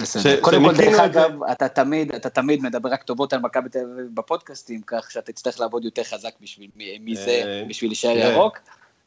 בסדר. 0.00 0.40
קודם 0.40 0.64
כל, 0.64 0.76
דרך 0.76 1.00
אגב, 1.00 1.30
אתה 1.52 1.68
תמיד, 1.68 2.14
אתה 2.14 2.30
תמיד 2.30 2.62
מדבר 2.62 2.88
רק 2.88 3.02
טובות 3.02 3.32
על 3.32 3.40
מכבי 3.40 3.68
תל 3.68 3.78
אביב 3.78 4.06
בפודקאסטים, 4.14 4.80
כך 4.86 5.10
שאתה 5.10 5.32
תצטרך 5.32 5.60
לעבוד 5.60 5.84
יותר 5.84 6.04
חזק 6.04 6.32
בשביל 6.40 6.70
מזה, 7.00 7.42
אה, 7.44 7.62
בשביל 7.68 7.90
להישאר 7.90 8.16
ירוק. 8.16 8.58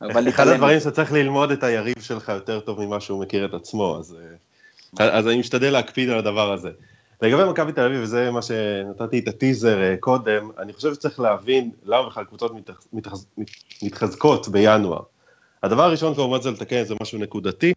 אבל 0.02 0.30
אחד 0.30 0.48
הדברים 0.48 0.80
שאתה 0.80 0.92
צריך 0.92 1.12
ללמוד 1.12 1.52
את 1.52 1.64
היריב 1.64 2.02
שלך 2.02 2.30
יותר 2.30 2.60
טוב 2.60 2.86
ממה 2.86 3.00
שהוא 3.00 3.22
מכיר 3.22 3.46
את 3.46 3.54
עצמו, 3.54 3.98
אז, 4.00 4.16
אה, 4.20 4.36
אז 5.00 5.28
אני 5.28 5.40
משתדל 5.40 5.70
להקפיד 5.70 6.10
על 6.10 6.18
הדבר 6.18 6.54
הזה. 6.54 6.70
לגבי 7.22 7.44
מכבי 7.44 7.72
תל 7.72 7.86
אביב, 7.86 8.00
וזה 8.04 8.32
מה 8.32 8.42
שנתתי 8.42 9.20
את 9.20 9.28
הטיזר 9.28 9.82
אה, 9.82 9.96
קודם, 10.00 10.50
אני 10.58 10.74
חושב 10.74 10.94
שצריך 10.94 11.20
להבין 11.20 11.72
למה 11.86 12.10
בכלל 12.10 12.24
קבוצות 12.24 12.52
מתחזקות 13.82 14.48
בינואר. 14.48 15.02
הדבר 15.64 15.84
הראשון 15.84 16.16
כמובן 16.16 16.42
זה 16.42 16.52
לתקן, 16.52 16.84
זה 16.84 16.96
משהו 17.02 17.20
נקודתי. 17.20 17.74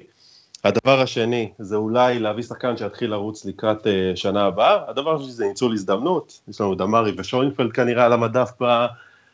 הדבר 0.65 1.01
השני 1.01 1.53
זה 1.59 1.77
אולי 1.77 2.19
להביא 2.19 2.43
שחקן 2.43 2.77
שיתחיל 2.77 3.11
לרוץ 3.11 3.45
לקראת 3.45 3.87
uh, 3.87 3.91
שנה 4.15 4.45
הבאה. 4.45 4.79
הדבר 4.89 5.15
השני 5.15 5.33
זה 5.33 5.47
ניצול 5.47 5.73
הזדמנות, 5.73 6.41
יש 6.49 6.61
לנו 6.61 6.75
דמרי 6.75 7.13
ושוינפלד 7.17 7.73
כנראה 7.73 8.05
על 8.05 8.13
המדף 8.13 8.51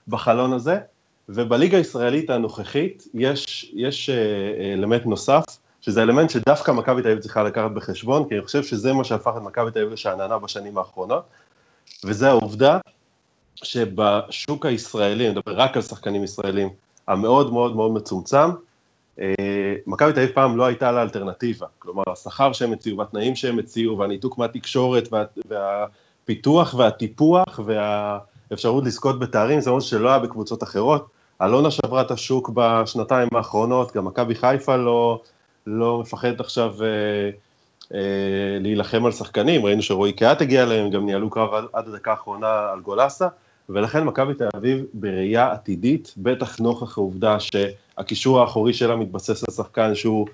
בחלון 0.08 0.52
הזה. 0.52 0.78
ובליגה 1.28 1.78
הישראלית 1.78 2.30
הנוכחית 2.30 3.08
יש, 3.14 3.70
יש 3.74 4.10
uh, 4.10 4.12
אלמנט 4.72 5.06
נוסף, 5.06 5.44
שזה 5.86 6.02
אלמנט 6.02 6.30
שדווקא 6.30 6.70
מכבי 6.70 7.02
תל 7.02 7.08
אביב 7.08 7.20
צריכה 7.20 7.42
לקחת 7.42 7.70
בחשבון, 7.70 8.28
כי 8.28 8.34
אני 8.34 8.44
חושב 8.44 8.62
שזה 8.62 8.92
מה 8.92 9.04
שהפך 9.04 9.32
את 9.36 9.42
מכבי 9.42 9.70
תל 9.70 9.78
אביב 9.78 9.92
לשאננה 9.92 10.38
בשנים 10.38 10.78
האחרונות, 10.78 11.22
וזה 12.04 12.28
העובדה 12.28 12.78
שבשוק 13.54 14.66
הישראלי, 14.66 15.28
אני 15.28 15.32
מדבר 15.32 15.60
רק 15.60 15.76
על 15.76 15.82
שחקנים 15.82 16.24
ישראלים, 16.24 16.68
המאוד 17.08 17.52
מאוד 17.52 17.76
מאוד 17.76 17.90
מצומצם, 17.90 18.50
אה, 19.20 19.74
מכבי 19.86 20.12
תל 20.12 20.20
אביב 20.20 20.34
פעם 20.34 20.56
לא 20.56 20.64
הייתה 20.64 20.92
לה 20.92 21.02
אלטרנטיבה, 21.02 21.66
כלומר 21.78 22.02
השכר 22.12 22.52
שהם 22.52 22.72
הציעו 22.72 22.98
והתנאים 22.98 23.36
שהם 23.36 23.58
הציעו 23.58 23.98
והניתוק 23.98 24.38
מהתקשורת 24.38 25.08
וה, 25.12 25.24
והפיתוח 25.48 26.74
והטיפוח 26.74 27.60
והאפשרות 27.64 28.84
לזכות 28.84 29.18
בתארים 29.18 29.60
זה 29.60 29.70
משהו 29.70 29.88
שלא 29.88 30.08
היה 30.08 30.18
בקבוצות 30.18 30.62
אחרות. 30.62 31.06
אלונה 31.42 31.70
שברה 31.70 32.00
את 32.00 32.10
השוק 32.10 32.50
בשנתיים 32.54 33.28
האחרונות, 33.32 33.96
גם 33.96 34.04
מכבי 34.04 34.34
חיפה 34.34 34.76
לא, 34.76 35.20
לא 35.66 35.98
מפחדת 35.98 36.40
עכשיו 36.40 36.74
אה, 36.82 36.86
אה, 37.94 38.58
להילחם 38.60 39.06
על 39.06 39.12
שחקנים, 39.12 39.66
ראינו 39.66 39.82
שרועי 39.82 40.12
קהת 40.12 40.40
הגיע 40.40 40.62
אליהם, 40.62 40.90
גם 40.90 41.06
ניהלו 41.06 41.30
קרב 41.30 41.54
עד, 41.54 41.64
עד 41.72 41.88
הדקה 41.88 42.10
האחרונה 42.10 42.68
על 42.72 42.80
גולסה, 42.80 43.28
ולכן 43.68 44.04
מכבי 44.04 44.34
תל 44.34 44.48
אביב 44.56 44.84
בראייה 44.94 45.52
עתידית, 45.52 46.14
בטח 46.16 46.58
נוכח 46.58 46.98
העובדה 46.98 47.36
שהקישור 47.40 48.40
האחורי 48.40 48.74
שלה 48.74 48.96
מתבסס 48.96 49.44
על 49.48 49.54
שחקן 49.54 49.94
שהוא 49.94 50.26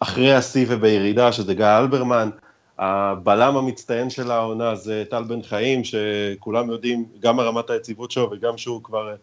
אחרי 0.00 0.34
השיא 0.34 0.66
ובירידה, 0.68 1.32
שזה 1.32 1.54
גיא 1.54 1.78
אלברמן, 1.78 2.30
הבלם 2.78 3.56
המצטיין 3.56 4.10
של 4.10 4.30
העונה 4.30 4.74
זה 4.74 5.04
טל 5.10 5.22
בן 5.22 5.42
חיים, 5.42 5.82
שכולם 5.84 6.70
יודעים 6.70 7.04
גם 7.20 7.36
מרמת 7.36 7.70
היציבות 7.70 8.10
שלו 8.10 8.30
וגם 8.32 8.58
שהוא 8.58 8.82
כבר 8.82 9.14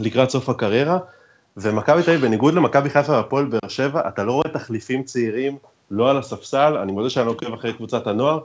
לקראת 0.00 0.30
סוף 0.30 0.48
הקריירה, 0.48 0.98
ומכבי 1.56 2.02
תל 2.02 2.10
אביב, 2.10 2.22
בניגוד 2.26 2.54
למכבי 2.54 2.90
חיפה 2.90 3.12
והפועל 3.12 3.44
באר 3.44 3.68
שבע, 3.68 4.08
אתה 4.08 4.24
לא 4.24 4.32
רואה 4.32 4.48
תחליפים 4.48 5.02
צעירים, 5.02 5.56
לא 5.90 6.10
על 6.10 6.18
הספסל, 6.18 6.76
אני 6.82 6.92
מודה 6.92 7.10
שאני 7.10 7.26
לא 7.26 7.30
עוקב 7.30 7.52
אחרי 7.54 7.72
קבוצת 7.72 8.06
הנוער, 8.06 8.38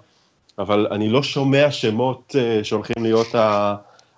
אבל 0.59 0.87
אני 0.91 1.09
לא 1.09 1.23
שומע 1.23 1.71
שמות 1.71 2.35
uh, 2.35 2.63
שהולכים 2.63 3.03
להיות. 3.03 3.35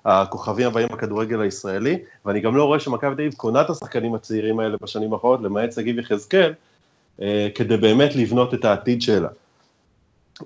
הכוכבים 0.06 0.68
הבאים 0.68 0.88
בכדורגל 0.92 1.42
הישראלי, 1.42 1.98
ואני 2.26 2.40
גם 2.40 2.56
לא 2.56 2.66
רואה 2.66 2.80
שמכבי 2.80 3.16
תל 3.16 3.22
אביב 3.22 3.34
קונה 3.34 3.62
את 3.62 3.70
השחקנים 3.70 4.16
הצעירים 4.16 4.60
האלה 4.60 4.78
בשנים 4.82 5.14
האחרונות, 5.14 5.42
למעט 5.42 5.72
שגיב 5.72 6.00
יחזקאל, 6.00 6.54
אה, 7.22 7.48
כדי 7.56 7.78
באמת 7.78 8.16
לבנות 8.16 8.54
את 8.54 8.66
העתיד 8.66 9.02
שלה. 9.02 9.30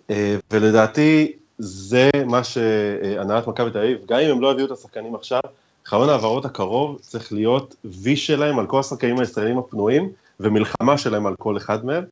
אה, 0.10 0.36
ולדעתי 0.52 1.32
זה 1.58 2.10
מה 2.26 2.44
שהנהלת 2.44 3.48
מכבי 3.48 3.72
תל 3.72 3.78
אביב, 3.78 3.98
גם 4.06 4.20
אם 4.20 4.32
הם 4.32 4.42
לא 4.42 4.52
הביאו 4.52 4.66
את 4.66 4.72
השחקנים 4.72 5.16
עכשיו, 5.16 5.42
חלון 5.88 6.10
העברות 6.10 6.46
הקרוב 6.46 6.98
צריך 7.02 7.34
להיות 7.34 7.76
וי 7.86 8.16
שלהם 8.16 8.60
על 8.60 8.68
כל 8.68 8.80
השחקנים 8.80 9.20
הישראלים 9.20 9.58
הפנויים, 9.58 10.10
ומלחמה 10.40 10.98
שלהם 10.98 11.26
על 11.26 11.36
כל 11.36 11.58
אחד 11.58 11.86
מהם. 11.86 12.04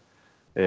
Uh, 0.53 0.57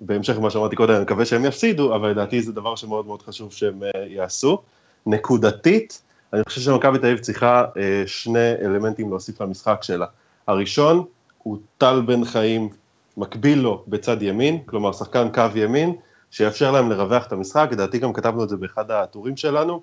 בהמשך 0.00 0.36
למה 0.36 0.50
שאמרתי 0.50 0.76
קודם, 0.76 0.94
אני 0.94 1.02
מקווה 1.02 1.24
שהם 1.24 1.44
יפסידו, 1.44 1.94
אבל 1.94 2.08
לדעתי 2.10 2.42
זה 2.42 2.52
דבר 2.52 2.76
שמאוד 2.76 3.06
מאוד 3.06 3.22
חשוב 3.22 3.52
שהם 3.52 3.82
uh, 3.82 3.98
יעשו. 4.06 4.62
נקודתית, 5.06 6.02
אני 6.32 6.42
חושב 6.48 6.60
שמכבי 6.60 6.98
תל 6.98 7.06
אביב 7.06 7.18
צריכה 7.18 7.64
אה, 7.76 8.02
שני 8.06 8.52
אלמנטים 8.62 9.10
להוסיף 9.10 9.40
למשחק 9.40 9.78
שלה. 9.82 10.06
הראשון 10.46 11.04
הוא 11.38 11.58
טל 11.78 12.02
בן 12.06 12.24
חיים, 12.24 12.68
מקביל 13.16 13.58
לו 13.58 13.84
בצד 13.88 14.22
ימין, 14.22 14.58
כלומר 14.66 14.92
שחקן 14.92 15.28
קו 15.34 15.42
ימין, 15.54 15.94
שיאפשר 16.30 16.70
להם 16.70 16.90
לרווח 16.90 17.26
את 17.26 17.32
המשחק, 17.32 17.68
לדעתי 17.72 17.98
גם 17.98 18.12
כתבנו 18.12 18.44
את 18.44 18.48
זה 18.48 18.56
באחד 18.56 18.90
הטורים 18.90 19.36
שלנו. 19.36 19.82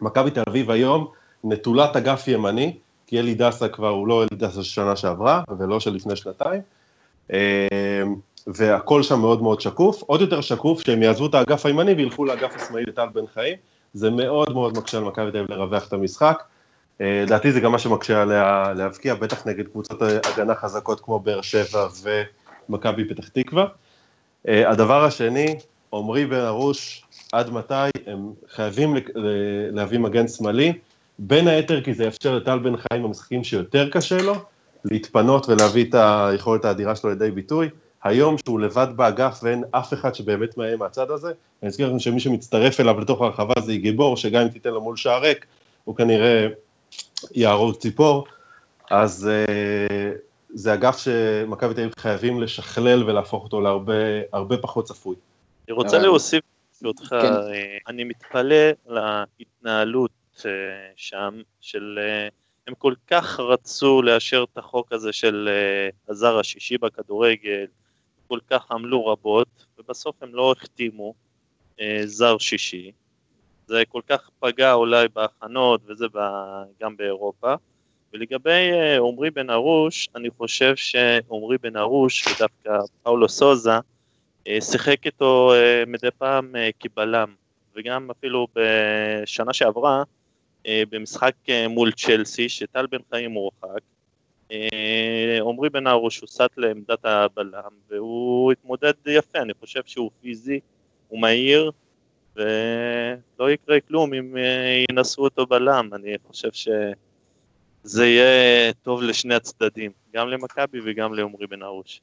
מכבי 0.00 0.30
תל 0.30 0.42
אביב 0.48 0.70
היום 0.70 1.08
נטולת 1.44 1.96
אגף 1.96 2.28
ימני, 2.28 2.76
כי 3.06 3.18
אלי 3.18 3.34
דסה 3.34 3.68
כבר 3.68 3.88
הוא 3.88 4.08
לא 4.08 4.22
אלי 4.22 4.36
דסה 4.36 4.62
של 4.62 4.70
שנה 4.70 4.96
שעברה, 4.96 5.42
ולא 5.58 5.80
של 5.80 5.94
לפני 5.94 6.16
שנתיים. 6.16 6.60
אה, 7.32 8.02
והכל 8.46 9.02
שם 9.02 9.20
מאוד 9.20 9.42
מאוד 9.42 9.60
שקוף, 9.60 10.02
עוד 10.02 10.20
יותר 10.20 10.40
שקוף 10.40 10.80
שהם 10.80 11.02
יעזבו 11.02 11.26
את 11.26 11.34
האגף 11.34 11.66
הימני 11.66 11.92
וילכו 11.92 12.24
לאגף 12.24 12.56
השמאלי 12.56 12.84
לטל 12.84 13.06
בן 13.12 13.26
חיים, 13.34 13.56
זה 13.94 14.10
מאוד 14.10 14.52
מאוד 14.52 14.78
מקשה 14.78 14.98
על 14.98 15.04
מכבי 15.04 15.30
תל 15.30 15.38
אביב 15.38 15.50
לרווח 15.50 15.88
את 15.88 15.92
המשחק. 15.92 16.42
אה, 17.00 17.22
לדעתי 17.26 17.52
זה 17.52 17.60
גם 17.60 17.72
מה 17.72 17.78
שמקשה 17.78 18.22
עליה 18.22 18.72
להבקיע, 18.76 19.14
בטח 19.14 19.46
נגד 19.46 19.68
קבוצות 19.68 20.02
הגנה 20.02 20.54
חזקות 20.54 21.00
כמו 21.00 21.20
באר 21.20 21.40
שבע 21.40 21.88
ומכבי 22.68 23.08
פתח 23.08 23.28
תקווה. 23.28 23.66
אה, 24.48 24.70
הדבר 24.70 25.04
השני, 25.04 25.58
עמרי 25.92 26.26
בן 26.26 26.44
ארוש, 26.44 27.04
עד 27.32 27.50
מתי 27.50 27.90
הם 28.06 28.32
חייבים 28.48 28.94
להביא 29.72 29.98
מגן 29.98 30.28
שמאלי, 30.28 30.72
בין 31.18 31.48
היתר 31.48 31.80
כי 31.80 31.94
זה 31.94 32.04
יאפשר 32.04 32.36
לטל 32.36 32.58
בן 32.58 32.76
חיים 32.76 33.02
במשחקים 33.02 33.44
שיותר 33.44 33.88
קשה 33.90 34.22
לו, 34.22 34.34
להתפנות 34.84 35.48
ולהביא 35.48 35.84
את 35.84 35.94
היכולת 35.94 36.64
האדירה 36.64 36.96
שלו 36.96 37.10
לידי 37.10 37.30
ביטוי. 37.30 37.68
היום 38.04 38.36
שהוא 38.44 38.60
לבד 38.60 38.86
באגף 38.96 39.40
ואין 39.42 39.64
אף 39.70 39.92
אחד 39.92 40.14
שבאמת 40.14 40.56
מאיים 40.56 40.78
מהצד 40.78 41.10
הזה, 41.10 41.32
אני 41.62 41.68
אזכיר 41.68 41.88
לכם 41.88 41.98
שמי 41.98 42.20
שמצטרף 42.20 42.80
אליו 42.80 43.00
לתוך 43.00 43.22
הרחבה 43.22 43.54
זה 43.60 43.76
גיבור, 43.76 44.16
שגם 44.16 44.42
אם 44.42 44.48
תיתן 44.48 44.70
לו 44.70 44.80
מול 44.80 44.96
שער 44.96 45.22
ריק, 45.22 45.46
הוא 45.84 45.96
כנראה 45.96 46.46
יהרוג 47.34 47.76
ציפור, 47.76 48.26
אז 48.90 49.30
uh, 49.30 50.18
זה 50.54 50.74
אגף 50.74 50.98
שמכבי 50.98 51.74
תל 51.74 51.80
אביב 51.80 51.94
חייבים 51.98 52.40
לשכלל 52.40 53.10
ולהפוך 53.10 53.44
אותו 53.44 53.60
להרבה 53.60 54.56
פחות 54.60 54.84
צפוי. 54.84 55.16
אני 55.68 55.76
רוצה 55.76 55.96
אבל... 55.96 56.04
להוסיף 56.06 56.44
אותך, 56.84 57.08
כן. 57.08 57.16
אה, 57.16 57.78
אני 57.88 58.04
מתפלא 58.04 58.56
להתנהלות 58.86 60.10
אה, 60.10 60.17
שם, 60.96 61.40
של... 61.60 61.98
הם 62.66 62.74
כל 62.74 62.94
כך 63.06 63.40
רצו 63.40 64.02
לאשר 64.02 64.44
את 64.52 64.58
החוק 64.58 64.92
הזה 64.92 65.12
של 65.12 65.48
הזר 66.08 66.38
השישי 66.38 66.78
בכדורגל, 66.78 67.66
כל 68.28 68.38
כך 68.50 68.70
עמלו 68.70 69.06
רבות, 69.06 69.48
ובסוף 69.78 70.22
הם 70.22 70.34
לא 70.34 70.52
החתימו 70.52 71.14
אה, 71.80 72.00
זר 72.04 72.38
שישי. 72.38 72.92
זה 73.66 73.82
כל 73.88 74.02
כך 74.08 74.30
פגע 74.38 74.72
אולי 74.72 75.08
בהכנות 75.14 75.80
וזה 75.86 76.06
גם 76.80 76.96
באירופה. 76.96 77.54
ולגבי 78.12 78.50
אה, 78.72 78.96
עמרי 78.98 79.30
בן 79.30 79.50
ארוש, 79.50 80.08
אני 80.14 80.30
חושב 80.30 80.76
שעמרי 80.76 81.58
בן 81.58 81.76
ארוש 81.76 82.26
ודווקא 82.26 82.78
פאולו 83.02 83.28
סוזה 83.28 83.70
אה, 84.48 84.60
שיחק 84.60 85.06
איתו 85.06 85.52
אה, 85.54 85.84
מדי 85.86 86.10
פעם 86.18 86.56
אה, 86.56 86.70
כבלם, 86.80 87.34
וגם 87.76 88.10
אפילו 88.10 88.46
בשנה 88.54 89.52
שעברה, 89.52 89.98
אה, 89.98 90.02
במשחק 90.90 91.32
אה, 91.48 91.68
מול 91.68 91.92
צ'לסי, 91.92 92.48
שטל 92.48 92.86
בן 92.86 92.98
חיים 93.10 93.30
מורחק, 93.30 93.80
אה, 94.52 95.38
עמרי 95.40 95.70
בן 95.70 95.86
ארוש 95.86 96.20
הוסט 96.20 96.42
לעמדת 96.56 97.04
הבלם 97.04 97.70
והוא 97.90 98.52
התמודד 98.52 98.92
יפה, 99.06 99.38
אני 99.38 99.52
חושב 99.60 99.80
שהוא 99.86 100.10
פיזי, 100.20 100.60
הוא 101.08 101.20
מהיר 101.20 101.70
ולא 102.36 103.50
יקרה 103.50 103.80
כלום 103.80 104.14
אם 104.14 104.36
אה, 104.36 104.84
ינסו 104.90 105.22
אותו 105.22 105.46
בלם, 105.46 105.90
אני 105.94 106.16
חושב 106.26 106.48
שזה 106.52 108.06
יהיה 108.06 108.72
טוב 108.72 109.02
לשני 109.02 109.34
הצדדים, 109.34 109.90
גם 110.14 110.28
למכבי 110.28 110.78
וגם 110.84 111.14
לעמרי 111.14 111.46
בן 111.46 111.62
ארוש. 111.62 112.00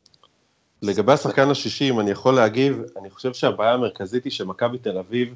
לגבי 0.81 1.11
השחקן 1.11 1.49
השישי, 1.49 1.89
אם 1.89 1.99
אני 1.99 2.11
יכול 2.11 2.35
להגיב, 2.35 2.81
אני 2.99 3.09
חושב 3.09 3.33
שהבעיה 3.33 3.73
המרכזית 3.73 4.23
היא 4.23 4.31
שמכבי 4.31 4.77
תל 4.77 4.97
אביב, 4.97 5.27
אה, 5.29 5.35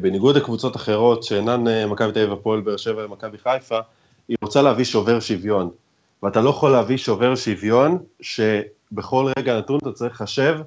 בניגוד 0.00 0.36
לקבוצות 0.36 0.76
אחרות 0.76 1.22
שאינן 1.22 1.86
מכבי 1.86 2.12
תל 2.12 2.20
אביב, 2.20 2.32
הפועל 2.32 2.60
באר 2.60 2.76
שבע 2.76 3.04
ומכבי 3.04 3.38
חיפה, 3.38 3.78
היא 4.28 4.36
רוצה 4.42 4.62
להביא 4.62 4.84
שובר 4.84 5.20
שוויון. 5.20 5.70
ואתה 6.22 6.40
לא 6.40 6.50
יכול 6.50 6.70
להביא 6.70 6.96
שובר 6.96 7.34
שוויון, 7.34 7.98
שבכל 8.20 9.32
רגע 9.38 9.58
נתון 9.58 9.78
אתה 9.82 9.92
צריך 9.92 10.20
לחשב 10.20 10.58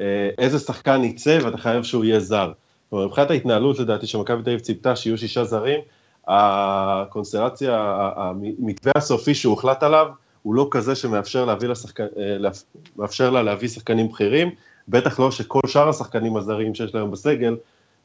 אה, 0.00 0.30
איזה 0.38 0.58
שחקן 0.58 1.04
יצא 1.04 1.38
ואתה 1.44 1.58
חייב 1.58 1.82
שהוא 1.82 2.04
יהיה 2.04 2.20
זר. 2.20 2.52
כלומר, 2.90 3.06
מבחינת 3.06 3.30
ההתנהלות 3.30 3.78
לדעתי 3.78 4.06
שמכבי 4.06 4.42
תל 4.42 4.50
אביב 4.50 4.60
ציפתה 4.60 4.96
שיהיו 4.96 5.18
שישה 5.18 5.44
זרים, 5.44 5.80
הקונסטלציה, 6.28 8.10
המתווה 8.16 8.92
הסופי 8.96 9.34
שהוחלט 9.34 9.82
עליו, 9.82 10.06
הוא 10.42 10.54
לא 10.54 10.68
כזה 10.70 10.94
שמאפשר 10.94 11.44
להביא 11.44 11.68
אה, 12.00 12.50
מאפשר 12.96 13.30
לה 13.30 13.42
להביא 13.42 13.68
שחקנים 13.68 14.08
בכירים. 14.08 14.50
בטח 14.88 15.20
לא 15.20 15.30
שכל 15.30 15.60
שאר 15.66 15.88
השחקנים 15.88 16.36
הזרים 16.36 16.74
שיש 16.74 16.94
להם 16.94 17.10
בסגל, 17.10 17.56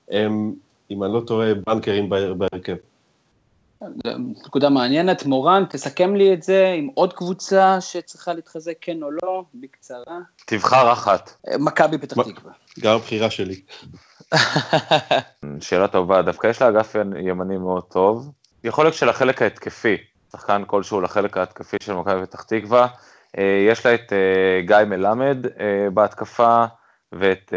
הם, 0.09 0.53
אם 0.91 1.03
אני 1.03 1.13
לא 1.13 1.21
טועה, 1.27 1.53
בנקרים 1.53 2.09
בהרכב. 2.09 2.75
נקודה 4.45 4.69
מעניינת, 4.69 5.25
מורן, 5.25 5.63
תסכם 5.69 6.15
לי 6.15 6.33
את 6.33 6.43
זה 6.43 6.73
עם 6.77 6.89
עוד 6.93 7.13
קבוצה 7.13 7.81
שצריכה 7.81 8.33
להתחזק 8.33 8.73
כן 8.81 9.03
או 9.03 9.11
לא, 9.11 9.43
בקצרה. 9.53 10.19
תבחר 10.45 10.93
אחת. 10.93 11.31
מכבי 11.59 11.97
פתח 11.97 12.15
תקווה. 12.21 12.51
גם 12.79 12.95
הבחירה 12.95 13.29
שלי. 13.29 13.61
שאלה 15.61 15.87
טובה, 15.87 16.21
דווקא 16.21 16.47
יש 16.47 16.61
לה 16.61 16.69
אגף 16.69 16.95
ימני 17.19 17.57
מאוד 17.57 17.83
טוב. 17.83 18.31
יכול 18.63 18.85
להיות 18.85 18.95
של 18.95 19.09
החלק 19.09 19.41
ההתקפי, 19.41 19.97
שחקן 20.31 20.63
כלשהו 20.67 21.01
לחלק 21.01 21.37
ההתקפי 21.37 21.77
של 21.83 21.93
מכבי 21.93 22.25
פתח 22.25 22.43
תקווה. 22.43 22.87
אה, 23.37 23.65
יש 23.69 23.85
לה 23.85 23.93
את 23.93 24.13
אה, 24.13 24.61
גיא 24.61 24.77
מלמד 24.87 25.45
אה, 25.59 25.89
בהתקפה, 25.93 26.65
ואת 27.11 27.53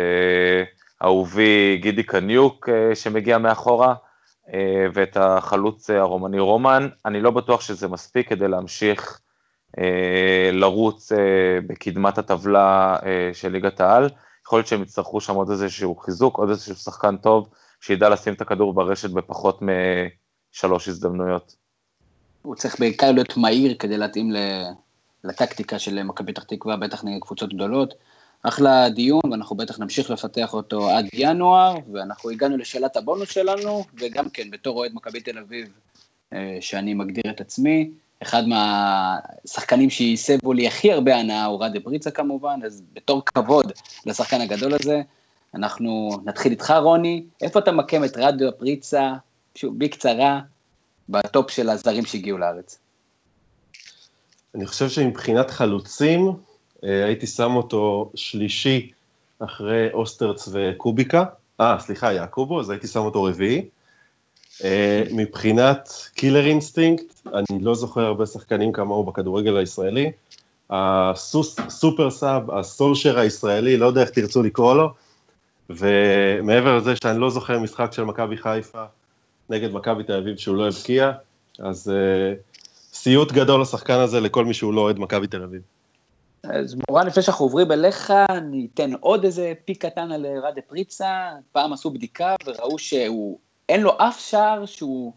אהובי 1.02 1.78
גידי 1.82 2.02
קניוק 2.02 2.68
שמגיע 2.94 3.38
מאחורה. 3.38 3.94
אה, 4.48 4.86
ואת 4.94 5.16
החלוץ 5.16 5.90
אה, 5.90 6.00
הרומני 6.00 6.38
רומן. 6.38 6.88
אני 7.06 7.20
לא 7.20 7.30
בטוח 7.30 7.60
שזה 7.60 7.88
מספיק 7.88 8.28
כדי 8.28 8.48
להמשיך 8.48 9.20
אה, 9.78 10.50
לרוץ 10.52 11.12
בקדמת 11.66 12.18
הטבלה 12.18 12.96
של 13.32 13.52
ליגת 13.52 13.80
העל. 13.80 14.08
יכול 14.46 14.58
להיות 14.58 14.66
שהם 14.66 14.82
יצטרכו 14.82 15.20
שם 15.20 15.34
עוד 15.34 15.50
איזשהו 15.50 15.96
חיזוק, 15.96 16.36
עוד 16.36 16.48
איזשהו 16.48 16.74
שחקן 16.74 17.16
טוב, 17.16 17.48
שידע 17.80 18.08
לשים 18.08 18.34
את 18.34 18.40
הכדור 18.40 18.74
ברשת 18.74 19.10
בפחות 19.10 19.60
משלוש 20.52 20.88
הזדמנויות. 20.88 21.56
הוא 22.42 22.54
צריך 22.54 22.80
בעיקר 22.80 23.12
להיות 23.12 23.36
מהיר 23.36 23.74
כדי 23.78 23.98
להתאים 23.98 24.32
לטקטיקה 25.24 25.78
של 25.78 26.02
מכבי 26.02 26.32
פתח 26.32 26.42
תקווה, 26.42 26.76
בטח 26.76 27.04
נגד 27.04 27.20
קבוצות 27.20 27.54
גדולות. 27.54 27.94
אחלה 28.42 28.88
דיון, 28.88 29.20
ואנחנו 29.30 29.56
בטח 29.56 29.78
נמשיך 29.78 30.10
לפתח 30.10 30.54
אותו 30.54 30.90
עד 30.90 31.08
ינואר, 31.12 31.74
ואנחנו 31.92 32.30
הגענו 32.30 32.56
לשאלת 32.56 32.96
הבונוס 32.96 33.30
שלנו, 33.30 33.84
וגם 34.00 34.30
כן, 34.30 34.50
בתור 34.50 34.78
אוהד 34.78 34.90
מכבי 34.94 35.20
תל 35.20 35.38
אביב, 35.38 35.68
אה, 36.32 36.58
שאני 36.60 36.94
מגדיר 36.94 37.30
את 37.30 37.40
עצמי, 37.40 37.90
אחד 38.22 38.42
מהשחקנים 38.48 39.90
שהסבו 39.90 40.52
לי 40.52 40.66
הכי 40.66 40.92
הרבה 40.92 41.16
הנאה 41.16 41.44
הוא 41.44 41.64
רדה 41.64 41.80
פריצה 41.80 42.10
כמובן, 42.10 42.60
אז 42.64 42.82
בתור 42.92 43.22
כבוד 43.24 43.72
לשחקן 44.06 44.40
הגדול 44.40 44.74
הזה, 44.74 45.02
אנחנו 45.54 46.18
נתחיל 46.24 46.52
איתך 46.52 46.74
רוני, 46.82 47.24
איפה 47.40 47.58
אתה 47.58 47.72
מקם 47.72 48.04
את 48.04 48.16
רדה 48.16 48.52
פריצ'ה, 48.52 49.12
שוב, 49.54 49.78
בקצרה, 49.78 50.40
בטופ 51.08 51.50
של 51.50 51.68
הזרים 51.68 52.06
שהגיעו 52.06 52.38
לארץ? 52.38 52.78
אני 54.54 54.66
חושב 54.66 54.88
שמבחינת 54.88 55.50
חלוצים, 55.50 56.32
הייתי 56.82 57.26
שם 57.26 57.56
אותו 57.56 58.10
שלישי 58.14 58.90
אחרי 59.38 59.92
אוסטרץ 59.92 60.48
וקוביצה, 60.52 61.24
אה, 61.60 61.76
סליחה, 61.80 62.12
יעקובו, 62.12 62.60
אז 62.60 62.70
הייתי 62.70 62.86
שם 62.86 63.00
אותו 63.00 63.24
רביעי. 63.24 63.64
אה, 64.64 65.02
מבחינת 65.12 65.92
killer 66.14 66.46
instinct, 66.46 67.26
אני 67.26 67.58
לא 67.60 67.74
זוכר 67.74 68.00
הרבה 68.00 68.26
שחקנים 68.26 68.72
כמוהו 68.72 69.04
בכדורגל 69.04 69.56
הישראלי. 69.56 70.12
הסופר 70.70 72.10
סאב, 72.10 72.50
הסולשר 72.50 73.18
הישראלי, 73.18 73.76
לא 73.76 73.86
יודע 73.86 74.00
איך 74.00 74.10
תרצו 74.10 74.42
לקרוא 74.42 74.74
לו, 74.74 74.92
ומעבר 75.70 76.76
לזה 76.76 76.96
שאני 77.02 77.20
לא 77.20 77.30
זוכר 77.30 77.58
משחק 77.58 77.92
של 77.92 78.04
מכבי 78.04 78.36
חיפה 78.36 78.84
נגד 79.50 79.72
מכבי 79.72 80.04
תל 80.04 80.16
אביב 80.16 80.36
שהוא 80.36 80.56
לא 80.56 80.68
הבקיע, 80.68 81.12
אז 81.58 81.92
uh, 81.92 82.56
סיוט 82.92 83.32
גדול 83.32 83.60
לשחקן 83.60 83.98
הזה 83.98 84.20
לכל 84.20 84.44
מי 84.44 84.54
שהוא 84.54 84.74
לא 84.74 84.80
אוהד 84.80 84.98
מכבי 84.98 85.26
תל 85.26 85.42
אביב. 85.42 85.60
אז 86.44 86.76
מורן, 86.88 87.06
לפני 87.06 87.22
שאנחנו 87.22 87.44
עוברים 87.44 87.72
אליך, 87.72 88.10
אני 88.10 88.68
אתן 88.74 88.90
עוד 89.00 89.24
איזה 89.24 89.52
פיק 89.64 89.84
קטן 89.84 90.12
על 90.12 90.26
רדה 90.26 90.60
פריצה. 90.62 91.30
פעם 91.52 91.72
עשו 91.72 91.90
בדיקה 91.90 92.34
וראו 92.46 92.78
שהוא, 92.78 93.38
אין 93.68 93.80
לו 93.80 93.92
אף 93.98 94.20
שער 94.20 94.66
שהוא 94.66 95.12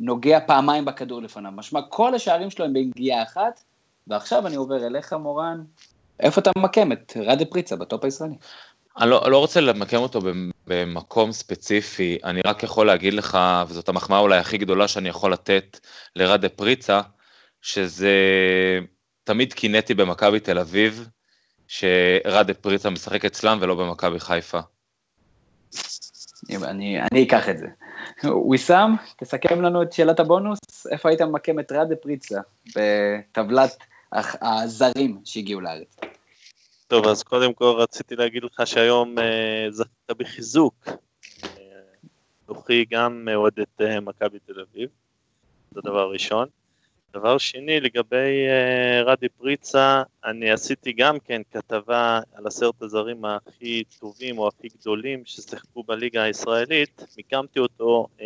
נוגע 0.00 0.40
פעמיים 0.46 0.84
בכדור 0.84 1.22
לפניו. 1.22 1.50
משמע, 1.52 1.80
כל 1.88 2.14
השערים 2.14 2.50
שלו 2.50 2.64
הם 2.64 2.72
בנגיעה 2.72 3.22
אחת, 3.22 3.62
ועכשיו 4.06 4.46
אני 4.46 4.56
עובר 4.56 4.86
אליך, 4.86 5.12
מורן. 5.12 5.64
איפה 6.20 6.40
אתה 6.40 6.50
ממקם 6.58 6.92
את 6.92 7.12
רדה 7.26 7.44
פריצה 7.44 7.76
בטופ 7.76 8.04
הישראלי? 8.04 8.34
אני 8.98 9.10
לא, 9.10 9.30
לא 9.30 9.38
רוצה 9.38 9.60
למקם 9.60 9.96
אותו 9.96 10.20
במקום 10.66 11.32
ספציפי, 11.32 12.18
אני 12.24 12.40
רק 12.46 12.62
יכול 12.62 12.86
להגיד 12.86 13.14
לך, 13.14 13.38
וזאת 13.68 13.88
המחמאה 13.88 14.18
אולי 14.18 14.38
הכי 14.38 14.58
גדולה 14.58 14.88
שאני 14.88 15.08
יכול 15.08 15.32
לתת 15.32 15.80
לרדה 16.16 16.48
פריצה, 16.48 17.00
שזה 17.62 18.10
תמיד 19.24 19.52
קינאתי 19.52 19.94
במכבי 19.94 20.40
תל 20.40 20.58
אביב, 20.58 21.08
שרדה 21.68 22.54
פריצה 22.54 22.90
משחק 22.90 23.24
אצלם 23.24 23.58
ולא 23.60 23.74
במכבי 23.74 24.20
חיפה. 24.20 24.60
אני, 26.50 27.02
אני 27.12 27.22
אקח 27.22 27.48
את 27.48 27.58
זה. 27.58 27.66
ויסאם, 28.50 28.90
תסכם 29.16 29.62
לנו 29.62 29.82
את 29.82 29.92
שאלת 29.92 30.20
הבונוס, 30.20 30.58
איפה 30.90 31.08
היית 31.08 31.20
ממקם 31.20 31.60
את 31.60 31.72
רדה 31.72 31.96
פריצה 31.96 32.40
בטבלת 32.76 33.76
הזרים 34.42 35.20
שהגיעו 35.24 35.60
לארץ? 35.60 35.96
טוב, 36.86 37.06
אז 37.06 37.22
קודם 37.22 37.54
כל 37.54 37.74
רציתי 37.78 38.16
להגיד 38.16 38.44
לך 38.44 38.66
שהיום 38.66 39.18
אה, 39.18 39.66
זכית 39.70 40.18
בחיזוק. 40.18 40.88
אה, 42.70 42.82
גם 42.90 43.28
אוהד 43.34 43.60
את 43.60 43.80
אה, 43.80 44.00
מכבי 44.00 44.38
תל 44.38 44.60
אביב, 44.60 44.88
זה 45.70 45.80
דבר 45.84 46.10
ראשון. 46.12 46.48
דבר 47.14 47.38
שני, 47.38 47.80
לגבי 47.80 48.46
uh, 48.48 49.04
רדי 49.04 49.28
פריצה, 49.28 50.02
אני 50.24 50.50
עשיתי 50.50 50.92
גם 50.92 51.18
כן 51.18 51.42
כתבה 51.50 52.20
על 52.34 52.46
עשרת 52.46 52.82
הזרים 52.82 53.24
הכי 53.24 53.82
טובים 54.00 54.38
או 54.38 54.48
הכי 54.48 54.68
גדולים 54.80 55.22
ששיחקו 55.24 55.82
בליגה 55.82 56.22
הישראלית, 56.22 57.04
מיקמתי 57.16 57.58
אותו 57.58 58.06
uh, 58.18 58.22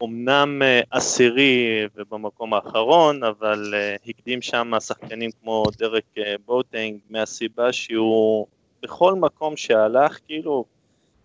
אומנם 0.00 0.62
uh, 0.62 0.86
עשירי 0.90 1.86
ובמקום 1.96 2.54
האחרון, 2.54 3.24
אבל 3.24 3.74
uh, 3.74 4.10
הקדים 4.10 4.42
שם 4.42 4.72
שחקנים 4.80 5.30
כמו 5.42 5.64
דרק 5.78 6.04
uh, 6.18 6.22
בוטנג 6.46 6.98
מהסיבה 7.10 7.72
שהוא 7.72 8.46
בכל 8.82 9.14
מקום 9.14 9.56
שהלך, 9.56 10.18
כאילו, 10.26 10.64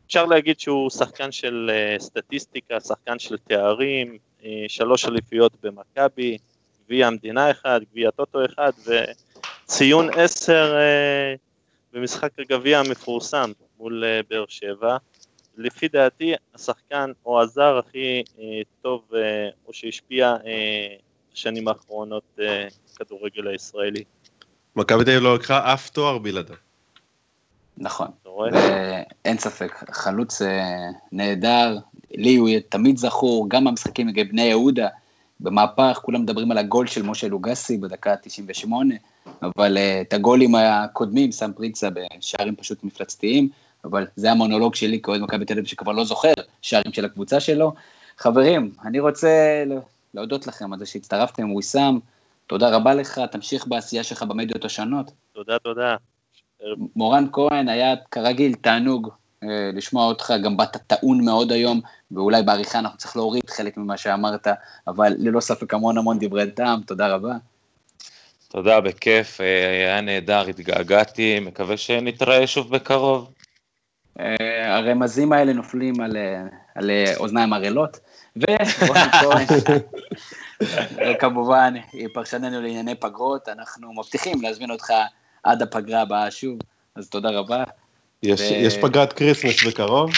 אפשר 0.07 0.25
להגיד 0.25 0.59
שהוא 0.59 0.89
שחקן 0.89 1.31
של 1.31 1.71
uh, 1.73 2.01
סטטיסטיקה, 2.01 2.79
שחקן 2.79 3.19
של 3.19 3.37
תארים, 3.37 4.17
שלוש 4.67 5.05
אליפיות 5.05 5.51
במכבי, 5.63 6.37
גביע 6.85 7.07
המדינה 7.07 7.51
אחד, 7.51 7.81
גביע 7.91 8.11
טוטו 8.11 8.45
אחד, 8.45 8.71
וציון 8.85 10.09
עשר 10.13 10.75
אה, 10.77 11.35
במשחק 11.93 12.31
הגביע 12.39 12.79
המפורסם 12.79 13.51
מול 13.79 14.03
אה, 14.03 14.19
באר 14.29 14.45
שבע. 14.47 14.97
לפי 15.57 15.87
דעתי, 15.87 16.33
השחקן 16.55 17.11
או 17.25 17.41
הזר 17.41 17.77
הכי 17.77 18.23
אה, 18.39 18.61
טוב 18.81 19.01
או 19.67 19.73
שהשפיע 19.73 20.35
בשנים 21.33 21.67
האחרונות 21.67 22.39
כדורגל 22.95 23.47
הישראלי. 23.47 24.03
מכבי 24.75 25.03
תל 25.03 25.11
אביב 25.11 25.23
לא 25.23 25.35
לקחה 25.35 25.73
אף 25.73 25.89
תואר 25.89 26.17
בלעדיו. 26.17 26.55
נכון, 27.77 28.07
ואין 28.53 29.37
ספק, 29.37 29.83
חלוץ 29.91 30.41
נהדר, 31.11 31.77
לי 32.11 32.35
הוא 32.35 32.49
תמיד 32.69 32.97
זכור, 32.97 33.49
גם 33.49 33.65
במשחקים 33.65 34.07
נגד 34.07 34.29
בני 34.29 34.41
יהודה, 34.41 34.87
במהפך, 35.39 35.99
כולם 36.01 36.21
מדברים 36.21 36.51
על 36.51 36.57
הגול 36.57 36.87
של 36.87 37.03
משה 37.03 37.27
לוגסי 37.27 37.77
בדקה 37.77 38.13
ה-98, 38.13 38.71
אבל 39.43 39.77
uh, 39.77 40.01
את 40.01 40.13
הגולים 40.13 40.55
הקודמים 40.55 41.31
שם 41.31 41.51
פריצה 41.55 41.87
בשערים 41.89 42.55
פשוט 42.55 42.83
מפלצתיים, 42.83 43.49
אבל 43.83 44.07
זה 44.15 44.31
המונולוג 44.31 44.75
שלי 44.75 45.01
כאוהד 45.01 45.21
מכבי 45.21 45.45
תל 45.45 45.53
אביב 45.53 45.65
שכבר 45.65 45.91
לא 45.91 46.05
זוכר 46.05 46.33
שערים 46.61 46.93
של 46.93 47.05
הקבוצה 47.05 47.39
שלו. 47.39 47.73
חברים, 48.17 48.71
אני 48.85 48.99
רוצה 48.99 49.63
להודות 50.13 50.47
לכם 50.47 50.73
על 50.73 50.79
זה 50.79 50.85
שהצטרפתם, 50.85 51.51
וויסאם, 51.51 51.99
תודה 52.47 52.69
רבה 52.69 52.93
לך, 52.93 53.21
תמשיך 53.31 53.67
בעשייה 53.67 54.03
שלך 54.03 54.23
במדיות 54.23 54.65
השונות. 54.65 55.11
תודה, 55.33 55.59
תודה. 55.59 55.95
מורן 56.95 57.25
כהן, 57.31 57.69
היה 57.69 57.95
כרגיל 58.11 58.55
תענוג 58.61 59.09
אה, 59.43 59.69
לשמוע 59.73 60.05
אותך, 60.05 60.33
גם 60.43 60.57
באת 60.57 60.77
טעון 60.87 61.25
מאוד 61.25 61.51
היום, 61.51 61.81
ואולי 62.11 62.43
בעריכה 62.43 62.79
אנחנו 62.79 62.97
צריך 62.97 63.15
להוריד 63.15 63.49
חלק 63.49 63.77
ממה 63.77 63.97
שאמרת, 63.97 64.47
אבל 64.87 65.13
ללא 65.17 65.39
ספק 65.39 65.73
המון 65.73 65.97
המון 65.97 66.17
דברי 66.19 66.51
טעם, 66.51 66.81
תודה 66.81 67.07
רבה. 67.07 67.33
תודה, 68.47 68.81
בכיף, 68.81 69.41
אה, 69.41 69.69
היה 69.69 70.01
נהדר, 70.01 70.47
התגעגעתי, 70.47 71.39
מקווה 71.39 71.77
שנתראה 71.77 72.47
שוב 72.47 72.69
בקרוב. 72.69 73.31
אה, 74.19 74.77
הרמזים 74.77 75.33
האלה 75.33 75.53
נופלים 75.53 76.01
על, 76.01 76.17
על 76.75 76.91
אוזניים 77.17 77.53
ערלות, 77.53 77.99
ורוני 78.35 79.11
כהן, 79.21 79.45
כמובן, 81.19 81.73
פרשננו 82.13 82.61
לענייני 82.61 82.95
פגרות, 82.95 83.49
אנחנו 83.49 83.93
מבטיחים 83.93 84.41
להזמין 84.41 84.71
אותך 84.71 84.93
עד 85.43 85.61
הפגרה 85.61 86.01
הבאה 86.01 86.31
שוב, 86.31 86.59
אז 86.95 87.09
תודה 87.09 87.29
רבה. 87.29 87.63
יש, 88.23 88.41
ו... 88.41 88.43
יש 88.43 88.77
פגרת 88.77 89.13
Christmas 89.13 89.63
בקרוב? 89.67 90.11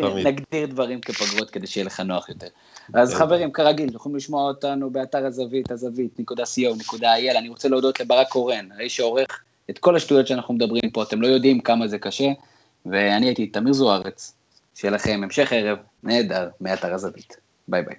תמיד. 0.00 0.26
נגדיר 0.26 0.66
דברים 0.66 1.00
כפגרות 1.00 1.50
כדי 1.50 1.66
שיהיה 1.66 1.86
לך 1.86 2.00
נוח 2.00 2.28
יותר. 2.28 2.46
אז 2.94 3.14
חברים, 3.14 3.52
כרגיל, 3.52 3.94
יכולים 3.94 4.16
לשמוע 4.16 4.48
אותנו 4.48 4.90
באתר 4.90 5.26
הזווית, 5.26 5.70
הזווית, 5.70 6.20
נקודה 6.20 6.42
co, 6.42 6.76
נקודה 6.78 7.14
il. 7.16 7.38
אני 7.38 7.48
רוצה 7.48 7.68
להודות 7.68 8.00
לברק 8.00 8.28
קורן, 8.28 8.68
האיש 8.78 8.96
שעורך 8.96 9.42
את 9.70 9.78
כל 9.78 9.96
השטויות 9.96 10.26
שאנחנו 10.26 10.54
מדברים 10.54 10.90
פה, 10.92 11.02
אתם 11.02 11.22
לא 11.22 11.26
יודעים 11.26 11.60
כמה 11.60 11.88
זה 11.88 11.98
קשה, 11.98 12.28
ואני 12.86 13.26
הייתי 13.26 13.46
תמיר 13.46 13.72
זוארץ, 13.72 14.34
שיהיה 14.74 14.94
לכם 14.94 15.20
המשך 15.24 15.52
ערב 15.52 15.78
נהדר 16.02 16.48
מאתר 16.60 16.94
הזווית. 16.94 17.36
ביי 17.68 17.82
ביי. 17.82 17.96